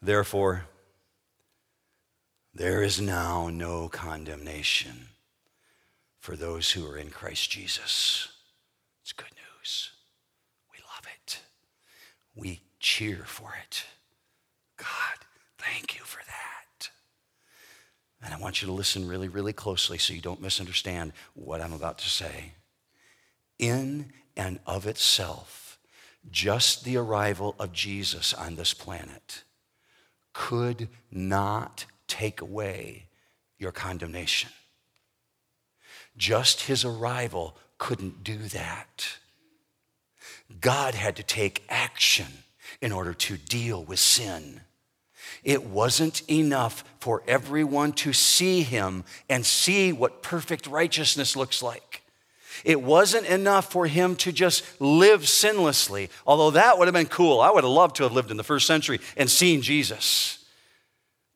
Therefore, 0.00 0.66
there 2.54 2.82
is 2.82 3.00
now 3.00 3.48
no 3.48 3.88
condemnation 3.88 5.08
for 6.18 6.34
those 6.34 6.70
who 6.70 6.86
are 6.90 6.96
in 6.96 7.10
Christ 7.10 7.50
Jesus. 7.50 8.28
It's 9.02 9.12
good 9.12 9.32
news. 9.32 9.90
We 10.72 10.78
love 10.78 11.06
it. 11.14 11.40
We 12.34 12.62
cheer 12.80 13.24
for 13.26 13.54
it. 13.66 13.84
God, 14.78 15.26
thank 15.58 15.98
you 15.98 16.04
for 16.04 16.22
that. 16.26 16.90
And 18.22 18.32
I 18.32 18.38
want 18.38 18.62
you 18.62 18.66
to 18.66 18.72
listen 18.72 19.06
really, 19.06 19.28
really 19.28 19.52
closely 19.52 19.98
so 19.98 20.14
you 20.14 20.22
don't 20.22 20.40
misunderstand 20.40 21.12
what 21.34 21.60
I'm 21.60 21.74
about 21.74 21.98
to 21.98 22.08
say 22.08 22.52
in 23.58 24.12
and 24.36 24.58
of 24.66 24.86
itself, 24.86 25.78
just 26.30 26.84
the 26.84 26.96
arrival 26.96 27.54
of 27.58 27.72
Jesus 27.72 28.34
on 28.34 28.56
this 28.56 28.74
planet 28.74 29.44
could 30.32 30.88
not 31.10 31.86
take 32.06 32.40
away 32.40 33.06
your 33.58 33.72
condemnation. 33.72 34.50
Just 36.16 36.62
his 36.62 36.84
arrival 36.84 37.56
couldn't 37.78 38.22
do 38.24 38.36
that. 38.36 39.18
God 40.60 40.94
had 40.94 41.16
to 41.16 41.22
take 41.22 41.64
action 41.68 42.26
in 42.80 42.92
order 42.92 43.14
to 43.14 43.36
deal 43.36 43.82
with 43.82 43.98
sin. 43.98 44.60
It 45.42 45.64
wasn't 45.64 46.28
enough 46.30 46.84
for 47.00 47.22
everyone 47.26 47.92
to 47.94 48.12
see 48.12 48.62
him 48.62 49.04
and 49.28 49.44
see 49.44 49.92
what 49.92 50.22
perfect 50.22 50.66
righteousness 50.66 51.36
looks 51.36 51.62
like. 51.62 51.85
It 52.66 52.82
wasn't 52.82 53.26
enough 53.26 53.70
for 53.70 53.86
him 53.86 54.16
to 54.16 54.32
just 54.32 54.64
live 54.80 55.28
sinlessly, 55.28 56.10
although 56.26 56.50
that 56.50 56.76
would 56.76 56.88
have 56.88 56.94
been 56.94 57.06
cool. 57.06 57.40
I 57.40 57.48
would 57.48 57.62
have 57.62 57.72
loved 57.72 57.94
to 57.96 58.02
have 58.02 58.12
lived 58.12 58.32
in 58.32 58.36
the 58.36 58.42
first 58.42 58.66
century 58.66 58.98
and 59.16 59.30
seen 59.30 59.62
Jesus. 59.62 60.44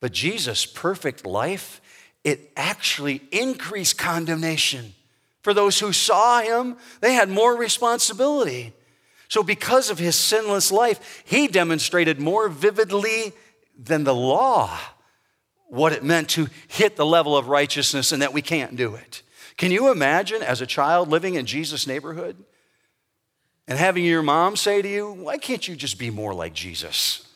But 0.01 0.11
Jesus' 0.11 0.67
perfect 0.67 1.25
life, 1.25 1.81
it 2.25 2.51
actually 2.57 3.23
increased 3.31 3.97
condemnation. 3.97 4.93
For 5.43 5.55
those 5.55 5.79
who 5.79 5.93
saw 5.93 6.41
him, 6.41 6.77
they 7.01 7.13
had 7.13 7.29
more 7.29 7.57
responsibility. 7.57 8.73
So, 9.29 9.45
because 9.45 9.89
of 9.89 10.01
his 10.01 10.17
sinless 10.17 10.73
life, 10.73 11.23
he 11.25 11.47
demonstrated 11.47 12.19
more 12.19 12.49
vividly 12.49 13.35
than 13.79 14.03
the 14.03 14.17
law 14.17 14.77
what 15.69 15.93
it 15.93 16.03
meant 16.03 16.31
to 16.31 16.49
hit 16.67 16.97
the 16.97 17.07
level 17.07 17.37
of 17.37 17.47
righteousness 17.47 18.11
and 18.11 18.21
that 18.21 18.33
we 18.33 18.43
can't 18.43 18.75
do 18.75 18.97
it. 18.97 19.23
Can 19.61 19.73
you 19.73 19.93
imagine 19.93 20.43
as 20.43 20.63
a 20.63 20.67
child 20.67 21.11
living 21.11 21.35
in 21.35 21.45
Jesus' 21.45 21.87
neighborhood 21.87 22.35
and 23.69 23.79
having 23.79 24.07
your 24.07 24.23
mom 24.23 24.57
say 24.57 24.81
to 24.81 24.89
you, 24.89 25.13
Why 25.13 25.37
can't 25.37 25.69
you 25.69 25.77
just 25.77 25.99
be 25.99 26.09
more 26.09 26.33
like 26.33 26.55
Jesus? 26.55 27.29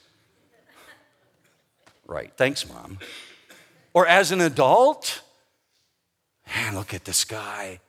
Right, 2.06 2.32
thanks, 2.34 2.66
mom. 2.66 2.98
Or 3.92 4.06
as 4.06 4.32
an 4.32 4.40
adult, 4.40 5.20
man, 6.46 6.74
look 6.74 6.94
at 6.94 7.04
this 7.04 7.26
guy. 7.26 7.80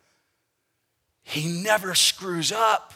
He 1.24 1.64
never 1.64 1.96
screws 1.96 2.52
up. 2.52 2.94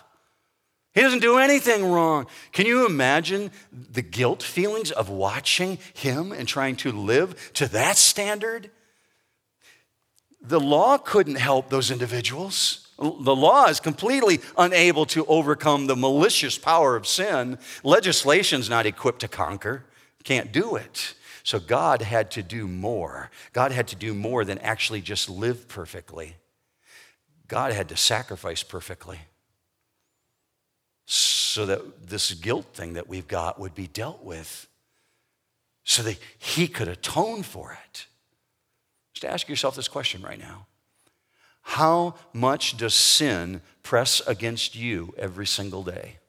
He 0.94 1.00
doesn't 1.00 1.22
do 1.22 1.38
anything 1.38 1.90
wrong. 1.90 2.28
Can 2.52 2.66
you 2.66 2.86
imagine 2.86 3.52
the 3.72 4.02
guilt 4.02 4.44
feelings 4.44 4.92
of 4.92 5.08
watching 5.08 5.78
him 5.94 6.34
and 6.34 6.50
trying 6.50 6.76
to 6.76 6.92
live 6.92 7.54
to 7.54 7.70
that 7.70 7.96
standard? 7.96 8.72
The 10.42 10.60
law 10.60 10.98
couldn't 10.98 11.36
help 11.36 11.70
those 11.70 11.92
individuals. 11.92 12.88
The 12.98 13.36
law 13.36 13.66
is 13.66 13.80
completely 13.80 14.40
unable 14.58 15.06
to 15.08 15.26
overcome 15.26 15.88
the 15.88 15.96
malicious 15.96 16.58
power 16.58 16.96
of 16.96 17.08
sin. 17.08 17.58
Legislation's 17.84 18.70
not 18.70 18.86
equipped 18.86 19.22
to 19.22 19.28
conquer, 19.28 19.86
can't 20.24 20.52
do 20.52 20.76
it. 20.76 21.16
So 21.44 21.60
God 21.60 22.02
had 22.02 22.30
to 22.32 22.44
do 22.44 22.68
more. 22.68 23.32
God 23.54 23.72
had 23.72 23.88
to 23.90 23.96
do 23.96 24.14
more 24.14 24.46
than 24.46 24.60
actually 24.60 25.02
just 25.02 25.30
live 25.30 25.68
perfectly. 25.68 26.36
God 27.48 27.72
had 27.74 27.90
to 27.90 27.98
sacrifice 27.98 28.62
perfectly 28.62 29.20
so 31.06 31.66
that 31.66 32.08
this 32.08 32.32
guilt 32.34 32.68
thing 32.74 32.94
that 32.94 33.08
we've 33.08 33.28
got 33.28 33.60
would 33.60 33.74
be 33.74 33.88
dealt 33.88 34.24
with 34.24 34.68
so 35.84 36.04
that 36.04 36.20
he 36.38 36.68
could 36.68 36.88
atone 36.88 37.42
for 37.42 37.80
it. 37.90 38.06
Just 39.20 39.34
ask 39.34 39.50
yourself 39.50 39.76
this 39.76 39.90
question 39.90 40.22
right 40.22 40.40
now 40.40 40.66
How 41.62 42.16
much 42.32 42.78
does 42.78 42.94
sin 42.94 43.60
press 43.84 44.22
against 44.26 44.78
you 44.78 45.14
every 45.18 45.46
single 45.46 45.84
day? 45.84 46.20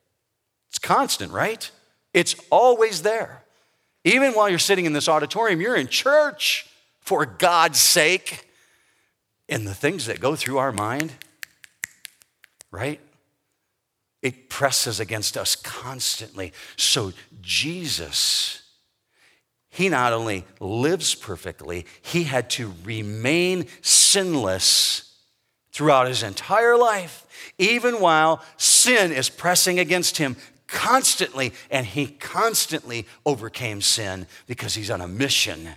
It's 0.70 0.80
constant, 0.80 1.30
right? 1.30 1.70
It's 2.12 2.34
always 2.50 3.02
there. 3.02 3.44
Even 4.02 4.32
while 4.32 4.48
you're 4.48 4.58
sitting 4.58 4.86
in 4.86 4.92
this 4.92 5.08
auditorium, 5.08 5.60
you're 5.60 5.76
in 5.76 5.86
church 5.86 6.68
for 7.00 7.24
God's 7.26 7.78
sake. 7.80 8.48
And 9.48 9.66
the 9.66 9.74
things 9.74 10.06
that 10.06 10.18
go 10.18 10.34
through 10.34 10.58
our 10.58 10.72
mind, 10.72 11.12
right? 12.72 13.00
It 14.20 14.48
presses 14.48 14.98
against 14.98 15.36
us 15.36 15.54
constantly. 15.54 16.52
So, 16.76 17.12
Jesus, 17.40 18.62
he 19.70 19.88
not 19.88 20.12
only 20.12 20.44
lives 20.58 21.14
perfectly, 21.14 21.86
he 22.02 22.24
had 22.24 22.50
to 22.50 22.74
remain 22.84 23.66
sinless 23.82 25.16
throughout 25.72 26.08
his 26.08 26.22
entire 26.22 26.76
life, 26.76 27.24
even 27.58 28.00
while 28.00 28.44
sin 28.56 29.12
is 29.12 29.30
pressing 29.30 29.78
against 29.78 30.18
him 30.18 30.36
constantly. 30.66 31.52
And 31.70 31.86
he 31.86 32.08
constantly 32.08 33.06
overcame 33.24 33.80
sin 33.80 34.26
because 34.46 34.74
he's 34.74 34.90
on 34.90 35.00
a 35.00 35.08
mission 35.08 35.70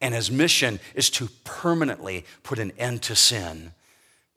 and 0.00 0.14
his 0.14 0.30
mission 0.30 0.80
is 0.94 1.10
to 1.10 1.28
permanently 1.44 2.24
put 2.42 2.58
an 2.58 2.72
end 2.78 3.02
to 3.02 3.14
sin. 3.14 3.72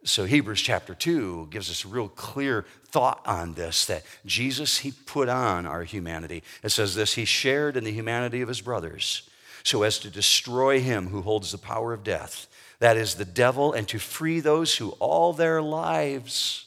So, 0.05 0.25
Hebrews 0.25 0.61
chapter 0.61 0.93
2 0.93 1.47
gives 1.49 1.69
us 1.69 1.85
a 1.85 1.87
real 1.87 2.09
clear 2.09 2.65
thought 2.87 3.21
on 3.25 3.53
this 3.53 3.85
that 3.85 4.03
Jesus, 4.25 4.79
he 4.79 4.91
put 4.91 5.29
on 5.29 5.65
our 5.65 5.83
humanity. 5.83 6.43
It 6.61 6.69
says 6.69 6.95
this 6.95 7.13
He 7.13 7.25
shared 7.25 7.77
in 7.77 7.83
the 7.83 7.91
humanity 7.91 8.41
of 8.41 8.49
his 8.49 8.61
brothers 8.61 9.29
so 9.63 9.83
as 9.83 9.97
to 9.99 10.09
destroy 10.09 10.81
him 10.81 11.07
who 11.07 11.21
holds 11.21 11.51
the 11.51 11.57
power 11.57 11.93
of 11.93 12.03
death, 12.03 12.47
that 12.79 12.97
is, 12.97 13.15
the 13.15 13.23
devil, 13.23 13.71
and 13.71 13.87
to 13.87 13.97
free 13.97 14.41
those 14.41 14.75
who 14.75 14.89
all 14.99 15.31
their 15.31 15.61
lives, 15.61 16.65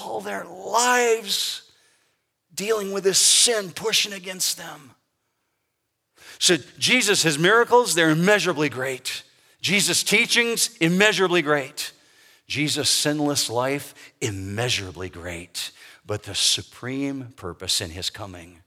all 0.00 0.20
their 0.20 0.44
lives, 0.44 1.70
dealing 2.52 2.92
with 2.92 3.04
this 3.04 3.20
sin 3.20 3.70
pushing 3.70 4.12
against 4.12 4.58
them 4.58 4.96
so, 6.38 6.56
Jesus, 6.78 7.22
his 7.22 7.38
miracles, 7.38 7.94
they're 7.94 8.10
immeasurably 8.10 8.68
great. 8.68 9.24
Jesus' 9.60 10.02
teachings, 10.02 10.76
immeasurably 10.80 11.42
great. 11.42 11.92
Jesus' 12.46 12.88
sinless 12.88 13.50
life, 13.50 13.94
immeasurably 14.20 15.08
great. 15.08 15.70
But 16.06 16.22
the 16.22 16.34
supreme 16.34 17.32
purpose 17.36 17.80
in 17.80 17.90
his 17.90 18.08
coming 18.08 18.60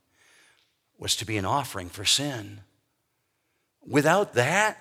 was 1.00 1.16
to 1.16 1.26
be 1.26 1.38
an 1.38 1.46
offering 1.46 1.90
for 1.90 2.06
sin. 2.06 2.62
Without 3.88 4.34
that, 4.34 4.78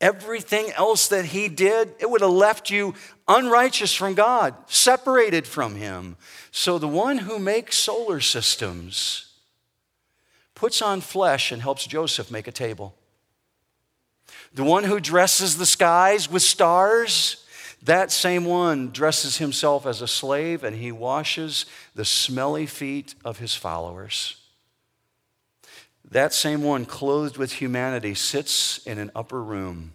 everything 0.00 0.72
else 0.72 1.08
that 1.08 1.26
he 1.26 1.48
did, 1.48 1.94
it 2.00 2.10
would 2.10 2.20
have 2.20 2.30
left 2.30 2.70
you 2.70 2.94
unrighteous 3.28 3.94
from 3.94 4.14
God, 4.14 4.54
separated 4.66 5.46
from 5.46 5.76
him. 5.76 6.16
So 6.50 6.78
the 6.78 6.88
one 6.88 7.18
who 7.18 7.38
makes 7.38 7.76
solar 7.76 8.20
systems, 8.20 9.32
puts 10.56 10.82
on 10.82 11.00
flesh 11.00 11.52
and 11.52 11.62
helps 11.62 11.86
Joseph 11.86 12.30
make 12.30 12.48
a 12.48 12.52
table. 12.52 12.96
The 14.56 14.64
one 14.64 14.84
who 14.84 15.00
dresses 15.00 15.58
the 15.58 15.66
skies 15.66 16.30
with 16.30 16.42
stars, 16.42 17.44
that 17.82 18.10
same 18.10 18.46
one 18.46 18.90
dresses 18.90 19.36
himself 19.36 19.84
as 19.84 20.00
a 20.00 20.08
slave 20.08 20.64
and 20.64 20.74
he 20.74 20.90
washes 20.90 21.66
the 21.94 22.06
smelly 22.06 22.64
feet 22.64 23.14
of 23.22 23.38
his 23.38 23.54
followers. 23.54 24.40
That 26.10 26.32
same 26.32 26.62
one, 26.62 26.86
clothed 26.86 27.36
with 27.36 27.52
humanity, 27.52 28.14
sits 28.14 28.78
in 28.86 28.98
an 28.98 29.10
upper 29.14 29.42
room 29.42 29.92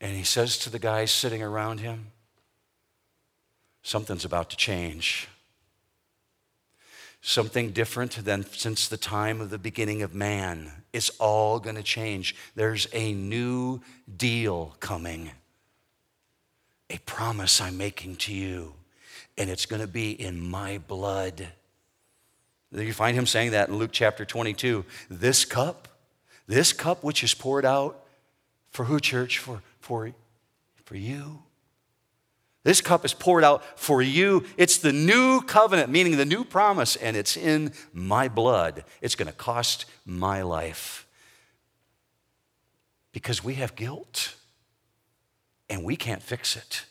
and 0.00 0.16
he 0.16 0.24
says 0.24 0.58
to 0.58 0.70
the 0.70 0.80
guys 0.80 1.12
sitting 1.12 1.40
around 1.40 1.78
him, 1.78 2.08
Something's 3.84 4.24
about 4.24 4.50
to 4.50 4.56
change 4.56 5.28
something 7.28 7.72
different 7.72 8.24
than 8.24 8.42
since 8.42 8.88
the 8.88 8.96
time 8.96 9.42
of 9.42 9.50
the 9.50 9.58
beginning 9.58 10.00
of 10.00 10.14
man. 10.14 10.72
It's 10.94 11.10
all 11.18 11.60
going 11.60 11.76
to 11.76 11.82
change. 11.82 12.34
There's 12.54 12.88
a 12.94 13.12
new 13.12 13.82
deal 14.16 14.74
coming, 14.80 15.30
a 16.88 16.96
promise 17.04 17.60
I'm 17.60 17.76
making 17.76 18.16
to 18.16 18.34
you, 18.34 18.72
and 19.36 19.50
it's 19.50 19.66
going 19.66 19.82
to 19.82 19.86
be 19.86 20.12
in 20.12 20.40
my 20.40 20.78
blood. 20.78 21.46
You 22.72 22.94
find 22.94 23.14
him 23.14 23.26
saying 23.26 23.50
that 23.50 23.68
in 23.68 23.76
Luke 23.76 23.90
chapter 23.92 24.24
22. 24.24 24.86
This 25.10 25.44
cup, 25.44 25.86
this 26.46 26.72
cup 26.72 27.04
which 27.04 27.22
is 27.22 27.34
poured 27.34 27.66
out 27.66 28.06
for 28.70 28.86
who, 28.86 29.00
church? 29.00 29.36
For, 29.36 29.60
for, 29.80 30.12
for 30.86 30.96
you 30.96 31.42
this 32.68 32.82
cup 32.82 33.02
is 33.02 33.14
poured 33.14 33.44
out 33.44 33.64
for 33.80 34.02
you. 34.02 34.44
It's 34.58 34.76
the 34.76 34.92
new 34.92 35.40
covenant, 35.40 35.88
meaning 35.88 36.18
the 36.18 36.26
new 36.26 36.44
promise, 36.44 36.96
and 36.96 37.16
it's 37.16 37.34
in 37.34 37.72
my 37.94 38.28
blood. 38.28 38.84
It's 39.00 39.14
going 39.14 39.26
to 39.26 39.32
cost 39.32 39.86
my 40.04 40.42
life. 40.42 41.06
Because 43.10 43.42
we 43.42 43.54
have 43.54 43.74
guilt 43.74 44.34
and 45.70 45.82
we 45.82 45.96
can't 45.96 46.22
fix 46.22 46.56
it. 46.56 46.84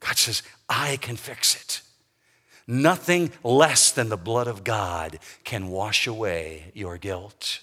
God 0.00 0.16
says, 0.16 0.42
I 0.68 0.96
can 0.96 1.14
fix 1.14 1.54
it. 1.54 1.80
Nothing 2.66 3.30
less 3.44 3.92
than 3.92 4.08
the 4.08 4.16
blood 4.16 4.48
of 4.48 4.64
God 4.64 5.20
can 5.44 5.68
wash 5.68 6.08
away 6.08 6.72
your 6.74 6.98
guilt. 6.98 7.60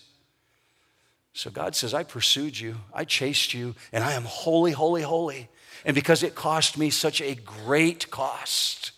So 1.34 1.50
God 1.50 1.76
says, 1.76 1.94
I 1.94 2.04
pursued 2.04 2.58
you, 2.58 2.78
I 2.94 3.04
chased 3.04 3.54
you, 3.54 3.76
and 3.92 4.06
I 4.06 4.14
am 4.14 4.24
holy, 4.24 4.72
holy, 4.72 5.02
holy. 5.02 5.50
And 5.86 5.96
because 5.96 6.24
it 6.24 6.36
cost 6.36 6.78
me 6.78 6.90
such 6.90 7.22
a 7.22 7.36
great 7.36 8.10
cost, 8.12 8.92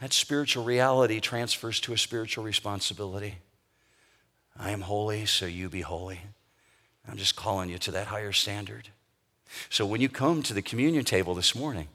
that 0.00 0.12
spiritual 0.12 0.64
reality 0.64 1.20
transfers 1.20 1.80
to 1.80 1.92
a 1.92 1.98
spiritual 1.98 2.44
responsibility. 2.44 3.36
I 4.58 4.70
am 4.70 4.82
holy, 4.82 5.26
so 5.26 5.46
you 5.46 5.68
be 5.68 5.80
holy. 5.80 6.20
I'm 7.08 7.16
just 7.16 7.36
calling 7.36 7.70
you 7.70 7.78
to 7.78 7.92
that 7.92 8.08
higher 8.08 8.32
standard. 8.32 8.88
So 9.70 9.86
when 9.86 10.00
you 10.00 10.08
come 10.08 10.42
to 10.42 10.54
the 10.54 10.62
communion 10.62 11.04
table 11.04 11.34
this 11.34 11.54
morning, 11.54 11.88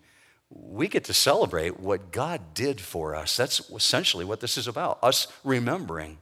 we 0.49 0.87
get 0.87 1.03
to 1.05 1.13
celebrate 1.13 1.79
what 1.79 2.11
God 2.11 2.53
did 2.53 2.79
for 2.79 3.13
us. 3.13 3.35
That's 3.35 3.69
essentially 3.71 4.23
what 4.23 4.39
this 4.39 4.57
is 4.57 4.67
about 4.67 4.99
us 5.03 5.27
remembering 5.43 6.17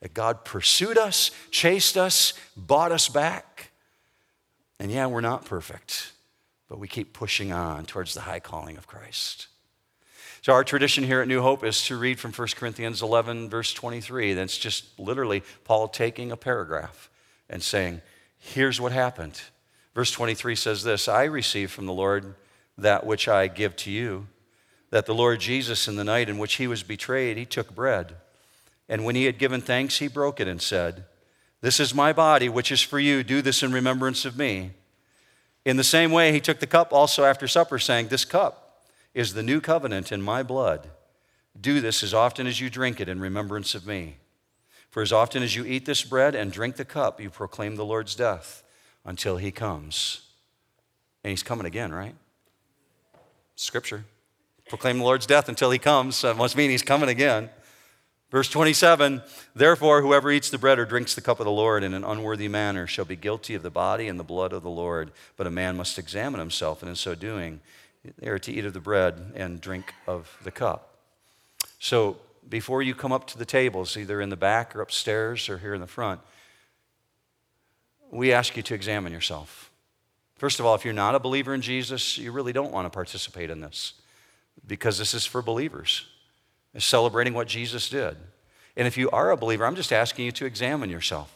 that 0.00 0.14
God 0.14 0.44
pursued 0.44 0.98
us, 0.98 1.30
chased 1.50 1.96
us, 1.96 2.34
bought 2.56 2.92
us 2.92 3.08
back. 3.08 3.70
And 4.78 4.90
yeah, 4.90 5.06
we're 5.06 5.20
not 5.20 5.44
perfect 5.44 6.12
but 6.70 6.78
we 6.78 6.86
keep 6.86 7.12
pushing 7.12 7.52
on 7.52 7.84
towards 7.84 8.14
the 8.14 8.20
high 8.20 8.38
calling 8.38 8.78
of 8.78 8.86
Christ. 8.86 9.48
So, 10.40 10.52
our 10.52 10.64
tradition 10.64 11.02
here 11.02 11.20
at 11.20 11.28
New 11.28 11.42
Hope 11.42 11.64
is 11.64 11.84
to 11.86 11.98
read 11.98 12.20
from 12.20 12.32
1 12.32 12.48
Corinthians 12.56 13.02
11, 13.02 13.50
verse 13.50 13.74
23. 13.74 14.32
That's 14.34 14.56
just 14.56 14.98
literally 14.98 15.42
Paul 15.64 15.88
taking 15.88 16.30
a 16.30 16.36
paragraph 16.36 17.10
and 17.50 17.60
saying, 17.62 18.00
Here's 18.38 18.80
what 18.80 18.92
happened. 18.92 19.42
Verse 19.94 20.12
23 20.12 20.54
says 20.54 20.84
this 20.84 21.08
I 21.08 21.24
received 21.24 21.72
from 21.72 21.86
the 21.86 21.92
Lord 21.92 22.36
that 22.78 23.04
which 23.04 23.26
I 23.26 23.48
give 23.48 23.74
to 23.76 23.90
you, 23.90 24.28
that 24.90 25.06
the 25.06 25.14
Lord 25.14 25.40
Jesus, 25.40 25.88
in 25.88 25.96
the 25.96 26.04
night 26.04 26.30
in 26.30 26.38
which 26.38 26.54
he 26.54 26.68
was 26.68 26.84
betrayed, 26.84 27.36
he 27.36 27.44
took 27.44 27.74
bread. 27.74 28.14
And 28.88 29.04
when 29.04 29.16
he 29.16 29.24
had 29.24 29.38
given 29.38 29.60
thanks, 29.60 29.98
he 29.98 30.06
broke 30.06 30.38
it 30.38 30.48
and 30.48 30.62
said, 30.62 31.04
This 31.60 31.80
is 31.80 31.92
my 31.92 32.12
body, 32.12 32.48
which 32.48 32.70
is 32.70 32.80
for 32.80 33.00
you. 33.00 33.24
Do 33.24 33.42
this 33.42 33.64
in 33.64 33.72
remembrance 33.72 34.24
of 34.24 34.38
me. 34.38 34.70
In 35.64 35.76
the 35.76 35.84
same 35.84 36.10
way, 36.10 36.32
he 36.32 36.40
took 36.40 36.60
the 36.60 36.66
cup 36.66 36.92
also 36.92 37.24
after 37.24 37.46
supper, 37.46 37.78
saying, 37.78 38.08
This 38.08 38.24
cup 38.24 38.84
is 39.14 39.34
the 39.34 39.42
new 39.42 39.60
covenant 39.60 40.12
in 40.12 40.22
my 40.22 40.42
blood. 40.42 40.88
Do 41.60 41.80
this 41.80 42.02
as 42.02 42.14
often 42.14 42.46
as 42.46 42.60
you 42.60 42.70
drink 42.70 43.00
it 43.00 43.08
in 43.08 43.20
remembrance 43.20 43.74
of 43.74 43.86
me. 43.86 44.16
For 44.90 45.02
as 45.02 45.12
often 45.12 45.42
as 45.42 45.54
you 45.54 45.64
eat 45.64 45.86
this 45.86 46.02
bread 46.02 46.34
and 46.34 46.50
drink 46.50 46.76
the 46.76 46.84
cup, 46.84 47.20
you 47.20 47.30
proclaim 47.30 47.76
the 47.76 47.84
Lord's 47.84 48.14
death 48.14 48.64
until 49.04 49.36
he 49.36 49.50
comes. 49.50 50.22
And 51.22 51.30
he's 51.30 51.42
coming 51.42 51.66
again, 51.66 51.92
right? 51.92 52.14
Scripture. 53.54 54.04
Proclaim 54.68 54.98
the 54.98 55.04
Lord's 55.04 55.26
death 55.26 55.48
until 55.48 55.70
he 55.70 55.78
comes. 55.78 56.22
That 56.22 56.36
must 56.36 56.56
mean 56.56 56.70
he's 56.70 56.82
coming 56.82 57.08
again. 57.08 57.50
Verse 58.30 58.48
27 58.48 59.22
Therefore, 59.54 60.02
whoever 60.02 60.30
eats 60.30 60.50
the 60.50 60.58
bread 60.58 60.78
or 60.78 60.84
drinks 60.84 61.14
the 61.14 61.20
cup 61.20 61.40
of 61.40 61.44
the 61.44 61.50
Lord 61.50 61.82
in 61.82 61.94
an 61.94 62.04
unworthy 62.04 62.48
manner 62.48 62.86
shall 62.86 63.04
be 63.04 63.16
guilty 63.16 63.54
of 63.54 63.62
the 63.62 63.70
body 63.70 64.08
and 64.08 64.18
the 64.18 64.24
blood 64.24 64.52
of 64.52 64.62
the 64.62 64.70
Lord. 64.70 65.10
But 65.36 65.46
a 65.46 65.50
man 65.50 65.76
must 65.76 65.98
examine 65.98 66.40
himself, 66.40 66.82
and 66.82 66.88
in 66.88 66.96
so 66.96 67.14
doing, 67.14 67.60
they 68.18 68.28
are 68.28 68.38
to 68.38 68.52
eat 68.52 68.64
of 68.64 68.72
the 68.72 68.80
bread 68.80 69.32
and 69.34 69.60
drink 69.60 69.94
of 70.06 70.38
the 70.44 70.50
cup. 70.50 70.94
So, 71.78 72.18
before 72.48 72.82
you 72.82 72.94
come 72.94 73.12
up 73.12 73.26
to 73.28 73.38
the 73.38 73.44
tables, 73.44 73.96
either 73.96 74.20
in 74.20 74.30
the 74.30 74.36
back 74.36 74.74
or 74.74 74.80
upstairs 74.80 75.48
or 75.48 75.58
here 75.58 75.74
in 75.74 75.80
the 75.80 75.86
front, 75.86 76.20
we 78.10 78.32
ask 78.32 78.56
you 78.56 78.62
to 78.62 78.74
examine 78.74 79.12
yourself. 79.12 79.70
First 80.36 80.58
of 80.58 80.66
all, 80.66 80.74
if 80.74 80.84
you're 80.84 80.94
not 80.94 81.14
a 81.14 81.20
believer 81.20 81.54
in 81.54 81.60
Jesus, 81.60 82.16
you 82.16 82.32
really 82.32 82.52
don't 82.52 82.72
want 82.72 82.86
to 82.86 82.90
participate 82.90 83.50
in 83.50 83.60
this 83.60 83.92
because 84.66 84.98
this 84.98 85.14
is 85.14 85.26
for 85.26 85.42
believers 85.42 86.06
is 86.74 86.84
celebrating 86.84 87.34
what 87.34 87.48
Jesus 87.48 87.88
did. 87.88 88.16
And 88.76 88.86
if 88.86 88.96
you 88.96 89.10
are 89.10 89.30
a 89.30 89.36
believer, 89.36 89.66
I'm 89.66 89.76
just 89.76 89.92
asking 89.92 90.24
you 90.24 90.32
to 90.32 90.46
examine 90.46 90.90
yourself. 90.90 91.34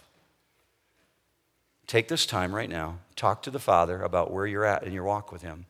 Take 1.86 2.08
this 2.08 2.26
time 2.26 2.54
right 2.54 2.70
now, 2.70 2.98
talk 3.16 3.42
to 3.42 3.50
the 3.50 3.58
Father 3.58 4.00
about 4.02 4.32
where 4.32 4.46
you're 4.46 4.64
at 4.64 4.84
in 4.84 4.92
your 4.92 5.04
walk 5.04 5.30
with 5.30 5.42
Him. 5.42 5.66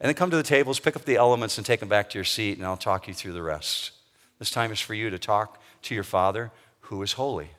And 0.00 0.08
then 0.08 0.14
come 0.14 0.30
to 0.30 0.36
the 0.36 0.42
tables, 0.42 0.78
pick 0.78 0.94
up 0.94 1.04
the 1.04 1.16
elements, 1.16 1.56
and 1.56 1.66
take 1.66 1.80
them 1.80 1.88
back 1.88 2.10
to 2.10 2.18
your 2.18 2.24
seat, 2.24 2.58
and 2.58 2.66
I'll 2.66 2.76
talk 2.76 3.08
you 3.08 3.14
through 3.14 3.32
the 3.32 3.42
rest. 3.42 3.92
This 4.38 4.50
time 4.50 4.70
is 4.70 4.80
for 4.80 4.94
you 4.94 5.10
to 5.10 5.18
talk 5.18 5.60
to 5.82 5.94
your 5.94 6.04
Father 6.04 6.52
who 6.82 7.02
is 7.02 7.14
holy. 7.14 7.50